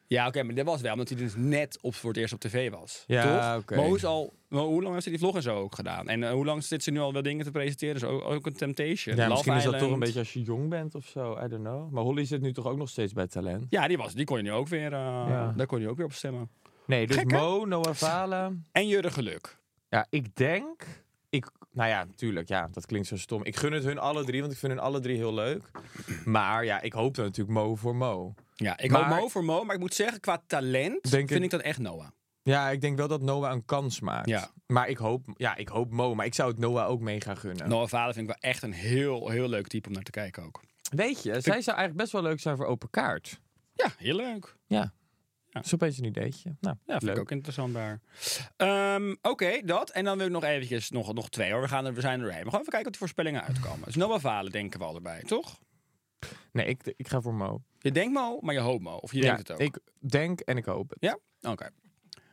Ja, 0.07 0.27
oké, 0.27 0.43
maar 0.43 0.55
dat 0.55 0.65
was 0.65 0.81
wel 0.81 0.93
omdat 0.93 1.09
hij 1.09 1.19
dus 1.19 1.33
net 1.37 1.79
op 1.83 1.95
voor 1.95 2.11
het 2.11 2.19
eerst 2.19 2.33
op 2.35 2.41
tv 2.41 2.71
was. 2.71 3.05
Ja, 3.07 3.53
toch? 3.55 3.63
oké. 3.63 3.77
Mo 3.77 3.95
is 3.95 4.05
al... 4.05 4.33
Mo, 4.49 4.67
hoe 4.67 4.81
lang 4.83 4.93
heeft 4.93 5.05
ze 5.05 5.11
die 5.11 5.19
vlog 5.19 5.37
en 5.37 5.43
zo 5.43 5.57
ook 5.57 5.75
gedaan? 5.75 6.09
En 6.09 6.23
eh, 6.23 6.31
hoe 6.31 6.45
lang 6.45 6.65
zit 6.65 6.83
ze 6.83 6.91
nu 6.91 6.99
al 6.99 7.13
wel 7.13 7.23
dingen 7.23 7.45
te 7.45 7.51
presenteren? 7.51 8.01
Zo, 8.01 8.21
ook 8.21 8.47
een 8.47 8.53
Temptation. 8.53 9.17
Ja, 9.17 9.21
Love 9.23 9.31
misschien 9.31 9.55
is 9.57 9.65
dat 9.65 9.79
toch 9.79 9.91
een 9.93 9.99
beetje 9.99 10.19
als 10.19 10.33
je 10.33 10.43
jong 10.43 10.69
bent 10.69 10.95
of 10.95 11.07
zo. 11.07 11.33
I 11.45 11.49
don't 11.49 11.63
know. 11.65 11.91
Maar 11.91 12.03
Holly 12.03 12.25
zit 12.25 12.41
nu 12.41 12.53
toch 12.53 12.67
ook 12.67 12.77
nog 12.79 12.89
steeds 12.89 13.13
bij 13.13 13.27
talent. 13.27 13.67
Ja, 13.69 13.89
die, 13.89 13.97
was, 13.97 14.15
die 14.15 14.25
kon 14.25 14.37
je 14.37 14.43
nu 14.43 14.53
ook 14.53 14.69
weer... 14.69 14.93
eh, 14.93 14.99
Ja. 15.29 15.53
Daar 15.57 15.67
kon 15.67 15.81
je 15.81 15.89
ook 15.89 15.97
weer 15.97 16.07
op 16.07 16.13
stemmen. 16.13 16.51
Nee, 16.87 17.07
dus 17.07 17.17
Gek? 17.17 17.31
Mo, 17.31 17.65
Noah 17.65 17.95
Valen. 17.95 18.67
En 18.73 18.87
Jurre 18.89 19.11
Geluk. 19.11 19.59
Ja, 19.89 20.07
ik 20.11 20.35
denk... 20.37 20.87
Ik, 21.31 21.51
nou 21.79 21.91
ja, 21.91 22.05
natuurlijk. 22.05 22.49
Ja, 22.49 22.69
dat 22.73 22.87
klinkt 22.87 23.07
zo 23.09 23.17
stom. 23.17 23.45
Ik 23.45 23.57
gun 23.57 23.73
het 23.73 23.85
hun 23.85 23.99
alle 23.99 24.25
drie, 24.25 24.41
want 24.41 24.53
ik 24.53 24.59
vind 24.59 24.73
hun 24.73 24.81
alle 24.83 25.01
drie 25.01 25.17
heel 25.17 25.35
leuk. 25.35 25.71
Maar 26.25 26.65
ja, 26.65 26.81
ik 26.81 26.93
hoop 26.93 27.15
dan 27.15 27.25
natuurlijk 27.25 27.59
Mo 27.59 27.75
voor 27.77 27.97
Mo. 27.97 28.35
Ja, 28.55 28.79
ik 28.79 28.91
Maar- 28.91 29.09
hoop 29.09 29.21
Mo 29.21 29.29
voor 29.29 29.45
Mo. 29.45 29.65
Maar 29.65 29.75
ik 29.75 29.81
moet 29.81 29.95
zeggen, 29.95 30.21
qua 30.21 30.43
talent 30.47 31.11
Denk 31.11 31.29
vind 31.29 31.31
ik- 31.31 31.43
ik 31.45 31.51
dat 31.51 31.61
echt 31.61 31.79
Noah. 31.79 32.07
Ja, 32.43 32.71
ik 32.71 32.81
denk 32.81 32.97
wel 32.97 33.09
dat 33.09 33.21
Noah 33.21 33.53
een 33.53 33.65
kans 33.65 34.01
maakt. 34.01 34.29
Ja. 34.29 34.51
Maar 34.67 34.89
ik 34.89 34.97
hoop, 34.99 35.25
ja, 35.37 35.57
ik 35.57 35.69
hoop 35.69 35.91
Mo. 35.91 36.15
Maar 36.15 36.27
ik 36.27 36.35
zou 36.35 36.51
het 36.51 36.59
Noah 36.59 36.89
ook 36.89 37.01
mega 37.01 37.35
gunnen. 37.35 37.69
Noah 37.69 37.89
Vader 37.89 38.15
vind 38.15 38.29
ik 38.29 38.37
wel 38.41 38.51
echt 38.51 38.63
een 38.63 38.73
heel, 38.73 39.29
heel 39.29 39.49
leuk 39.49 39.67
type 39.67 39.89
om 39.89 39.95
naar 39.95 40.03
te 40.03 40.11
kijken 40.11 40.43
ook. 40.43 40.61
Weet 40.91 41.23
je, 41.23 41.41
zij 41.41 41.61
zou 41.61 41.77
eigenlijk 41.77 41.97
best 41.97 42.13
wel 42.13 42.23
leuk 42.23 42.41
zijn 42.41 42.57
voor 42.57 42.67
open 42.67 42.91
kaart. 42.91 43.41
Ja, 43.75 43.87
heel 43.97 44.17
leuk. 44.17 44.57
Ja. 44.67 44.93
Ja. 45.51 45.55
Dat 45.55 45.65
is 45.65 45.75
opeens 45.75 45.99
een 45.99 46.05
ideetje. 46.05 46.57
Nou, 46.61 46.77
Ja, 46.87 46.93
vind 46.93 47.03
leuk. 47.03 47.15
ik 47.15 47.21
ook 47.21 47.31
interessant 47.31 47.75
daar. 47.75 48.01
Ehm, 48.57 49.15
Oké, 49.23 49.61
dat. 49.65 49.91
En 49.91 50.05
dan 50.05 50.17
wil 50.17 50.27
ik 50.27 50.33
nog 50.33 50.45
eventjes, 50.45 50.91
nog, 50.91 51.13
nog 51.15 51.29
twee 51.29 51.53
hoor. 51.53 51.61
We, 51.61 51.69
gaan 51.69 51.87
er, 51.87 51.95
we 51.95 52.01
zijn 52.01 52.19
er 52.19 52.25
doorheen. 52.25 52.43
Maar 52.43 52.53
gewoon 52.53 52.61
even 52.61 52.73
kijken 52.73 52.85
wat 52.91 52.93
de 52.93 52.99
voorspellingen 52.99 53.43
uitkomen. 53.45 53.85
Dus 53.85 53.97
Noah 53.97 54.21
Valen 54.21 54.53
denken 54.53 54.79
we 54.79 54.85
al 54.87 54.95
erbij, 54.95 55.23
toch? 55.23 55.59
Nee, 56.53 56.67
ik, 56.67 56.93
ik 56.97 57.09
ga 57.09 57.21
voor 57.21 57.35
Mo. 57.35 57.63
Je 57.79 57.93
denkt 57.93 58.13
Mo, 58.13 58.39
maar 58.41 58.55
je 58.55 58.61
hoopt 58.61 58.83
Mo. 58.83 58.95
Of 58.97 59.13
je 59.13 59.19
Ja, 59.19 59.23
denkt 59.35 59.39
het 59.49 59.53
ook. 59.53 59.61
ik 59.63 59.79
denk 60.11 60.41
en 60.41 60.57
ik 60.57 60.65
hoop 60.65 60.91
het. 60.91 60.99
Ja? 61.01 61.19
Oké. 61.51 61.69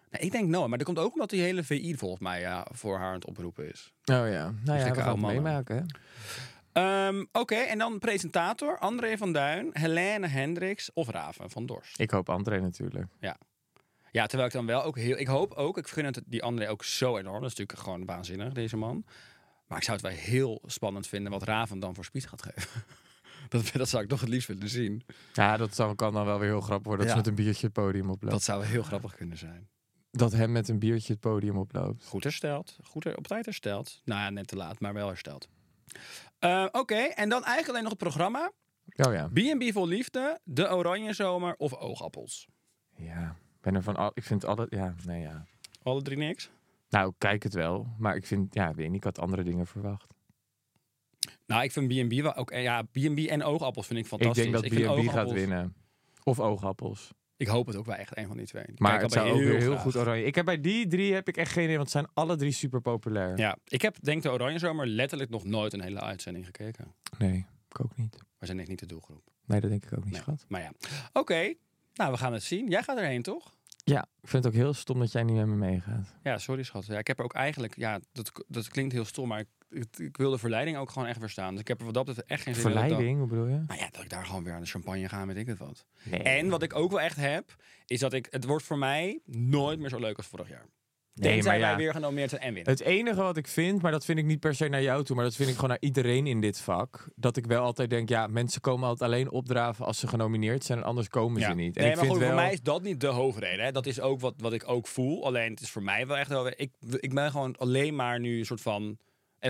Nee, 0.10 0.22
ik 0.22 0.32
denk 0.32 0.50
Noah, 0.50 0.68
maar 0.70 0.78
dat 0.78 0.88
komt 0.88 1.00
ook 1.00 1.14
omdat 1.14 1.30
die 1.30 1.42
hele 1.42 1.64
VI 1.64 1.96
volgens 1.98 2.22
mij 2.22 2.40
ja, 2.40 2.68
voor 2.72 2.98
haar 2.98 3.08
aan 3.08 3.14
het 3.14 3.26
oproepen 3.26 3.72
is. 3.72 3.94
Oh 4.00 4.06
ja, 4.06 4.54
nou 4.64 4.80
ja, 4.80 4.90
we 4.92 4.96
gaan 5.02 5.08
het 5.24 5.26
meemaken. 5.34 5.76
Hè? 5.76 5.84
Ehm, 6.76 7.26
Oké, 7.32 7.56
en 7.56 7.78
dan 7.78 8.00
presentator 8.00 8.78
André 8.80 9.18
van 9.18 9.34
Duin, 9.34 9.70
Helene 9.74 10.28
Hendricks 10.28 10.94
of 10.94 11.10
Raven 11.10 11.50
van 11.50 11.66
Dorst. 11.66 12.00
Ik 12.00 12.12
hoop 12.12 12.30
André 12.30 12.60
natuurlijk. 12.62 13.08
Ja, 14.12 14.26
terwijl 14.26 14.48
ik 14.48 14.54
dan 14.54 14.66
wel 14.66 14.84
ook 14.84 14.98
heel... 14.98 15.18
Ik 15.18 15.28
hoop 15.28 15.54
ook, 15.54 15.78
ik 15.78 15.88
gun 15.88 16.06
het 16.06 16.22
die 16.26 16.44
André 16.44 16.70
ook 16.70 16.84
zo 16.84 17.18
enorm. 17.18 17.42
Dat 17.42 17.52
is 17.52 17.58
natuurlijk 17.58 17.80
gewoon 17.88 18.06
waanzinnig, 18.06 18.54
deze 18.54 18.78
man. 18.78 19.06
Maar 19.68 19.78
ik 19.78 19.84
zou 19.84 19.98
het 19.98 20.06
wel 20.06 20.16
heel 20.16 20.62
spannend 20.66 21.08
vinden 21.08 21.32
wat 21.32 21.44
Raven 21.44 21.80
dan 21.80 21.96
voor 21.96 22.06
speech 22.06 22.30
gaat 22.30 22.42
geven. 22.42 22.70
dat, 23.50 23.72
dat 23.74 23.90
zou 23.90 24.04
ik 24.04 24.10
toch 24.10 24.20
het 24.20 24.30
liefst 24.30 24.48
willen 24.48 24.70
zien. 24.70 25.04
Ja, 25.34 25.58
dat 25.58 25.76
zou, 25.76 25.96
kan 25.96 26.14
dan 26.14 26.26
wel 26.26 26.40
weer 26.40 26.50
heel 26.50 26.62
grappig 26.62 26.88
worden. 26.88 27.06
Dat 27.08 27.16
Ja. 27.16 27.22
ze 27.24 27.30
met 27.30 27.38
een 27.40 27.46
biertje 27.46 27.66
het 27.66 27.74
podium 27.76 28.04
oploopt. 28.04 28.22
Dat 28.22 28.32
Dat, 28.32 28.44
zou 28.44 28.60
wel 28.60 28.70
heel 28.70 28.84
grappig 28.84 29.16
kunnen 29.16 29.38
zijn. 29.38 29.70
hem 30.12 30.52
met 30.52 30.68
een 30.70 30.80
biertje 30.80 31.12
het 31.12 31.22
podium 31.22 31.58
oploopt. 31.58 32.06
Goed 32.06 32.24
hersteld. 32.24 32.78
Goed 32.84 33.04
her- 33.04 33.18
op 33.18 33.28
tijd 33.28 33.46
hersteld. 33.46 34.02
Nou 34.06 34.22
ja, 34.22 34.30
net 34.30 34.48
te 34.48 34.56
laat, 34.56 34.80
maar 34.80 34.94
wel 34.94 35.08
hersteld. 35.08 35.48
Eh, 36.40 36.66
Oké, 36.72 36.96
en 36.96 37.30
dan 37.30 37.44
eigenlijk 37.44 37.70
alleen 37.70 37.82
nog 37.82 37.92
het 37.92 38.02
programma. 38.02 38.52
Oh 38.96 39.14
ja. 39.14 39.28
B&B 39.28 39.72
vol 39.74 39.88
liefde, 39.88 40.40
De 40.44 40.76
Oranje 40.76 41.14
Zomer 41.14 41.56
of 41.58 41.74
Oogappels. 41.74 42.48
Ja, 42.96 43.36
ben 43.62 43.76
er 43.76 43.84
van 43.84 43.96
al, 43.96 44.12
ik 44.14 44.24
vind 44.24 44.46
alle, 44.46 44.68
ja, 44.70 44.96
nee 45.06 45.22
ja. 45.22 45.46
Alle 45.84 46.02
drie 46.02 46.18
niks? 46.18 46.50
Nou, 46.90 47.14
kijk 47.18 47.44
het 47.44 47.54
wel, 47.54 47.88
maar 47.98 48.16
ik 48.16 48.26
vind, 48.26 48.54
ja, 48.54 48.74
weet 48.74 48.88
niet, 48.88 48.96
ik 48.96 49.04
had 49.04 49.20
andere 49.20 49.44
dingen 49.44 49.68
verwacht. 49.68 50.14
Nou, 51.46 51.64
ik 51.64 51.72
vind 51.72 51.88
B&B 51.88 52.22
wel 52.22 52.36
ook... 52.36 52.52
eh, 52.52 52.64
Ja, 52.64 52.82
B&B 52.82 53.18
en 53.18 53.44
Oogappels 53.44 53.88
vind 53.88 54.00
ik 54.00 54.06
fantastisch. 54.06 54.46
ik 54.46 54.52
denk 54.52 54.64
dat 54.88 54.98
B&B 55.06 55.10
gaat 55.10 55.32
winnen. 55.32 55.76
Of 56.24 56.40
oogappels. 56.40 57.12
Ik 57.38 57.48
hoop 57.48 57.68
het 57.68 57.76
ook 57.76 57.86
wel 57.86 57.96
echt, 57.96 58.18
een 58.18 58.28
van 58.28 58.38
die 58.38 58.46
twee. 58.46 58.64
Maar 58.78 59.02
het 59.02 59.12
zou 59.12 59.30
ook 59.30 59.38
weer 59.38 59.58
heel 59.60 59.70
graag. 59.72 59.82
goed 59.82 59.96
oranje. 59.96 60.24
Ik 60.24 60.36
heb 60.36 60.46
bij 60.46 60.62
die 60.62 60.88
drie 60.88 61.14
heb 61.14 61.28
ik 61.28 61.38
echt 61.38 61.52
geen 61.52 61.64
idee, 61.64 61.76
want 61.78 61.92
het 61.94 62.02
zijn 62.02 62.14
alle 62.14 62.36
drie 62.36 62.52
super 62.52 62.82
populair. 62.82 63.38
Ja, 63.38 63.58
ik 63.68 63.82
heb 63.82 63.96
denk 64.02 64.22
de 64.24 64.32
Oranje 64.32 64.60
Zomer 64.60 64.88
letterlijk 64.88 65.30
nog 65.30 65.44
nooit 65.44 65.74
een 65.74 65.82
hele 65.82 66.00
uitzending 66.02 66.46
gekeken. 66.46 66.94
Nee, 67.18 67.46
ik 67.70 67.82
ook 67.82 67.98
niet. 67.98 68.18
We 68.38 68.46
zijn 68.46 68.60
echt 68.60 68.68
niet 68.70 68.80
de 68.80 68.86
doelgroep. 68.86 69.30
Nee, 69.46 69.62
dat 69.62 69.70
denk 69.70 69.86
ik 69.86 69.98
ook 69.98 70.04
niet, 70.04 70.14
Nee. 70.14 70.22
schat. 70.22 70.46
Maar 70.48 70.62
ja, 70.62 70.72
oké. 71.14 71.54
Nou, 71.94 72.12
we 72.12 72.18
gaan 72.18 72.34
het 72.34 72.44
zien. 72.44 72.68
Jij 72.70 72.84
gaat 72.84 72.98
erheen, 72.98 73.22
toch? 73.22 73.54
Ja, 73.84 74.02
ik 74.22 74.30
vind 74.30 74.44
het 74.44 74.54
ook 74.54 74.60
heel 74.60 74.74
stom 74.74 75.00
dat 75.00 75.12
jij 75.12 75.24
niet 75.24 75.36
met 75.36 75.46
me 75.48 75.56
meegaat. 75.56 76.16
Ja, 76.24 76.38
sorry 76.38 76.64
schat. 76.64 76.86
Ja, 76.86 76.98
ik 76.98 77.08
heb 77.08 77.18
er 77.20 77.24
ook 77.24 77.34
eigenlijk... 77.34 77.78
Ja, 77.78 78.00
dat, 78.12 78.32
dat 78.48 78.68
klinkt 78.70 78.94
heel 78.94 79.06
stom, 79.06 79.28
maar 79.28 79.40
ik, 79.40 79.48
ik, 79.76 79.98
ik 79.98 80.18
wil 80.18 80.32
de 80.32 80.38
verleiding 80.38 80.78
ook 80.78 80.92
gewoon 80.92 81.08
echt 81.08 81.20
verstaan. 81.20 81.52
Dus 81.52 81.60
ik 81.60 81.68
heb 81.68 81.80
er 81.80 81.86
wat 81.86 81.94
dat 81.94 82.06
betreft 82.06 82.30
echt 82.30 82.44
geen 82.44 82.54
zin 82.54 82.64
Verleiding, 82.64 83.18
hoe 83.20 83.28
bedoel 83.28 83.48
je? 83.48 83.64
Nou 83.68 83.80
ja, 83.80 83.90
dat 83.92 84.02
ik 84.02 84.10
daar 84.10 84.26
gewoon 84.26 84.44
weer 84.44 84.54
aan 84.54 84.62
de 84.62 84.68
champagne 84.68 85.10
ga, 85.10 85.26
weet 85.26 85.38
ik 85.38 85.48
het 85.48 85.58
wat. 85.58 85.86
Nee. 86.04 86.24
En 86.24 86.50
wat 86.50 86.64
ik 86.64 86.76
ook 86.76 86.92
wel 86.92 87.02
echt 87.02 87.16
heb, 87.16 87.56
is 87.86 88.00
dat 88.00 88.14
ik... 88.14 88.28
Het 88.30 88.46
wordt 88.46 88.66
voor 88.66 88.78
mij 88.78 89.20
nooit 89.26 89.80
meer 89.80 89.90
zo 89.90 90.00
leuk 90.00 90.18
als 90.18 90.28
vorig 90.28 90.50
jaar. 90.50 90.66
Nee, 91.16 91.34
Tenzij 91.34 91.52
maar 91.52 91.60
ja, 91.60 91.68
wij 91.68 91.84
weer 91.84 91.94
genomineerd 91.94 92.30
zijn 92.30 92.42
en 92.42 92.54
winnen. 92.54 92.72
Het 92.72 92.82
enige 92.82 93.22
wat 93.22 93.38
ik 93.38 93.48
vind, 93.48 93.82
maar 93.82 93.92
dat 93.92 94.06
vind 94.06 94.20
ik 94.20 94.26
niet 94.26 94.40
per 94.40 94.56
se 94.56 94.68
naar 94.68 94.82
jou 94.82 95.04
toe, 95.04 95.16
maar 95.16 95.26
dat 95.26 95.36
vind 95.36 95.50
ik 95.50 95.56
gewoon 95.56 95.70
naar 95.70 95.78
iedereen 95.80 96.28
in 96.28 96.42
dit 96.42 96.62
vak. 96.62 97.08
Dat 97.16 97.38
ik 97.38 97.46
wel 97.46 97.64
altijd 97.64 97.90
denk, 97.90 98.10
ja, 98.10 98.28
mensen 98.28 98.62
komen 98.62 98.88
altijd 98.88 99.12
alleen 99.12 99.32
opdraven 99.32 99.86
als 99.86 100.00
ze 100.00 100.08
genomineerd 100.08 100.64
zijn 100.64 100.78
en 100.78 100.84
anders 100.84 101.08
komen 101.08 101.42
ze 101.42 101.54
niet. 101.54 101.76
En 101.76 101.82
nee, 101.82 101.92
ik 101.92 101.98
maar 101.98 102.06
vind 102.06 102.18
goed, 102.18 102.18
wel, 102.18 102.28
voor 102.28 102.44
mij 102.44 102.54
is 102.54 102.62
dat 102.62 102.84
niet 102.84 103.00
de 103.00 103.08
hoofdreden. 103.08 103.66
Hè. 103.66 103.72
Dat 103.72 103.86
is 103.86 104.00
ook 104.00 104.20
wat, 104.20 104.34
wat 104.38 104.54
ik 104.54 104.68
ook 104.68 104.88
voel. 104.88 105.26
Alleen 105.26 105.52
het 105.52 105.62
is 105.62 105.70
voor 105.70 105.84
mij 105.84 106.08
wel 106.08 106.18
echt 106.18 106.30
wel... 106.30 106.48
Ik, 106.48 106.72
ik 107.00 107.14
ben 107.14 107.32
gewoon 107.32 107.58
alleen 107.58 107.96
maar 107.96 108.20
nu 108.20 108.40
een 108.40 108.46
soort 108.46 108.62
van... 108.62 108.98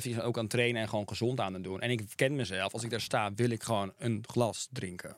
Even 0.04 0.24
ook 0.24 0.36
aan 0.36 0.42
het 0.44 0.52
trainen 0.52 0.82
en 0.82 0.90
gewoon 0.90 1.08
gezond 1.08 1.40
aan 1.40 1.54
het 1.54 1.64
doen. 1.64 1.82
En 1.82 1.90
ik 1.90 2.02
ken 2.16 2.36
mezelf. 2.36 2.74
Als 2.74 2.84
ik 2.84 2.90
daar 2.90 3.02
sta, 3.02 3.34
wil 3.34 3.50
ik 3.50 3.64
gewoon 3.64 3.94
een 3.98 4.24
glas 4.28 4.68
drinken. 4.72 5.16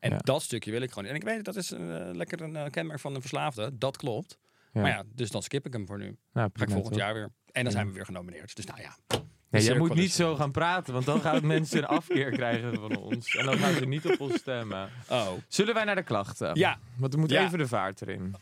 En 0.00 0.10
Ja. 0.10 0.18
dat 0.18 0.42
stukje 0.42 0.70
wil 0.70 0.80
ik 0.82 0.92
gewoon. 0.92 1.08
En 1.08 1.14
ik 1.14 1.22
weet, 1.22 1.44
dat 1.44 1.56
is 1.56 1.72
eh, 1.72 1.80
lekker 2.12 2.40
een 2.40 2.56
eh, 2.56 2.70
kenmerk 2.70 3.00
van 3.00 3.14
een 3.14 3.20
verslaafde. 3.20 3.78
Dat 3.78 3.96
klopt. 3.96 4.38
Ja. 4.72 4.80
Maar 4.80 4.90
ja, 4.90 5.02
dus 5.14 5.30
dan 5.30 5.42
skip 5.42 5.66
ik 5.66 5.72
hem 5.72 5.86
voor 5.86 5.98
nu. 5.98 6.16
nou, 6.32 6.50
Ga 6.52 6.62
ik 6.64 6.70
volgend 6.70 6.94
jaar 6.94 7.14
weer. 7.14 7.30
En 7.52 7.62
dan 7.64 7.72
zijn 7.72 7.86
we 7.86 7.92
weer 7.92 8.04
genomineerd. 8.04 8.56
Dus 8.56 8.64
nou 8.66 8.80
ja. 8.80 8.96
Nee, 9.08 9.20
jij 9.50 9.60
cirkel 9.60 9.86
moet 9.86 9.96
niet 9.96 10.12
zo 10.12 10.34
gaan 10.36 10.50
praten, 10.52 10.92
want 10.92 11.04
dan 11.06 11.20
gaan 11.20 11.46
mensen 11.46 11.78
een 11.78 11.84
afkeer 11.84 12.30
krijgen 12.30 12.74
van 12.74 12.96
ons. 12.96 13.36
En 13.36 13.44
dan 13.44 13.58
gaan 13.58 13.72
ze 13.74 13.84
niet 13.86 14.06
op 14.06 14.20
ons 14.20 14.34
stemmen. 14.34 14.88
Oh. 15.08 15.28
Zullen 15.48 15.74
wij 15.74 15.84
naar 15.84 15.94
de 15.94 16.02
klachten? 16.02 16.54
Ja. 16.58 16.78
Want 16.96 17.12
er 17.12 17.18
moet 17.18 17.30
Ja. 17.30 17.44
even 17.44 17.58
de 17.58 17.66
vaart 17.68 18.02
erin. 18.02 18.34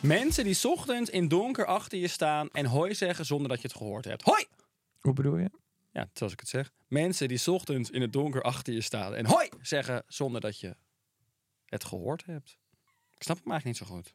Mensen 0.00 0.44
die 0.44 0.54
's 0.54 0.64
ochtends 0.64 1.10
in 1.10 1.28
donker 1.28 1.66
achter 1.66 1.98
je 1.98 2.08
staan 2.08 2.48
en 2.52 2.66
hoi 2.66 2.94
zeggen 2.94 3.26
zonder 3.26 3.48
dat 3.48 3.60
je 3.62 3.68
het 3.68 3.76
gehoord 3.76 4.04
hebt. 4.04 4.22
Hoi! 4.22 4.44
Hoe 5.00 5.12
bedoel 5.12 5.36
je? 5.36 5.50
Ja, 5.92 6.08
zoals 6.12 6.32
ik 6.32 6.40
het 6.40 6.48
zeg. 6.48 6.72
Mensen 6.88 7.28
die 7.28 7.38
's 7.38 7.48
ochtends 7.48 7.90
in 7.90 8.00
het 8.00 8.12
donker 8.12 8.42
achter 8.42 8.72
je 8.74 8.80
staan 8.80 9.14
en 9.14 9.26
hoi 9.26 9.48
zeggen 9.62 10.02
zonder 10.06 10.40
dat 10.40 10.60
je 10.60 10.76
het 11.66 11.84
gehoord 11.84 12.26
hebt. 12.26 12.58
Ik 13.14 13.22
snap 13.22 13.38
hem 13.42 13.50
eigenlijk 13.52 13.64
niet 13.80 13.88
zo 13.88 13.94
goed. 13.94 14.14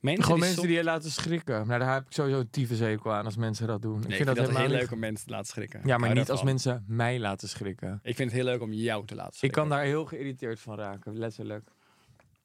Mensen 0.00 0.24
Gewoon 0.24 0.38
die 0.40 0.48
mensen 0.48 0.66
die 0.68 0.76
je 0.76 0.84
laten 0.84 1.10
schrikken. 1.10 1.66
Nou, 1.66 1.80
daar 1.80 1.92
heb 1.92 2.06
ik 2.06 2.12
sowieso 2.12 2.40
een 2.40 2.50
tyfushekel 2.50 3.12
aan 3.12 3.24
als 3.24 3.36
mensen 3.36 3.66
dat 3.66 3.82
doen. 3.82 3.92
Nee, 4.00 4.02
ik 4.02 4.08
ik 4.10 4.16
vind 4.24 4.36
dat 4.36 4.56
heel 4.56 4.68
leuk 4.68 4.90
om 4.90 4.98
mensen 4.98 5.26
te 5.26 5.32
laten 5.32 5.46
schrikken. 5.46 5.80
Ja, 5.84 5.94
Ik 5.94 6.00
maar 6.00 6.14
niet 6.14 6.30
als 6.30 6.42
mensen 6.42 6.84
mij 6.86 7.18
laten 7.18 7.48
schrikken. 7.48 8.00
Ik 8.02 8.16
vind 8.16 8.30
het 8.32 8.40
heel 8.40 8.50
leuk 8.50 8.60
om 8.60 8.72
jou 8.72 9.06
te 9.06 9.14
laten 9.14 9.32
Ik 9.32 9.38
schrikken. 9.38 9.60
kan 9.60 9.70
daar 9.70 9.84
heel 9.84 10.04
geïrriteerd 10.04 10.60
van 10.60 10.76
raken, 10.78 11.18
letterlijk. 11.18 11.70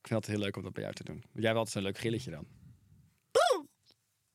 Ik 0.05 0.11
vind 0.11 0.25
het 0.25 0.35
heel 0.35 0.43
leuk 0.43 0.55
om 0.57 0.63
dat 0.63 0.73
bij 0.73 0.83
jou 0.83 0.95
te 0.95 1.03
doen. 1.03 1.23
Jij 1.33 1.43
hebt 1.45 1.55
altijd 1.55 1.69
zo'n 1.69 1.83
leuk 1.83 1.97
gilletje 1.97 2.31
dan. 2.31 2.47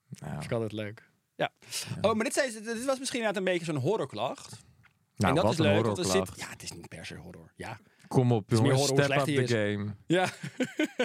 Nou, 0.09 0.33
Vind 0.33 0.45
ik 0.45 0.53
altijd 0.53 0.73
leuk. 0.73 1.11
Ja. 1.35 1.53
Oh, 2.01 2.15
maar 2.15 2.25
dit, 2.25 2.33
zei, 2.33 2.53
dit 2.53 2.85
was 2.85 2.99
misschien 2.99 3.19
inderdaad 3.19 3.37
een 3.37 3.45
beetje 3.45 3.65
zo'n 3.65 3.77
horrorklacht. 3.77 4.51
nou 4.51 5.29
en 5.29 5.35
dat 5.35 5.45
wat 5.45 5.53
is 5.53 5.59
een 5.59 5.65
leuk, 5.65 5.85
want 5.85 5.99
er 5.99 6.05
zit... 6.05 6.13
horrorklacht. 6.13 6.41
Ja, 6.41 6.49
het 6.49 6.63
is 6.63 6.73
niet 6.73 6.89
per 6.89 7.07
se 7.07 7.17
horror. 7.17 7.53
Ja, 7.57 7.81
Kom 8.09 8.33
op, 8.33 8.51
hoe 8.51 8.77
Step 8.77 9.11
up 9.11 9.25
the 9.25 9.47
game. 9.47 9.95
Ja. 10.07 10.29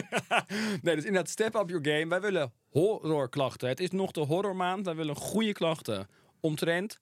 nee, 0.82 0.96
dus 0.96 1.06
inderdaad, 1.06 1.30
step 1.30 1.56
up 1.56 1.70
your 1.70 1.86
game. 1.86 2.08
Wij 2.08 2.22
willen 2.22 2.54
horrorklachten. 2.70 3.70
Het 3.70 3.80
is 3.80 3.92
nog 3.92 4.12
de 4.12 4.22
horrormaand. 4.22 4.86
Wij 4.86 4.96
willen 4.96 5.16
goede 5.16 5.54
klachten 5.54 6.08
omtrent 6.40 7.00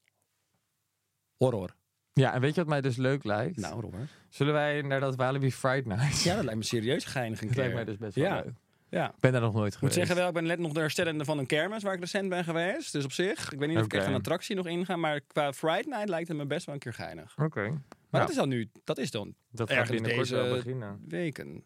horror. 1.38 1.76
Ja, 2.14 2.34
en 2.34 2.42
weet 2.42 2.56
je 2.56 2.60
wat 2.62 2.70
mij 2.70 2.82
dus 2.82 2.96
leuk 2.96 3.24
lijkt? 3.24 3.58
Nou, 3.58 3.82
Robert. 3.82 4.10
Zullen 4.30 4.54
wij 4.54 4.82
naar 4.82 5.00
dat 5.00 5.16
Walibi 5.16 5.52
Friday 5.52 5.96
Night? 5.98 6.22
Ja, 6.24 6.36
dat 6.36 6.44
lijkt 6.44 6.60
me 6.60 6.66
serieus 6.66 7.06
geinig 7.06 7.42
een 7.42 7.48
dat 7.48 7.56
lijkt 7.58 7.74
mij 7.74 7.86
dus 7.86 7.98
best 7.98 8.16
wel 8.16 8.26
ja. 8.26 8.36
leuk. 8.36 8.54
Ja. 8.90 9.08
Ik 9.10 9.20
ben 9.20 9.32
daar 9.32 9.42
nog 9.42 9.54
nooit 9.54 9.74
Ik 9.74 9.82
moet 9.82 9.92
geweest. 9.92 9.96
zeggen 9.96 10.16
wel, 10.16 10.28
ik 10.28 10.34
ben 10.34 10.44
net 10.44 10.60
nog 10.60 10.74
de 10.74 10.80
herstellende 10.80 11.26
van 11.26 11.38
een 11.38 11.46
kermis 11.46 11.84
waar 11.84 11.94
ik 11.94 12.00
recent 12.00 12.30
ben 12.30 12.44
geweest. 12.44 12.92
Dus 12.92 13.04
op 13.04 13.12
zich, 13.12 13.52
ik 13.52 13.60
weet 13.60 13.70
niet 13.70 13.78
of 13.78 13.86
ik 13.86 13.94
echt 13.94 14.06
een 14.08 14.14
attractie 14.14 14.56
nog 14.56 14.68
inga, 14.68 14.96
maar 14.96 15.20
qua 15.22 15.54
Friday 15.54 15.84
Night 15.86 16.10
lijkt 16.10 16.28
het 16.28 16.38
me 16.38 16.46
best 16.46 16.66
wel 16.66 16.76
een 16.76 16.82
keer 16.82 16.94
geinig. 16.94 17.34
Oké. 17.38 17.62
Maar 17.62 17.80
Ja. 18.10 18.20
dat 18.20 18.30
is 18.30 18.36
dan 18.36 18.50
nu, 18.50 18.70
dat 18.84 18.98
is 18.98 19.12
dan 19.12 19.34
Dat 19.52 19.70
gaat 19.70 19.78
ergens 19.78 20.00
binnenkort 20.02 20.30
deze 20.30 20.50
beginnen. 20.56 21.00
weken. 21.08 21.64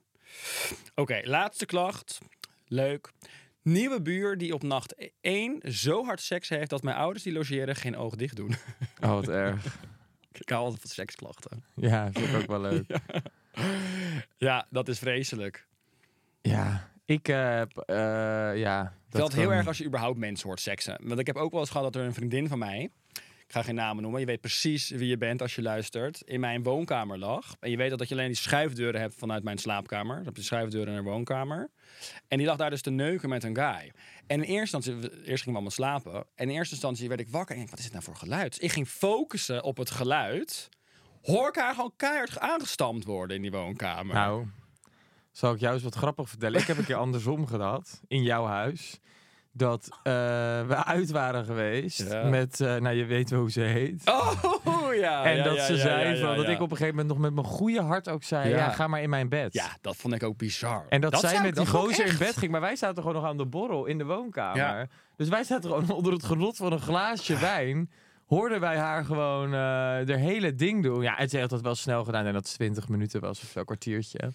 Oké, 0.96 1.22
laatste 1.24 1.66
klacht. 1.66 2.20
Leuk. 2.68 3.12
Nieuwe 3.62 4.02
buur 4.02 4.38
die 4.38 4.54
op 4.54 4.64
nacht 4.64 4.96
1 5.22 5.62
zo 5.74 6.06
hard 6.06 6.22
seks 6.22 6.50
heeft 6.50 6.70
dat 6.70 6.84
mijn 6.84 6.96
ouders 6.98 7.24
die 7.24 7.34
logeren 7.34 7.76
geen 7.76 7.98
oog 7.98 8.16
dicht 8.16 8.36
doen. 8.36 8.56
Oh, 9.02 9.10
wat 9.10 9.28
erg. 9.28 9.66
ik 10.40 10.50
hou 10.50 10.64
altijd 10.64 10.82
van 10.82 10.90
seksklachten. 10.90 11.64
Ja, 11.76 12.12
vind 12.12 12.28
ik 12.28 12.36
ook 12.36 12.48
wel 12.48 12.62
leuk. 12.62 12.86
Ja, 14.38 14.68
dat 14.70 14.88
is 14.88 15.00
vreselijk. 15.00 15.68
Ja, 16.42 16.90
ik 17.06 17.26
heb... 17.26 17.78
eh 17.78 17.96
ja, 18.58 18.82
Ik 18.84 18.92
dat 19.10 19.22
vind 19.22 19.32
het 19.32 19.34
heel 19.42 19.52
erg 19.52 19.68
als 19.68 19.78
je 19.78 19.86
überhaupt 19.86 20.18
mensen 20.18 20.48
hoort 20.48 20.60
seksen. 20.60 21.00
Want 21.04 21.20
ik 21.20 21.28
heb 21.28 21.36
ook 21.36 21.52
wel 21.52 21.60
eens 21.60 21.70
gehad 21.70 21.94
dat 21.94 22.02
er 22.02 22.08
een 22.08 22.14
vriendin 22.14 22.48
van 22.48 22.60
mij... 22.60 22.90
Ik 23.48 23.54
ga 23.54 23.64
geen 23.64 23.76
namen 23.76 24.02
noemen. 24.02 24.20
Je 24.20 24.26
weet 24.26 24.42
precies 24.42 24.90
wie 24.90 25.08
je 25.08 25.18
bent 25.18 25.42
als 25.42 25.56
je 25.56 25.62
luistert. 25.62 26.22
In 26.22 26.40
mijn 26.40 26.64
woonkamer 26.64 27.18
lag. 27.18 27.56
En 27.60 27.70
je 27.70 27.78
weet 27.78 27.90
dat, 27.90 28.00
dat 28.00 28.08
je 28.08 28.14
alleen 28.16 28.28
die 28.28 28.36
schuifdeuren 28.36 29.02
hebt 29.02 29.16
vanuit 29.16 29.44
mijn 29.44 29.58
slaapkamer. 29.58 30.22
Heb 30.26 30.36
je 30.36 30.42
schuifdeuren 30.42 30.94
naar 30.94 31.04
de 31.04 31.10
woonkamer. 31.10 31.70
En 32.28 32.38
die 32.38 32.48
lag 32.48 32.58
daar 32.58 32.70
dus 32.70 32.82
te 32.82 32.90
neuken 32.90 33.30
met 33.30 33.44
een 33.44 33.56
guy. 33.56 33.92
En 34.28 34.44
in 34.44 34.50
eerste 34.50 34.76
instantie... 34.76 34.94
Eerst 34.94 35.44
gingen 35.44 35.44
we 35.44 35.52
allemaal 35.52 35.72
slapen. 35.72 36.14
En 36.14 36.50
in 36.50 36.56
eerste 36.56 36.74
instantie 36.74 37.08
werd 37.08 37.20
ik 37.20 37.30
wakker. 37.30 37.56
En 37.56 37.62
ik, 37.62 37.70
wat 37.70 37.78
is 37.78 37.84
dit 37.84 37.94
nou 37.94 38.04
voor 38.04 38.16
geluid? 38.16 38.64
Ik 38.64 38.72
ging 38.72 38.88
focussen 38.88 39.64
op 39.64 39.78
het 39.78 39.90
geluid. 39.90 40.70
Hoor 41.22 41.48
ik 41.48 41.56
haar 41.56 41.74
gewoon 41.74 41.94
keihard 41.96 42.40
aangestampt 42.40 43.04
worden 43.06 43.36
in 43.36 43.42
die 43.42 43.52
woonkamer. 43.52 44.16
Nou, 44.16 44.48
zal 45.32 45.54
ik 45.54 45.60
jou 45.60 45.74
eens 45.74 45.84
wat 45.84 45.96
grappig 45.96 46.30
vertellen. 46.30 46.60
Ik 46.60 46.68
heb 46.68 46.78
een 46.78 46.86
keer 46.86 46.96
andersom 46.96 47.48
gehad, 47.48 48.02
in 48.08 48.24
jouw 48.24 48.46
huis. 48.46 49.00
Dat 49.58 49.88
eh, 50.04 50.14
we 50.68 50.84
uit 50.86 51.12
waren 51.12 51.46
geweest 51.46 52.10
Ja. 52.12 52.24
met, 52.24 52.62
eh, 52.62 52.76
nou 52.76 52.96
je 52.96 53.06
weet 53.06 53.30
wel 53.30 53.40
hoe 53.40 53.52
ze 53.52 53.62
heet. 53.62 54.02
Oh, 54.64 54.94
ja. 54.96 55.24
en 55.24 55.36
ja, 55.36 55.44
dat 55.44 55.56
ja, 55.56 55.66
ze 55.66 55.78
zei 55.78 56.20
van, 56.20 56.36
dat 56.36 56.48
ik 56.48 56.62
op 56.62 56.72
een 56.72 56.78
gegeven 56.78 56.96
moment 56.96 57.08
nog 57.08 57.18
met 57.18 57.34
mijn 57.34 57.46
goede 57.46 57.82
hart 57.82 58.10
ook 58.10 58.24
zei, 58.24 58.50
Ja. 58.50 58.70
ga 58.70 58.88
maar 58.88 59.02
in 59.02 59.10
mijn 59.10 59.30
bed. 59.30 59.54
Ja, 59.54 59.78
dat 59.82 59.96
vond 59.96 60.14
ik 60.14 60.24
ook 60.24 60.38
bizar. 60.38 60.86
En 60.90 61.02
dat, 61.02 61.20
zij 61.20 61.42
met 61.42 61.56
die 61.56 61.66
gozer 61.68 62.06
in 62.06 62.18
bed 62.18 62.38
ging. 62.38 62.52
Maar 62.52 62.62
wij 62.62 62.76
zaten 62.76 62.98
gewoon 63.04 63.22
nog 63.22 63.26
aan 63.30 63.38
de 63.38 63.46
borrel 63.46 63.86
in 63.86 63.98
de 63.98 64.06
woonkamer. 64.06 64.90
Dus 65.16 65.30
wij 65.30 65.44
zaten 65.44 65.70
gewoon 65.70 65.92
onder 65.98 66.14
het 66.14 66.24
genot 66.24 66.58
van 66.58 66.72
een 66.72 66.80
glaasje 66.80 67.40
wijn. 67.40 67.90
Hoorden 68.28 68.60
wij 68.60 68.78
haar 68.78 69.06
gewoon 69.06 69.54
eh 69.54 69.60
haar 69.60 70.06
hele 70.06 70.56
ding 70.56 70.84
doen. 70.84 71.02
Ja, 71.02 71.18
en 71.18 71.30
ze 71.30 71.40
had 71.40 71.50
dat 71.50 71.62
wel 71.62 71.76
snel 71.76 72.04
gedaan. 72.04 72.26
En 72.26 72.34
dat 72.34 72.48
het 72.48 72.54
20 72.54 72.88
minuten 72.88 73.22
was 73.22 73.42
of 73.42 73.50
zo, 73.50 73.60
een 73.60 73.66
kwartiertje. 73.66 74.32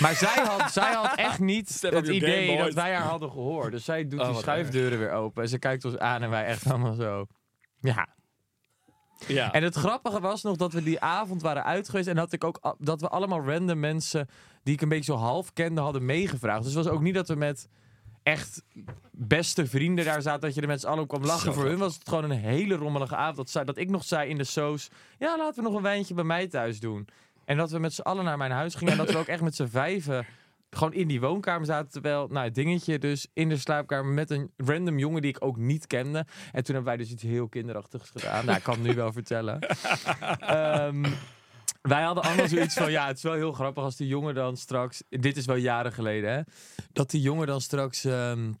Maar 0.00 0.14
zij 0.26 0.44
had, 0.44 0.72
zij 0.72 0.92
had 0.92 1.14
echt 1.14 1.38
niet 1.38 1.80
het 1.82 2.08
idee 2.08 2.56
dat 2.56 2.74
wij 2.74 2.94
haar 2.94 3.08
hadden 3.08 3.30
gehoord. 3.30 3.72
Dus 3.72 3.84
zij 3.84 4.08
doet 4.08 4.20
Oh, 4.20 4.28
die 4.28 4.36
schuifdeuren 4.36 4.98
weer 4.98 5.12
open. 5.12 5.42
En 5.42 5.48
ze 5.48 5.58
kijkt 5.58 5.84
ons 5.84 5.98
aan 5.98 6.22
en 6.22 6.30
wij 6.30 6.44
echt 6.44 6.66
allemaal 6.70 6.94
zo. 6.94 7.26
Ja. 7.80 8.08
Ja. 9.26 9.52
En 9.52 9.62
het 9.62 9.74
grappige 9.74 10.20
was 10.20 10.42
nog 10.42 10.56
dat 10.56 10.72
we 10.72 10.82
die 10.82 11.00
avond 11.00 11.42
waren 11.42 11.64
uit 11.64 11.88
geweest. 11.88 12.08
En 12.08 12.16
dat, 12.16 12.32
ik 12.32 12.44
ook, 12.44 12.76
dat 12.78 13.00
we 13.00 13.08
allemaal 13.08 13.44
random 13.44 13.80
mensen 13.80 14.28
die 14.62 14.74
ik 14.74 14.80
een 14.80 14.88
beetje 14.88 15.12
zo 15.12 15.18
half 15.18 15.52
kende 15.52 15.80
hadden 15.80 16.04
meegevraagd. 16.04 16.62
Dus 16.62 16.74
het 16.74 16.84
was 16.84 16.92
ook 16.92 17.00
niet 17.00 17.14
dat 17.14 17.28
we 17.28 17.34
met 17.34 17.68
echt 18.26 18.62
beste 19.12 19.66
vrienden 19.66 20.04
daar 20.04 20.22
zaten. 20.22 20.40
Dat 20.40 20.54
je 20.54 20.60
er 20.60 20.66
met 20.66 20.80
z'n 20.80 20.86
allen 20.86 21.02
op 21.02 21.08
kwam 21.08 21.24
lachen. 21.24 21.52
Zo 21.52 21.60
Voor 21.60 21.68
hun 21.68 21.78
was 21.78 21.94
het 21.94 22.08
gewoon 22.08 22.24
een 22.24 22.38
hele 22.38 22.74
rommelige 22.74 23.16
avond. 23.16 23.36
Dat, 23.36 23.50
zij- 23.50 23.64
dat 23.64 23.76
ik 23.76 23.88
nog 23.90 24.04
zei 24.04 24.28
in 24.28 24.36
de 24.38 24.44
soos. 24.44 24.88
Ja, 25.18 25.36
laten 25.36 25.62
we 25.62 25.68
nog 25.68 25.76
een 25.78 25.82
wijntje 25.82 26.14
bij 26.14 26.24
mij 26.24 26.46
thuis 26.48 26.80
doen. 26.80 27.08
En 27.44 27.56
dat 27.56 27.70
we 27.70 27.78
met 27.78 27.92
z'n 27.94 28.00
allen 28.00 28.24
naar 28.24 28.36
mijn 28.36 28.50
huis 28.50 28.74
gingen. 28.74 28.92
En 28.92 28.98
dat 28.98 29.10
we 29.12 29.18
ook 29.18 29.26
echt 29.26 29.42
met 29.42 29.54
z'n 29.54 29.66
vijven 29.82 30.26
gewoon 30.70 30.92
in 30.92 31.08
die 31.08 31.20
woonkamer 31.20 31.66
zaten. 31.66 31.90
Terwijl, 31.90 32.26
nou, 32.30 32.44
het 32.44 32.54
dingetje 32.54 32.98
dus 32.98 33.26
in 33.32 33.48
de 33.48 33.56
slaapkamer 33.56 34.12
met 34.12 34.30
een 34.30 34.50
random 34.56 34.98
jongen 34.98 35.22
die 35.22 35.30
ik 35.30 35.44
ook 35.44 35.56
niet 35.56 35.86
kende. 35.86 36.18
En 36.52 36.64
toen 36.64 36.74
hebben 36.74 36.84
wij 36.84 36.96
dus 36.96 37.10
iets 37.10 37.22
heel 37.22 37.48
kinderachtigs 37.48 38.10
gedaan. 38.10 38.44
Nou, 38.44 38.56
ik 38.58 38.62
kan 38.64 38.74
het 38.74 38.82
nu 38.82 38.94
wel 38.94 39.12
vertellen. 39.12 39.58
Ehm, 40.40 41.04
wij 41.88 42.02
hadden 42.02 42.24
allemaal 42.24 42.48
zoiets 42.48 42.74
van, 42.74 42.90
ja, 42.90 43.06
het 43.06 43.16
is 43.16 43.22
wel 43.22 43.34
heel 43.34 43.52
grappig 43.52 43.82
als 43.82 43.96
die 43.96 44.06
jongen 44.06 44.34
dan 44.34 44.56
straks... 44.56 45.02
Dit 45.08 45.36
is 45.36 45.44
wel 45.44 45.56
jaren 45.56 45.92
geleden, 45.92 46.30
hè? 46.32 46.40
Dat 46.92 47.10
die 47.10 47.20
jongen 47.20 47.46
dan 47.46 47.60
straks 47.60 48.04
ehm, 48.04 48.52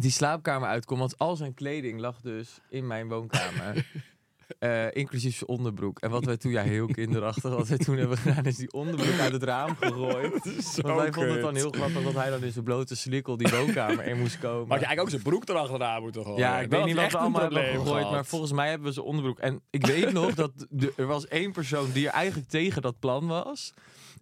die 0.00 0.10
slaapkamer 0.10 0.68
uitkomt. 0.68 1.00
Want 1.00 1.18
al 1.18 1.36
zijn 1.36 1.54
kleding 1.54 2.00
lag 2.00 2.20
dus 2.20 2.60
in 2.68 2.86
mijn 2.86 3.08
woonkamer. 3.08 3.86
Eh, 4.58 4.86
inclusief 4.90 5.36
zijn 5.36 5.48
onderbroek. 5.50 5.98
En 5.98 6.10
wat 6.10 6.24
wij 6.24 6.36
toen, 6.36 6.50
ja, 6.52 6.62
heel 6.62 6.86
kinderachtig, 7.00 7.54
wat 7.54 7.68
wij 7.68 7.78
toen 7.78 7.96
hebben 7.96 8.16
gedaan, 8.18 8.44
is 8.44 8.56
die 8.56 8.72
onderbroek 8.72 9.18
uit 9.20 9.32
het 9.32 9.42
raam 9.42 9.76
gegooid. 9.80 10.44
Want 10.82 10.96
wij 11.00 11.12
vonden 11.12 11.32
het 11.32 11.42
dan 11.42 11.54
heel 11.54 11.70
grappig 11.70 12.02
dat 12.02 12.14
hij 12.14 12.30
dan 12.30 12.42
in 12.42 12.52
zijn 12.52 12.64
blote 12.64 12.96
slikkel 12.96 13.36
die 13.36 13.48
woonkamer 13.48 14.04
in 14.06 14.18
moest 14.18 14.38
komen. 14.38 14.66
Maar 14.68 14.78
had 14.78 14.80
je 14.80 14.86
eigenlijk 14.86 15.00
ook 15.00 15.10
zijn 15.10 15.22
broek 15.22 15.48
erachteraan 15.48 16.02
moeten 16.02 16.22
gooien. 16.22 16.38
Ja, 16.38 16.60
ik 16.60 16.70
weet 16.70 16.84
niet 16.84 16.94
wat 16.96 17.12
we 17.12 17.18
allemaal 17.18 17.40
hebben 17.42 17.62
gegooid, 17.64 17.88
gehad. 17.88 18.10
maar 18.10 18.24
volgens 18.26 18.52
mij 18.52 18.68
hebben 18.68 18.86
we 18.86 18.92
zijn 18.92 19.06
onderbroek. 19.06 19.38
En 19.38 19.60
ik 19.70 19.86
weet 19.86 20.12
nog 20.12 20.34
dat 20.34 20.66
de- 20.70 20.92
er 20.96 21.06
was 21.06 21.26
één 21.28 21.52
persoon 21.52 21.90
die 21.92 22.06
er 22.06 22.12
eigenlijk 22.12 22.48
tegen 22.48 22.82
dat 22.82 22.98
plan 22.98 23.26
was. 23.26 23.72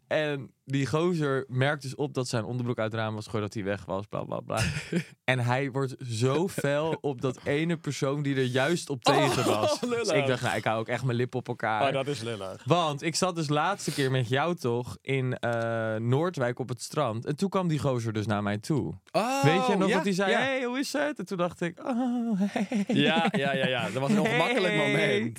En 0.07 0.51
die 0.65 0.87
gozer 0.87 1.45
merkt 1.49 1.83
dus 1.83 1.95
op 1.95 2.15
dat 2.15 2.29
zijn 2.29 2.45
onderbroek 2.45 2.79
uit 2.79 2.93
het 2.93 3.01
raam 3.01 3.15
was 3.15 3.25
gegooid, 3.25 3.43
dat 3.43 3.55
hij 3.55 3.65
weg 3.65 3.85
was, 3.85 4.07
bla 4.07 4.23
bla 4.25 4.41
bla. 4.41 4.59
en 5.25 5.39
hij 5.39 5.71
wordt 5.71 5.95
zo 6.09 6.49
fel 6.49 6.99
op 7.01 7.21
dat 7.21 7.39
ene 7.45 7.77
persoon 7.77 8.23
die 8.23 8.37
er 8.37 8.45
juist 8.45 8.91
op 8.91 9.03
tegen 9.03 9.45
was. 9.47 9.81
dus 9.91 10.09
ik 10.09 10.27
dacht, 10.27 10.43
nou, 10.43 10.57
ik 10.57 10.65
hou 10.65 10.79
ook 10.81 10.89
echt 10.89 11.05
mijn 11.05 11.17
lip 11.17 11.35
op 11.35 11.49
elkaar. 11.49 11.87
Oh, 11.87 11.93
dat 11.93 12.07
is 12.07 12.21
lullig. 12.23 12.63
Want 12.65 13.03
ik 13.03 13.15
zat 13.15 13.35
dus 13.35 13.49
laatste 13.49 13.93
keer 13.93 14.11
met 14.11 14.29
jou 14.29 14.55
toch 14.55 14.97
in 15.01 15.39
eh, 15.39 15.95
Noordwijk 15.97 16.59
op 16.59 16.69
het 16.69 16.83
strand. 16.83 17.27
En 17.27 17.37
toen 17.37 17.49
kwam 17.49 17.69
die 17.69 17.79
gozer 17.79 18.13
dus 18.13 18.27
naar 18.27 18.43
mij 18.43 18.59
toe. 18.59 18.95
Weet 19.43 19.67
je 19.67 19.75
nog 19.79 19.89
ja, 19.89 19.95
dat 19.95 20.05
hij 20.05 20.13
zei, 20.13 20.31
Ja. 20.31 20.39
hey, 20.39 20.65
hoe 20.65 20.79
is 20.79 20.93
het? 20.93 21.19
En 21.19 21.27
toen 21.27 21.39
dacht 21.39 21.61
ik, 21.61 21.79
oh, 21.87 22.41
hey. 22.41 22.85
Ja, 22.87 23.29
ja, 23.31 23.53
ja, 23.55 23.67
ja. 23.67 23.83
Dat 23.91 24.03
was 24.03 24.11
een 24.11 24.21
ongemakkelijk 24.27 24.75
Hey. 24.75 24.87
moment. 24.91 25.35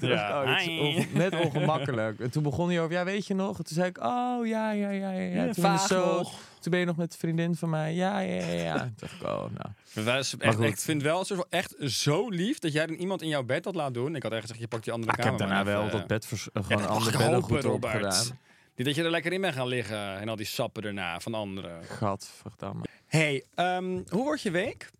Toen 0.00 0.08
dacht 0.08 0.62
ik, 0.62 0.68
Ja. 0.68 0.80
oh, 0.80 1.14
net 1.14 1.40
ongemakkelijk. 1.44 2.20
En 2.20 2.30
toen 2.30 2.42
begon 2.42 2.68
hij 2.68 2.80
over, 2.80 2.92
ja, 2.92 3.04
weet 3.04 3.26
je 3.26 3.34
nog? 3.34 3.58
En 3.58 3.64
toen 3.64 3.74
zei 3.76 3.88
ik, 3.88 3.98
oh, 4.04 4.46
ja, 4.46 4.61
ja, 4.70 4.90
ja, 4.90 5.10
ja. 5.10 5.10
ja. 5.20 5.44
Ja, 5.44 5.52
toen, 5.52 5.78
zo, 5.78 6.16
nog. 6.16 6.32
toen 6.60 6.70
ben 6.70 6.80
je 6.80 6.86
nog 6.86 6.96
met 6.96 7.12
een 7.12 7.18
vriendin 7.18 7.54
van 7.56 7.70
mij. 7.70 7.94
Ja, 7.94 8.18
ja, 8.20 8.44
ja, 8.44 8.52
ja. 8.62 8.78
Toen 8.78 8.94
dacht 8.96 9.12
ik, 9.12 9.22
oh, 9.22 9.28
nou. 9.38 9.70
Echt, 10.38 10.60
ik 10.60 10.78
vind 10.78 11.02
wel 11.02 11.24
zo- 11.24 11.44
echt 11.48 11.74
zo 11.78 12.28
lief 12.28 12.58
dat 12.58 12.72
jij 12.72 12.86
dan 12.86 12.96
iemand 12.96 13.22
in 13.22 13.28
jouw 13.28 13.42
bed 13.42 13.64
had 13.64 13.74
laten 13.74 13.92
doen. 13.92 14.16
Ik 14.16 14.22
had 14.22 14.32
echt 14.32 14.40
gezegd, 14.40 14.60
je 14.60 14.68
pakt 14.68 14.84
die 14.84 14.92
andere 14.92 15.12
ik 15.12 15.16
heb 15.18 15.26
kamer. 15.26 15.40
daarna 15.46 15.64
maar 15.64 15.72
wel 15.72 15.86
even, 15.86 15.98
dat 15.98 16.06
bed 16.06 16.26
vers- 16.26 16.48
eh, 16.52 16.62
gewoon 16.62 16.68
dat 16.68 16.78
een 16.78 16.86
mag 16.86 16.96
ander 16.96 17.12
ik 17.12 17.18
bed 17.18 17.26
hopen, 17.28 17.42
goed 17.48 17.64
op 17.64 17.70
Robert. 17.82 17.92
gedaan. 18.14 18.38
Niet 18.76 18.86
dat 18.86 18.96
je 18.96 19.02
er 19.04 19.10
lekker 19.10 19.32
in 19.32 19.40
bent 19.40 19.54
gaan 19.54 19.66
liggen 19.66 20.18
en 20.20 20.28
al 20.28 20.36
die 20.36 20.46
sappen 20.46 20.82
erna 20.82 21.20
van 21.20 21.34
anderen. 21.34 21.84
Gadverdamme. 21.84 22.84
Hey, 23.06 23.44
ehm, 23.54 23.84
hoe 24.08 24.22
wordt 24.24 24.42
je 24.42 24.50
week? 24.50 24.90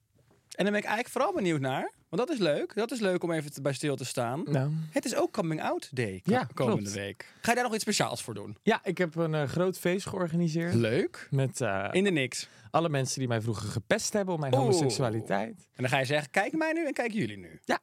En 0.52 0.64
daar 0.64 0.72
ben 0.72 0.80
ik 0.82 0.84
eigenlijk 0.86 1.08
vooral 1.08 1.32
benieuwd 1.34 1.60
naar. 1.60 1.90
Want 2.12 2.28
dat 2.28 2.36
is 2.36 2.42
leuk. 2.42 2.74
Dat 2.74 2.90
is 2.90 3.00
leuk 3.00 3.22
om 3.22 3.32
even 3.32 3.52
te- 3.52 3.60
bij 3.62 3.72
stil 3.72 3.96
te 3.96 4.04
staan. 4.04 4.42
Nou. 4.50 4.70
Het 4.90 5.04
is 5.04 5.14
ook 5.16 5.32
Coming 5.32 5.62
Out 5.62 5.88
Day 5.96 6.20
Ja, 6.24 6.48
komende 6.54 6.80
klopt. 6.82 6.96
week. 6.96 7.32
Ga 7.40 7.48
je 7.50 7.54
daar 7.54 7.64
nog 7.64 7.74
iets 7.74 7.82
speciaals 7.82 8.22
voor 8.22 8.34
doen? 8.34 8.56
Ja, 8.62 8.80
ik 8.84 8.98
heb 8.98 9.14
een 9.14 9.34
eh, 9.34 9.48
groot 9.48 9.78
feest 9.78 10.06
georganiseerd. 10.06 10.74
Leuk. 10.74 11.26
Met 11.30 11.60
eh, 11.60 11.88
In 11.90 12.04
de 12.04 12.10
niks. 12.10 12.48
alle 12.70 12.88
mensen 12.88 13.18
die 13.18 13.28
mij 13.28 13.40
vroeger 13.40 13.68
gepest 13.68 14.12
hebben 14.12 14.34
om 14.34 14.40
mijn 14.40 14.54
Oeh. 14.54 14.62
homoseksualiteit. 14.62 15.54
En 15.56 15.82
dan 15.82 15.88
ga 15.88 15.98
je 15.98 16.04
zeggen, 16.04 16.30
kijk 16.30 16.52
mij 16.52 16.72
nu 16.72 16.86
en 16.86 16.92
kijk 16.92 17.12
jullie 17.12 17.38
nu. 17.38 17.60
Ja. 17.64 17.78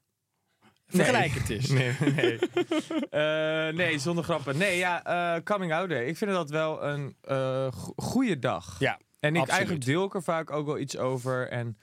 Vergelijk 0.87 1.31
het 1.31 1.49
eens. 1.49 1.69
Nee, 1.69 1.95
nee. 2.15 2.39
Eh, 3.09 3.73
nee, 3.75 3.99
zonder 3.99 4.23
grappen. 4.23 4.57
Nee, 4.57 4.77
ja, 4.77 5.41
coming 5.43 5.73
out 5.73 5.89
day. 5.89 6.05
Ik 6.05 6.17
vind 6.17 6.31
dat 6.31 6.49
wel 6.49 6.83
een 6.83 7.15
go- 7.73 7.93
goede 7.95 8.39
dag. 8.39 8.75
Ja, 8.79 8.91
En 9.19 9.29
ik 9.29 9.41
absoluut. 9.41 9.49
eigenlijk 9.49 9.85
deel 9.85 10.05
ik 10.05 10.13
er 10.13 10.23
vaak 10.23 10.51
ook 10.51 10.65
wel 10.65 10.77
iets 10.79 10.97
over. 10.97 11.47
En, 11.47 11.77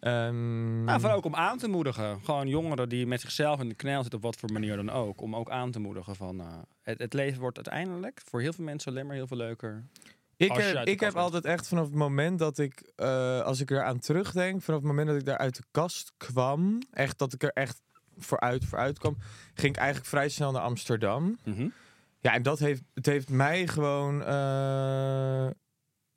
ehm, 0.00 0.84
Nou, 0.84 1.00
vooral 1.00 1.16
ook 1.18 1.24
om 1.24 1.34
aan 1.34 1.58
te 1.58 1.68
moedigen. 1.68 2.20
Gewoon 2.24 2.48
jongeren 2.48 2.88
die 2.88 3.06
met 3.06 3.20
zichzelf 3.20 3.60
in 3.60 3.68
de 3.68 3.74
knel 3.74 4.00
zitten, 4.00 4.18
op 4.18 4.24
wat 4.24 4.36
voor 4.36 4.52
manier 4.52 4.76
dan 4.76 4.90
ook. 4.90 5.20
Om 5.20 5.36
ook 5.36 5.50
aan 5.50 5.70
te 5.70 5.80
moedigen 5.80 6.16
van... 6.16 6.40
eh, 6.40 6.46
het, 6.82 6.98
het 6.98 7.12
leven 7.12 7.40
wordt 7.40 7.56
uiteindelijk 7.56 8.20
voor 8.24 8.40
heel 8.40 8.52
veel 8.52 8.64
mensen 8.64 8.92
alleen 8.92 9.06
maar 9.06 9.16
heel 9.16 9.26
veel 9.26 9.36
leuker. 9.36 9.84
ik 10.36 10.52
heb, 10.52 10.86
ik 10.86 11.00
heb 11.00 11.16
altijd 11.16 11.44
echt 11.44 11.68
vanaf 11.68 11.84
het 11.84 11.94
moment 11.94 12.38
dat 12.38 12.58
ik, 12.58 12.92
eh, 12.96 13.40
als 13.40 13.60
ik 13.60 13.70
eraan 13.70 13.98
terugdenk, 13.98 14.62
vanaf 14.62 14.80
het 14.80 14.88
moment 14.88 15.06
dat 15.08 15.16
ik 15.16 15.24
daar 15.24 15.38
uit 15.38 15.56
de 15.56 15.62
kast 15.70 16.12
kwam, 16.16 16.78
echt 16.90 17.18
dat 17.18 17.32
ik 17.32 17.42
er 17.42 17.52
echt 17.52 17.80
vooruit, 18.18 18.64
vooruit 18.64 18.98
kwam, 18.98 19.16
ging 19.54 19.74
ik 19.74 19.80
eigenlijk 19.80 20.08
vrij 20.08 20.28
snel 20.28 20.52
naar 20.52 20.62
Amsterdam. 20.62 21.38
Ja, 22.22 22.32
en 22.34 22.42
dat 22.42 22.58
heeft, 22.58 22.82
het 22.94 23.06
heeft 23.06 23.28
mij 23.30 23.66
gewoon, 23.66 24.22
eh, 24.24 25.50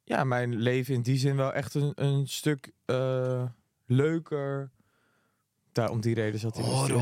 ja, 0.04 0.24
mijn 0.24 0.56
leven 0.56 0.94
in 0.94 1.02
die 1.02 1.18
zin 1.18 1.36
wel 1.36 1.54
echt 1.54 1.74
een, 1.74 1.92
een 1.96 2.28
stuk 2.28 2.72
eh, 2.86 3.44
leuker. 3.96 4.72
Daar, 5.72 5.90
om 5.90 6.02
die 6.02 6.14
reden 6.14 6.40
zat 6.40 6.58
hij 6.58 6.64
de 6.70 6.76
studio. 6.78 7.02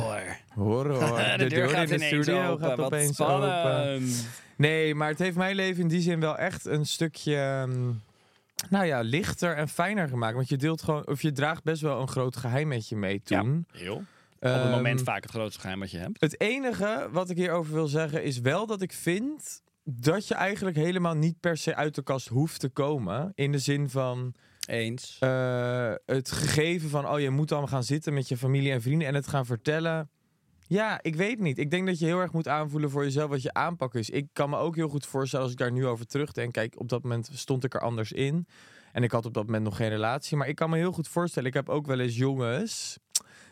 Horror. 0.53 1.37
de, 1.37 1.47
deur 1.47 1.69
gaat 1.69 1.89
in 1.89 1.89
de 1.89 2.05
ineens 2.05 2.23
studio 2.23 2.49
open. 2.49 2.67
gaat 2.67 2.77
Wat 2.77 2.85
opeens 2.85 3.21
open. 3.21 4.09
Nee, 4.55 4.95
maar 4.95 5.09
het 5.09 5.19
heeft 5.19 5.37
mijn 5.37 5.55
leven 5.55 5.81
in 5.81 5.87
die 5.87 6.01
zin 6.01 6.19
wel 6.19 6.37
echt 6.37 6.65
een 6.65 6.85
stukje, 6.85 7.35
ehm, 7.35 7.91
nou 8.69 8.85
ja, 8.85 8.99
lichter 8.99 9.55
en 9.55 9.67
fijner 9.67 10.07
gemaakt. 10.07 10.35
Want 10.35 10.49
je 10.49 10.57
deelt 10.57 10.81
gewoon, 10.81 11.07
of 11.07 11.21
je 11.21 11.31
draagt 11.31 11.63
best 11.63 11.81
wel 11.81 12.01
een 12.01 12.07
groot 12.07 12.35
geheim 12.35 12.67
met 12.67 12.89
je 12.89 12.95
mee 12.95 13.21
toen. 13.21 13.65
Heel. 13.71 13.95
Op 13.95 14.03
Ehm, 14.49 14.61
het 14.61 14.71
moment 14.71 15.01
vaak 15.01 15.23
het 15.23 15.31
grootste 15.31 15.59
geheim 15.59 15.79
wat 15.79 15.91
je 15.91 15.97
hebt. 15.97 16.21
Het 16.21 16.39
enige 16.41 17.07
wat 17.11 17.29
ik 17.29 17.37
hierover 17.37 17.73
wil 17.73 17.87
zeggen 17.87 18.23
is 18.23 18.39
wel 18.39 18.65
dat 18.67 18.81
ik 18.81 18.93
vind 18.93 19.61
dat 19.83 20.27
je 20.27 20.33
eigenlijk 20.33 20.75
helemaal 20.75 21.15
niet 21.15 21.39
per 21.39 21.57
se 21.57 21.75
uit 21.75 21.95
de 21.95 22.03
kast 22.03 22.27
hoeft 22.27 22.59
te 22.59 22.69
komen. 22.69 23.31
In 23.35 23.51
de 23.51 23.59
zin 23.59 23.89
van 23.89 24.33
Eens. 24.67 25.17
eh, 25.19 25.93
het 26.05 26.31
gegeven 26.31 26.89
van, 26.89 27.09
oh 27.09 27.19
je 27.19 27.29
moet 27.29 27.49
dan 27.49 27.67
gaan 27.67 27.83
zitten 27.83 28.13
met 28.13 28.27
je 28.27 28.37
familie 28.37 28.71
en 28.71 28.81
vrienden 28.81 29.07
en 29.07 29.13
het 29.15 29.27
gaan 29.27 29.45
vertellen. 29.45 30.09
Ja, 30.67 30.99
ik 31.01 31.15
weet 31.15 31.39
niet. 31.39 31.57
Ik 31.57 31.71
denk 31.71 31.87
dat 31.87 31.99
je 31.99 32.05
heel 32.05 32.19
erg 32.19 32.31
moet 32.33 32.47
aanvoelen 32.47 32.89
voor 32.89 33.03
jezelf 33.03 33.29
wat 33.29 33.41
je 33.41 33.53
aanpak 33.53 33.95
is. 33.95 34.09
Ik 34.09 34.27
kan 34.33 34.49
me 34.49 34.57
ook 34.57 34.75
heel 34.75 34.89
goed 34.89 35.05
voorstellen 35.05 35.45
als 35.45 35.53
ik 35.53 35.59
daar 35.59 35.71
nu 35.71 35.87
over 35.87 36.05
terugdenk. 36.05 36.53
Kijk, 36.53 36.79
op 36.79 36.89
dat 36.89 37.03
moment 37.03 37.29
stond 37.33 37.63
ik 37.63 37.73
er 37.73 37.81
anders 37.81 38.11
in. 38.11 38.47
En 38.91 39.03
ik 39.03 39.11
had 39.11 39.25
op 39.25 39.33
dat 39.33 39.45
moment 39.45 39.63
nog 39.63 39.75
geen 39.75 39.89
relatie. 39.89 40.37
Maar 40.37 40.47
ik 40.47 40.55
kan 40.55 40.69
me 40.69 40.77
heel 40.77 40.91
goed 40.91 41.07
voorstellen. 41.07 41.47
Ik 41.49 41.53
heb 41.55 41.69
ook 41.69 41.87
wel 41.87 41.99
eens 41.99 42.17
jongens 42.17 42.97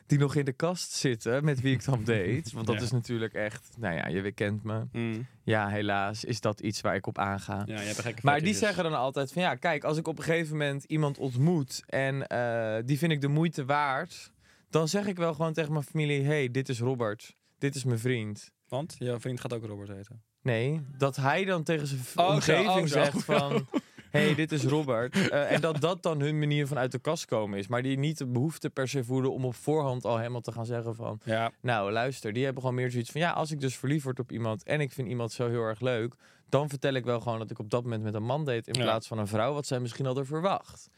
die 0.09 0.17
nog 0.19 0.35
in 0.35 0.45
de 0.45 0.51
kast 0.51 0.91
zitten 0.91 1.45
met 1.45 1.61
wie 1.61 1.73
ik 1.73 1.85
dan 1.85 2.03
date. 2.13 2.49
Want 2.53 2.67
dat 2.67 2.75
Ja. 2.75 2.81
is 2.81 2.91
natuurlijk 2.91 3.33
echt, 3.33 3.69
nou 3.77 3.95
ja, 3.95 4.07
je 4.07 4.31
kent 4.31 4.63
me. 4.63 4.83
Mm. 4.91 5.27
Ja, 5.43 5.67
helaas 5.69 6.23
is 6.23 6.41
dat 6.41 6.59
iets 6.59 6.81
waar 6.81 6.95
ik 6.95 7.07
op 7.07 7.17
aanga. 7.17 7.63
Ja, 7.65 7.75
Maar 7.75 7.83
die 7.83 8.23
fetishes. 8.23 8.57
zeggen 8.59 8.83
dan 8.83 8.93
altijd 8.93 9.31
van 9.31 9.41
ja, 9.41 9.55
kijk, 9.55 9.83
als 9.83 9.97
ik 9.97 10.07
op 10.07 10.17
een 10.17 10.23
gegeven 10.23 10.57
moment 10.57 10.83
iemand 10.83 11.17
ontmoet 11.17 11.83
en 11.85 12.27
eh, 12.27 12.77
die 12.85 12.97
vind 12.97 13.11
ik 13.11 13.21
de 13.21 13.27
moeite 13.27 13.65
waard, 13.65 14.31
dan 14.69 14.87
zeg 14.87 15.05
ik 15.07 15.17
wel 15.17 15.33
gewoon 15.33 15.53
tegen 15.53 15.71
mijn 15.71 15.83
familie: 15.85 16.23
hey, 16.23 16.51
dit 16.51 16.69
is 16.69 16.79
Robert, 16.79 17.35
dit 17.57 17.75
is 17.75 17.83
mijn 17.83 17.99
vriend. 17.99 18.51
Want 18.67 18.95
jouw 18.99 19.19
vriend 19.19 19.39
gaat 19.41 19.53
ook 19.53 19.65
Robert 19.65 19.89
heten. 19.89 20.21
Nee, 20.41 20.81
dat 20.97 21.15
hij 21.15 21.45
dan 21.45 21.63
tegen 21.63 21.87
zijn 21.87 21.99
Oh, 22.15 22.27
zo, 22.27 22.33
omgeving 22.33 22.69
oh, 22.69 22.75
zo. 22.77 22.87
zegt 22.87 23.23
van. 23.23 23.51
hey, 24.11 24.35
dit 24.41 24.51
is 24.51 24.63
Robert. 24.63 25.29
Eh, 25.29 25.51
en 25.51 25.61
dat 25.61 25.81
dat 25.81 26.03
dan 26.03 26.19
hun 26.21 26.39
manier 26.39 26.67
van 26.67 26.77
uit 26.77 26.91
de 26.91 26.99
kast 26.99 27.25
komen 27.25 27.59
is. 27.59 27.67
Maar 27.67 27.81
die 27.81 27.97
niet 27.97 28.17
de 28.17 28.25
behoefte 28.25 28.69
per 28.69 28.87
se 28.87 29.03
voelen 29.03 29.33
om 29.33 29.45
op 29.45 29.55
voorhand 29.55 30.05
al 30.05 30.17
helemaal 30.17 30.41
te 30.41 30.51
gaan 30.51 30.65
zeggen 30.65 30.95
van... 30.95 31.19
Ja. 31.23 31.51
Nou, 31.61 31.91
luister, 31.91 32.33
die 32.33 32.43
hebben 32.43 32.61
gewoon 32.61 32.77
meer 32.77 32.91
zoiets 32.91 33.11
van... 33.11 33.21
Ja, 33.21 33.31
als 33.31 33.51
ik 33.51 33.59
dus 33.59 33.77
verliefd 33.77 34.03
word 34.03 34.19
op 34.19 34.31
iemand 34.31 34.63
en 34.63 34.81
ik 34.81 34.91
vind 34.91 35.07
iemand 35.07 35.31
zo 35.31 35.49
heel 35.49 35.61
erg 35.61 35.79
leuk... 35.79 36.13
dan 36.49 36.69
vertel 36.69 36.93
ik 36.93 37.05
wel 37.05 37.19
gewoon 37.19 37.39
dat 37.39 37.51
ik 37.51 37.59
op 37.59 37.69
dat 37.69 37.83
moment 37.83 38.03
met 38.03 38.13
een 38.13 38.23
man 38.23 38.45
date... 38.45 38.71
in 38.71 38.79
Ja. 38.79 38.83
plaats 38.83 39.07
van 39.07 39.17
een 39.17 39.27
vrouw, 39.27 39.53
wat 39.53 39.65
zij 39.67 39.79
misschien 39.79 40.05
hadden 40.05 40.25
verwacht. 40.25 40.89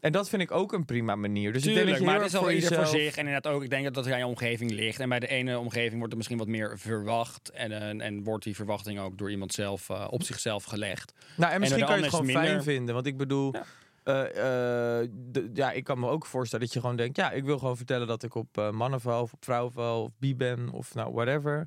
En 0.00 0.12
dat 0.12 0.28
vind 0.28 0.42
ik 0.42 0.50
ook 0.50 0.72
een 0.72 0.84
prima 0.84 1.16
manier. 1.16 1.52
Dus 1.52 1.62
Tuurlijk, 1.62 1.86
ik 1.86 1.92
denk 1.92 1.98
dat 1.98 2.06
je 2.08 2.12
maar 2.18 2.24
het 2.24 2.34
is 2.34 2.38
voor 2.40 2.52
ieder 2.52 2.68
voor 2.68 2.78
jezelf... 2.78 3.00
zich. 3.02 3.16
En 3.16 3.26
inderdaad 3.26 3.52
ook, 3.52 3.62
ik 3.62 3.70
denk 3.70 3.84
dat 3.84 3.94
dat 3.94 4.10
aan 4.12 4.18
je 4.18 4.26
omgeving 4.26 4.70
ligt. 4.70 5.00
En 5.00 5.08
bij 5.08 5.18
de 5.20 5.26
ene 5.28 5.58
omgeving 5.58 5.96
wordt 5.96 6.10
er 6.10 6.16
misschien 6.16 6.38
wat 6.38 6.46
meer 6.46 6.78
verwacht. 6.78 7.50
En, 7.50 7.72
en, 7.72 8.00
en 8.00 8.22
wordt 8.24 8.44
die 8.44 8.54
verwachting 8.54 9.00
ook 9.00 9.18
door 9.18 9.30
iemand 9.30 9.52
zelf 9.52 9.90
eh, 9.90 10.06
op 10.10 10.22
zichzelf 10.22 10.64
gelegd. 10.64 11.12
Nou, 11.36 11.52
en 11.52 11.60
misschien 11.60 11.84
kan 11.84 11.96
je 11.96 12.02
het 12.02 12.10
gewoon 12.10 12.30
fijn 12.30 12.62
vinden. 12.62 12.94
Want 12.94 13.06
ik 13.06 13.16
bedoel, 13.16 13.54
Ja. 13.54 13.64
eh, 14.04 15.00
eh, 15.02 15.08
de- 15.14 15.50
ja, 15.54 15.70
ik 15.72 15.84
kan 15.84 15.98
me 15.98 16.08
ook 16.08 16.26
voorstellen 16.26 16.64
dat 16.64 16.74
je 16.74 16.80
gewoon 16.80 16.96
denkt... 16.96 17.16
ja, 17.16 17.30
ik 17.30 17.44
wil 17.44 17.58
gewoon 17.58 17.76
vertellen 17.76 18.06
dat 18.06 18.22
ik 18.22 18.34
op 18.34 18.58
eh, 18.58 18.70
mannen 18.70 19.00
val 19.00 19.22
of 19.22 19.32
op 19.32 19.44
vrouwen 19.44 19.72
val 19.72 20.02
of 20.02 20.10
bi 20.18 20.36
ben 20.36 20.70
of 20.70 20.94
nou, 20.94 21.12
whatever. 21.12 21.66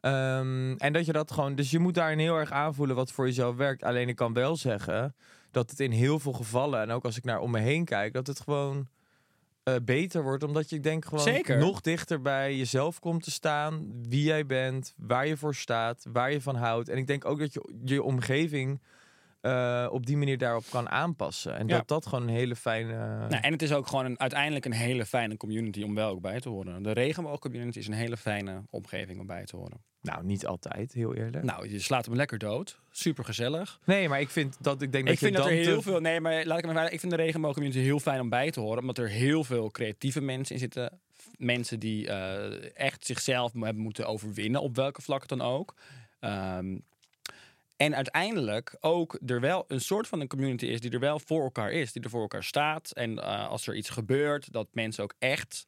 Ehm, 0.00 0.72
en 0.76 0.92
dat 0.92 1.06
je 1.06 1.12
dat 1.12 1.30
gewoon... 1.32 1.54
Dus 1.54 1.70
je 1.70 1.78
moet 1.78 1.94
daarin 1.94 2.18
heel 2.18 2.36
erg 2.36 2.50
aanvoelen 2.50 2.96
wat 2.96 3.12
voor 3.12 3.26
jezelf 3.26 3.56
werkt. 3.56 3.82
Alleen 3.82 4.08
ik 4.08 4.16
kan 4.16 4.32
wel 4.32 4.56
zeggen 4.56 5.14
dat 5.50 5.70
het 5.70 5.80
in 5.80 5.90
heel 5.90 6.18
veel 6.18 6.32
gevallen... 6.32 6.80
en 6.80 6.90
ook 6.90 7.04
als 7.04 7.16
ik 7.16 7.24
naar 7.24 7.40
om 7.40 7.50
me 7.50 7.58
heen 7.60 7.84
kijk, 7.84 8.12
dat 8.12 8.26
het 8.26 8.40
gewoon... 8.40 8.88
eh, 9.62 9.74
beter 9.82 10.22
wordt. 10.22 10.42
Omdat 10.42 10.70
je 10.70 10.80
denk 10.80 11.04
gewoon 11.04 11.24
Zeker. 11.24 11.58
nog 11.58 11.80
dichter 11.80 12.22
bij 12.22 12.56
jezelf 12.56 12.98
komt 12.98 13.22
te 13.22 13.30
staan. 13.30 13.92
Wie 14.08 14.22
jij 14.22 14.46
bent, 14.46 14.94
waar 14.96 15.26
je 15.26 15.36
voor 15.36 15.54
staat, 15.54 16.06
waar 16.12 16.32
je 16.32 16.40
van 16.40 16.56
houdt. 16.56 16.88
En 16.88 16.96
ik 16.96 17.06
denk 17.06 17.24
ook 17.24 17.38
dat 17.38 17.52
je 17.52 17.74
je 17.84 18.02
omgeving 18.02 18.80
eh, 19.40 19.86
op 19.90 20.06
die 20.06 20.16
manier 20.16 20.38
daarop 20.38 20.64
kan 20.70 20.88
aanpassen. 20.90 21.56
En 21.56 21.66
Ja. 21.68 21.76
dat 21.76 21.88
dat 21.88 22.06
gewoon 22.06 22.22
een 22.28 22.34
hele 22.34 22.56
fijne... 22.56 22.92
Nou, 23.28 23.42
en 23.42 23.52
het 23.52 23.62
is 23.62 23.72
ook 23.72 23.86
gewoon 23.86 24.04
een, 24.04 24.20
uiteindelijk 24.20 24.64
een 24.64 24.72
hele 24.72 25.06
fijne 25.06 25.36
community 25.36 25.82
om 25.82 25.94
wel 25.94 26.10
ook 26.10 26.20
bij 26.20 26.40
te 26.40 26.48
horen. 26.48 26.82
De 26.82 26.92
regenboogcommunity 26.92 27.78
is 27.78 27.86
een 27.86 27.92
hele 27.92 28.16
fijne 28.16 28.62
omgeving 28.70 29.20
om 29.20 29.26
bij 29.26 29.44
te 29.44 29.56
horen. 29.56 29.80
Nou, 30.00 30.24
niet 30.24 30.46
altijd, 30.46 30.92
heel 30.92 31.14
eerlijk. 31.14 31.44
Nou, 31.44 31.68
je 31.70 31.78
slaat 31.80 32.06
hem 32.06 32.14
lekker 32.14 32.38
dood. 32.38 32.78
Super 32.90 33.24
gezellig. 33.24 33.78
Nee, 33.84 34.08
maar 34.08 34.20
ik 34.20 34.28
vind 34.28 34.56
dat 34.60 34.82
ik 34.82 34.92
denk 34.92 35.04
dat 35.04 35.12
Ik 35.14 35.18
vind 35.20 35.36
dat 35.36 35.44
er 35.46 35.50
te- 35.50 35.56
heel 35.58 35.82
veel. 35.82 36.00
Nee, 36.00 36.20
maar 36.20 36.44
laat 36.46 36.58
ik 36.58 36.64
maar 36.64 36.74
zeggen, 36.74 36.92
Ik 36.92 37.00
vind 37.00 37.12
de 37.12 37.18
regenboogcommunity 37.18 37.80
heel 37.80 38.00
fijn 38.00 38.20
om 38.20 38.28
bij 38.28 38.50
te 38.50 38.60
horen. 38.60 38.78
Omdat 38.80 38.98
er 38.98 39.08
heel 39.08 39.44
veel 39.44 39.70
creatieve 39.70 40.20
mensen 40.20 40.54
in 40.54 40.60
zitten. 40.60 41.00
Mensen 41.36 41.78
die 41.80 42.08
eh, 42.08 42.76
echt 42.76 43.06
zichzelf 43.06 43.52
hebben 43.52 43.82
moeten 43.82 44.06
overwinnen. 44.06 44.60
Op 44.60 44.76
welke 44.76 45.02
vlak 45.02 45.28
dan 45.28 45.40
ook. 45.40 45.74
Ehm, 46.20 46.76
en 47.76 47.94
uiteindelijk 47.94 48.76
ook 48.80 49.18
er 49.26 49.40
wel 49.40 49.64
een 49.68 49.80
soort 49.80 50.06
van 50.08 50.20
een 50.20 50.28
community 50.28 50.66
is 50.66 50.80
die 50.80 50.90
er 50.90 51.00
wel 51.00 51.20
voor 51.20 51.42
elkaar 51.42 51.72
is. 51.72 51.92
Die 51.92 52.02
er 52.02 52.10
voor 52.10 52.20
elkaar 52.20 52.44
staat. 52.44 52.90
En 52.90 53.18
eh, 53.18 53.48
als 53.48 53.66
er 53.66 53.74
iets 53.76 53.88
gebeurt, 53.90 54.52
dat 54.52 54.68
mensen 54.72 55.02
ook 55.04 55.14
echt 55.18 55.64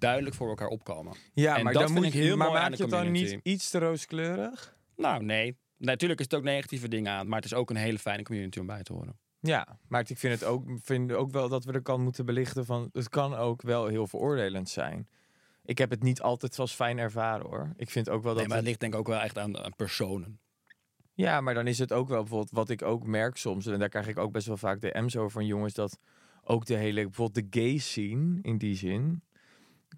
duidelijk 0.00 0.36
voor 0.36 0.48
elkaar 0.48 0.68
opkomen. 0.68 1.16
Ja, 1.32 1.56
En 1.56 1.64
maar 1.64 1.72
dat 1.72 1.82
dan 1.82 1.92
vind 1.92 2.04
moet 2.04 2.14
ik 2.14 2.20
heel 2.20 2.36
maar 2.36 2.48
mooi 2.48 2.60
maak 2.60 2.70
de 2.70 2.76
je 2.76 2.82
het 2.82 2.92
dan 2.92 3.10
niet 3.10 3.38
iets 3.42 3.70
te 3.70 3.78
rooskleurig? 3.78 4.76
Nou, 4.96 5.24
nee. 5.24 5.56
Natuurlijk 5.76 6.20
is 6.20 6.26
het 6.30 6.34
ook 6.34 6.44
negatieve 6.44 6.88
dingen 6.88 7.12
aan. 7.12 7.28
Maar 7.28 7.36
het 7.36 7.44
is 7.44 7.54
ook 7.54 7.70
een 7.70 7.76
hele 7.76 7.98
fijne 7.98 8.22
community 8.22 8.58
om 8.58 8.66
bij 8.66 8.82
te 8.82 8.92
horen. 8.92 9.18
Ja, 9.40 9.78
maar 9.88 10.00
ik 10.10 10.18
vind 10.18 10.40
het 10.40 10.44
ook, 10.44 10.64
vind 10.82 11.12
ook 11.12 11.30
wel 11.30 11.48
dat 11.48 11.64
we 11.64 11.72
de 11.72 11.82
kant 11.82 12.02
moeten 12.02 12.26
belichten 12.26 12.64
van 12.66 12.88
het 12.92 13.08
kan 13.08 13.34
ook 13.34 13.62
wel 13.62 13.86
heel 13.86 14.06
veroordelend 14.06 14.68
zijn. 14.68 15.08
Ik 15.64 15.78
heb 15.78 15.90
het 15.90 16.02
niet 16.02 16.20
altijd 16.22 16.58
als 16.58 16.74
fijn 16.74 16.98
ervaren 16.98 17.46
hoor. 17.46 17.72
Ik 17.76 17.90
vind 17.90 18.08
ook 18.08 18.22
wel 18.22 18.32
dat 18.32 18.40
Nee, 18.40 18.48
maar 18.48 18.56
het 18.56 18.66
ligt 18.66 18.80
denk 18.80 18.92
ik 18.92 18.98
ook 18.98 19.06
wel 19.08 19.20
echt 19.20 19.38
aan, 19.38 19.58
aan 19.58 19.76
personen. 19.76 20.40
ja, 21.14 21.40
maar 21.40 21.54
dan 21.54 21.66
is 21.66 21.78
het 21.78 21.92
ook 21.92 22.08
wel 22.08 22.20
bijvoorbeeld 22.20 22.50
wat 22.50 22.70
ik 22.70 22.82
ook 22.82 23.06
merk 23.06 23.36
soms 23.36 23.66
en 23.66 23.78
daar 23.78 23.88
krijg 23.88 24.08
ik 24.08 24.18
ook 24.18 24.32
best 24.32 24.46
wel 24.46 24.56
vaak 24.56 24.80
DM's 24.80 25.16
over 25.16 25.30
van 25.30 25.46
jongens 25.46 25.74
dat 25.74 25.98
ook 26.42 26.66
de 26.66 26.74
hele 26.74 27.02
bijvoorbeeld 27.02 27.52
de 27.52 27.60
gay 27.60 27.78
scene 27.78 28.38
in 28.42 28.58
die 28.58 28.76
zin 28.76 29.22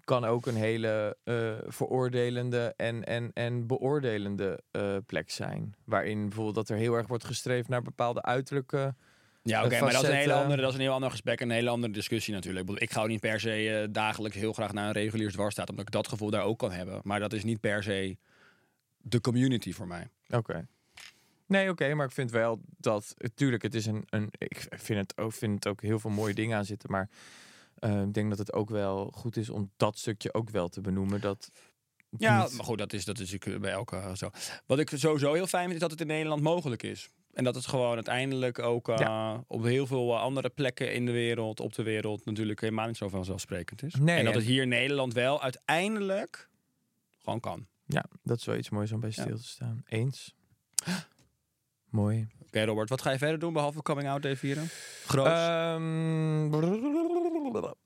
kan 0.03 0.25
ook 0.25 0.45
een 0.45 0.55
hele 0.55 1.17
eh, 1.23 1.53
veroordelende 1.67 2.73
en, 2.77 3.03
en, 3.03 3.31
en 3.33 3.67
beoordelende 3.67 4.59
eh, 4.71 4.95
plek 5.05 5.31
zijn. 5.31 5.75
Waarin 5.85 6.21
bijvoorbeeld 6.21 6.55
dat 6.55 6.69
er 6.69 6.77
heel 6.77 6.93
erg 6.93 7.07
wordt 7.07 7.23
gestreefd 7.23 7.69
naar 7.69 7.81
bepaalde 7.81 8.21
uiterlijke 8.21 8.95
Ja, 9.43 9.63
oké, 9.65 9.75
Eh, 9.75 9.81
maar 9.81 9.91
dat 9.91 10.03
is, 10.03 10.09
een 10.09 10.15
hele 10.15 10.33
andere, 10.33 10.61
dat 10.61 10.69
is 10.69 10.75
een 10.75 10.81
heel 10.81 10.93
ander 10.93 11.11
gesprek 11.11 11.41
en 11.41 11.49
een 11.49 11.55
hele 11.55 11.69
andere 11.69 11.93
discussie 11.93 12.33
natuurlijk. 12.33 12.69
Ik, 12.69 12.91
ga 12.91 13.01
ook 13.01 13.07
niet 13.07 13.19
per 13.19 13.39
se 13.39 13.87
dagelijks 13.91 14.37
heel 14.37 14.53
graag 14.53 14.73
naar 14.73 14.85
een 14.85 14.91
regulier 14.91 15.31
dwarsstaat, 15.31 15.69
omdat 15.69 15.85
ik 15.85 15.91
dat 15.91 16.07
gevoel 16.07 16.29
daar 16.29 16.43
ook 16.43 16.59
kan 16.59 16.71
hebben. 16.71 16.99
Maar 17.03 17.19
dat 17.19 17.33
is 17.33 17.43
niet 17.43 17.59
per 17.59 17.83
se 17.83 18.17
de 18.97 19.21
community 19.21 19.73
voor 19.73 19.87
mij. 19.87 20.07
Oké. 20.29 20.67
Nee, 21.45 21.69
oké, 21.69 21.93
maar 21.93 22.05
ik 22.05 22.11
vind 22.11 22.31
wel 22.31 22.61
dat, 22.77 23.15
tuurlijk, 23.35 23.63
het 23.63 23.75
is 23.75 23.85
een, 23.85 24.03
een 24.09 24.29
ik 24.37 24.67
vind 24.69 24.99
het, 24.99 25.17
ook, 25.17 25.33
vind 25.33 25.53
het 25.53 25.67
ook 25.67 25.81
heel 25.81 25.99
veel 25.99 26.09
mooie 26.09 26.33
dingen 26.33 26.57
aan 26.57 26.65
zitten, 26.65 26.91
maar 26.91 27.09
eh, 27.83 28.01
ik 28.01 28.13
denk 28.13 28.29
dat 28.29 28.37
het 28.37 28.53
ook 28.53 28.69
wel 28.69 29.11
goed 29.15 29.37
is 29.37 29.49
om 29.49 29.71
dat 29.77 29.97
stukje 29.97 30.33
ook 30.33 30.49
wel 30.49 30.67
te 30.67 30.81
benoemen. 30.81 31.21
Dat 31.21 31.51
Ja, 32.17 32.43
niet- 32.43 32.53
maar 32.55 32.65
goed, 32.65 32.77
dat 32.77 32.93
is, 32.93 33.05
dat 33.05 33.19
is 33.19 33.31
natuurlijk 33.31 33.63
bij 33.63 33.71
elke 33.73 33.95
eh, 33.95 34.13
zo. 34.15 34.29
Wat 34.65 34.79
ik 34.79 34.89
sowieso 34.95 35.33
heel 35.33 35.47
fijn 35.47 35.63
vind, 35.63 35.73
is 35.75 35.79
dat 35.81 35.91
het 35.91 36.01
in 36.01 36.07
Nederland 36.07 36.41
mogelijk 36.41 36.83
is. 36.83 37.09
En 37.33 37.43
dat 37.43 37.55
het 37.55 37.65
gewoon 37.67 37.93
uiteindelijk 37.95 38.59
ook 38.59 38.89
eh, 38.89 39.37
op 39.47 39.63
heel 39.63 39.87
veel 39.87 40.13
eh, 40.13 40.21
andere 40.21 40.49
plekken 40.49 40.93
in 40.93 41.05
de 41.05 41.11
wereld, 41.11 41.59
op 41.59 41.73
de 41.73 41.83
wereld, 41.83 42.25
natuurlijk 42.25 42.61
helemaal 42.61 42.87
niet 42.87 42.97
zo 42.97 43.09
vanzelfsprekend 43.09 43.83
is. 43.83 43.95
Nee, 43.95 44.17
en 44.17 44.23
dat 44.25 44.33
en- 44.33 44.39
het 44.39 44.47
hier 44.49 44.61
in 44.61 44.69
Nederland 44.69 45.13
wel 45.13 45.41
uiteindelijk 45.41 46.49
gewoon 47.21 47.39
kan. 47.39 47.67
ja, 47.85 48.05
dat 48.23 48.37
is 48.37 48.45
wel 48.45 48.55
iets 48.55 48.69
moois 48.69 48.91
om 48.91 48.99
bij 48.99 49.11
stil 49.11 49.37
te 49.37 49.47
staan. 49.47 49.81
Eens. 49.85 50.35
Mooi. 51.93 52.27
Oké, 52.45 52.63
Robert, 52.63 52.89
wat 52.89 53.01
ga 53.01 53.11
je 53.11 53.17
verder 53.17 53.39
doen 53.39 53.53
behalve 53.53 53.81
coming 53.81 54.09
out 54.09 54.21
day 54.21 54.35
vieren? 54.37 54.67
Groot. 55.05 55.25
Ehm, 55.25 56.45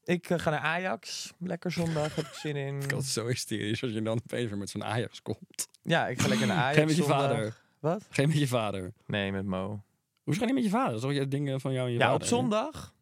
ik 0.04 0.30
eh, 0.30 0.40
ga 0.40 0.50
naar 0.50 0.60
Ajax. 0.60 1.34
Lekker 1.40 1.72
zondag, 1.72 2.16
heb 2.16 2.26
ik 2.26 2.34
zin 2.34 2.56
in. 2.56 2.82
Ik 2.84 2.92
had 2.92 3.04
zo 3.06 3.26
hysterisch 3.28 3.84
als 3.84 3.92
je 3.92 4.02
dan 4.02 4.18
opeens 4.26 4.50
weer 4.50 4.58
met 4.58 4.70
zo'n 4.70 4.84
Ajax 4.84 5.22
komt. 5.22 5.68
Ja, 5.82 6.08
ik 6.08 6.22
ga 6.22 6.28
lekker 6.28 6.48
naar 6.48 6.58
Ajax 6.64 6.76
Geen 6.78 6.86
met 6.86 6.96
je 6.96 7.02
zondag. 7.04 7.22
vader. 7.22 7.56
Wat? 7.80 8.06
Geen 8.10 8.28
met 8.28 8.38
je 8.38 8.48
vader. 8.48 8.94
Nee, 9.06 9.32
met 9.32 9.46
Mo. 9.46 9.84
Hoezo 10.24 10.40
ga 10.40 10.46
je 10.48 10.54
niet 10.54 10.64
met 10.64 10.72
je 10.72 10.78
vader? 10.78 10.88
Dat 10.94 10.96
is 10.96 11.02
toch 11.02 11.14
je 11.18 11.28
dingen 11.28 11.62
van 11.62 11.74
jou 11.74 11.86
en 11.88 11.92
je 11.94 12.00
Ja, 12.00 12.06
vader? 12.06 12.22
op 12.22 12.28
zondag. 12.28 12.94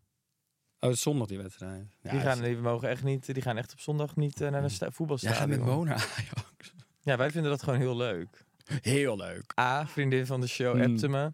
Oh, 0.79 0.89
het 0.89 0.91
is 0.91 1.01
zondag 1.01 1.27
die 1.27 1.37
wedstrijd. 1.37 1.85
Ja, 2.01 2.11
die, 2.11 2.19
gaan, 2.19 2.41
die 2.41 2.57
mogen 2.57 2.89
echt 2.89 3.03
niet. 3.03 3.33
Die 3.33 3.41
gaan 3.43 3.57
echt 3.57 3.71
op 3.71 3.79
zondag 3.79 4.15
niet 4.15 4.41
eh, 4.41 4.49
naar 4.49 4.65
Jij 4.69 4.91
voetbalstadion. 4.91 5.39
gaat 5.39 5.47
met 5.49 5.59
Mo 5.65 5.83
naar 5.83 5.95
Ajax. 6.17 6.73
Ja, 7.01 7.17
wij 7.17 7.31
vinden 7.31 7.51
dat 7.51 7.63
gewoon 7.63 7.79
heel 7.79 7.95
leuk. 7.97 8.44
Heel 8.82 9.18
leuk. 9.18 9.53
A, 9.59 9.88
vriendin 9.88 10.26
van 10.26 10.41
de 10.41 10.47
show, 10.47 10.74
Hmm. 10.74 10.82
appte 10.91 11.07
me. 11.09 11.32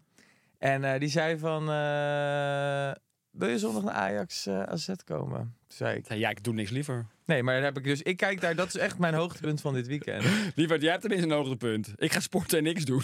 En 0.58 0.84
eh, 0.84 1.00
die 1.00 1.08
zei 1.08 1.38
van... 1.38 1.62
eh, 1.70 2.92
wil 3.30 3.48
je 3.48 3.58
zondag 3.58 3.82
naar 3.82 3.94
Ajax 3.94 4.46
eh 4.46 4.62
AZ 4.62 4.88
komen? 5.04 5.38
Toen 5.40 5.76
zei 5.76 5.96
ik... 5.98 6.12
Ja, 6.14 6.30
ik 6.30 6.44
doe 6.44 6.54
niks 6.54 6.70
liever. 6.70 7.06
Nee, 7.24 7.42
maar 7.42 7.54
dan 7.54 7.64
heb 7.64 7.76
ik 7.78 7.84
dus... 7.84 8.02
Ik 8.02 8.16
kijk 8.16 8.40
daar... 8.40 8.54
Dat 8.54 8.66
is 8.66 8.76
echt 8.76 8.98
mijn 8.98 9.14
hoogtepunt 9.14 9.60
van 9.60 9.74
dit 9.74 9.86
weekend. 9.86 10.24
Liever, 10.54 10.80
jij 10.80 10.88
hebt 10.90 11.00
tenminste 11.00 11.28
een 11.28 11.34
hoogtepunt. 11.36 11.92
Ik 11.96 12.12
ga 12.12 12.20
sporten 12.20 12.58
en 12.58 12.64
niks 12.64 12.84
doen. 12.84 13.02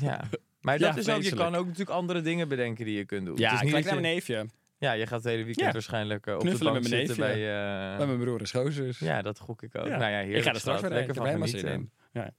Ja. 0.00 0.24
Maar 0.60 0.78
dat 0.78 0.94
Ja, 0.94 1.00
is 1.00 1.08
ook... 1.08 1.22
Je 1.22 1.34
kan 1.34 1.54
ook 1.54 1.64
natuurlijk 1.64 1.90
andere 1.90 2.20
dingen 2.20 2.48
bedenken 2.48 2.84
die 2.84 2.96
je 2.96 3.04
kunt 3.04 3.26
doen. 3.26 3.36
Ja, 3.36 3.44
Het 3.44 3.52
is 3.52 3.58
ik 3.58 3.64
niet 3.64 3.72
kijk 3.72 3.84
dat 3.84 3.92
naar 3.92 4.02
mijn 4.02 4.14
neefje. 4.14 4.46
Ja, 4.78 4.92
je 4.92 5.06
gaat 5.06 5.22
het 5.22 5.32
hele 5.32 5.44
weekend 5.44 5.66
Ja. 5.66 5.72
waarschijnlijk 5.72 6.26
op 6.26 6.38
Knuffelen 6.38 6.58
de 6.58 6.64
bank 6.80 6.82
met 6.82 6.90
mijn 6.90 7.06
zitten 7.06 7.24
bij... 7.26 7.34
neefje. 7.36 7.90
eh, 7.92 7.98
Met 7.98 8.06
mijn 8.06 8.18
broer 8.20 8.40
en 8.40 8.46
schoonzus. 8.46 8.98
ja, 8.98 9.22
dat 9.22 9.38
gok 9.38 9.62
ik 9.62 9.76
ook. 9.76 9.86
Ja. 9.86 9.96
Nou 9.96 10.10
ja, 10.10 10.18
heerlijk. 10.18 10.36
ik 10.36 10.42
ga 10.44 10.52
er 10.52 10.60
straks 10.60 10.80
weer 10.80 10.90
Lekker 10.90 11.14
heen. 11.22 11.24
Ik 11.32 11.32
van 11.32 11.42
er 11.42 11.48
zin 11.48 11.66
in. 11.72 11.90
Ja. 12.12 12.30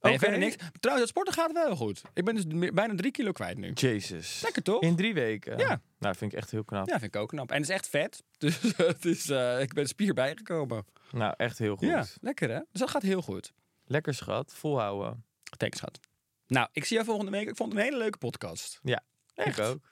Nee, 0.00 0.18
verder 0.18 0.38
niks. 0.38 0.56
Trouwens, 0.80 1.08
het 1.08 1.08
sporten 1.08 1.32
gaat 1.34 1.52
wel 1.52 1.76
goed. 1.76 2.02
Ik 2.14 2.24
ben 2.24 2.34
dus 2.34 2.44
meer- 2.44 2.72
bijna 2.74 2.94
drie 2.94 3.10
kilo 3.10 3.32
kwijt 3.32 3.58
nu. 3.58 3.70
Jezus. 3.72 4.40
Lekker 4.42 4.62
toch? 4.62 4.82
In 4.82 4.96
drie 4.96 5.14
weken? 5.14 5.58
Ja. 5.58 5.80
Nou, 5.98 6.14
vind 6.16 6.32
ik 6.32 6.38
echt 6.38 6.50
heel 6.50 6.64
knap. 6.64 6.88
Ja, 6.88 6.98
vind 6.98 7.14
ik 7.14 7.20
ook 7.20 7.28
knap. 7.28 7.50
En 7.50 7.56
het 7.60 7.68
is 7.68 7.74
echt 7.74 7.88
vet. 7.88 8.22
Dus 8.38 8.58
het 8.76 9.04
is, 9.04 9.28
eh, 9.30 9.60
ik 9.60 9.72
ben 9.74 9.86
spier 9.86 10.14
bijgekomen. 10.14 10.86
Nou, 11.10 11.34
echt 11.36 11.58
heel 11.58 11.76
goed. 11.76 11.88
Ja, 11.88 12.04
lekker 12.20 12.48
hè? 12.50 12.58
Dus 12.70 12.80
dat 12.80 12.90
gaat 12.90 13.02
heel 13.02 13.22
goed. 13.22 13.52
Lekker 13.84 14.14
schat. 14.14 14.52
Volhouden. 14.54 15.24
Thanks, 15.56 15.76
schat. 15.78 15.98
Nou, 16.46 16.68
ik 16.72 16.84
zie 16.84 16.94
jou 16.94 17.08
volgende 17.08 17.30
week. 17.30 17.48
Ik 17.48 17.56
vond 17.56 17.68
het 17.72 17.78
een 17.78 17.84
hele 17.84 17.98
leuke 17.98 18.18
podcast. 18.18 18.80
Ja, 18.82 19.02
Echt? 19.34 19.58
ik 19.58 19.64
ook. 19.64 19.88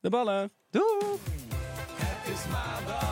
De 0.00 0.10
ballen. 0.10 0.52
Doei! 0.70 1.04
Het 1.94 2.32
is 2.34 2.46
maandag, 2.50 3.11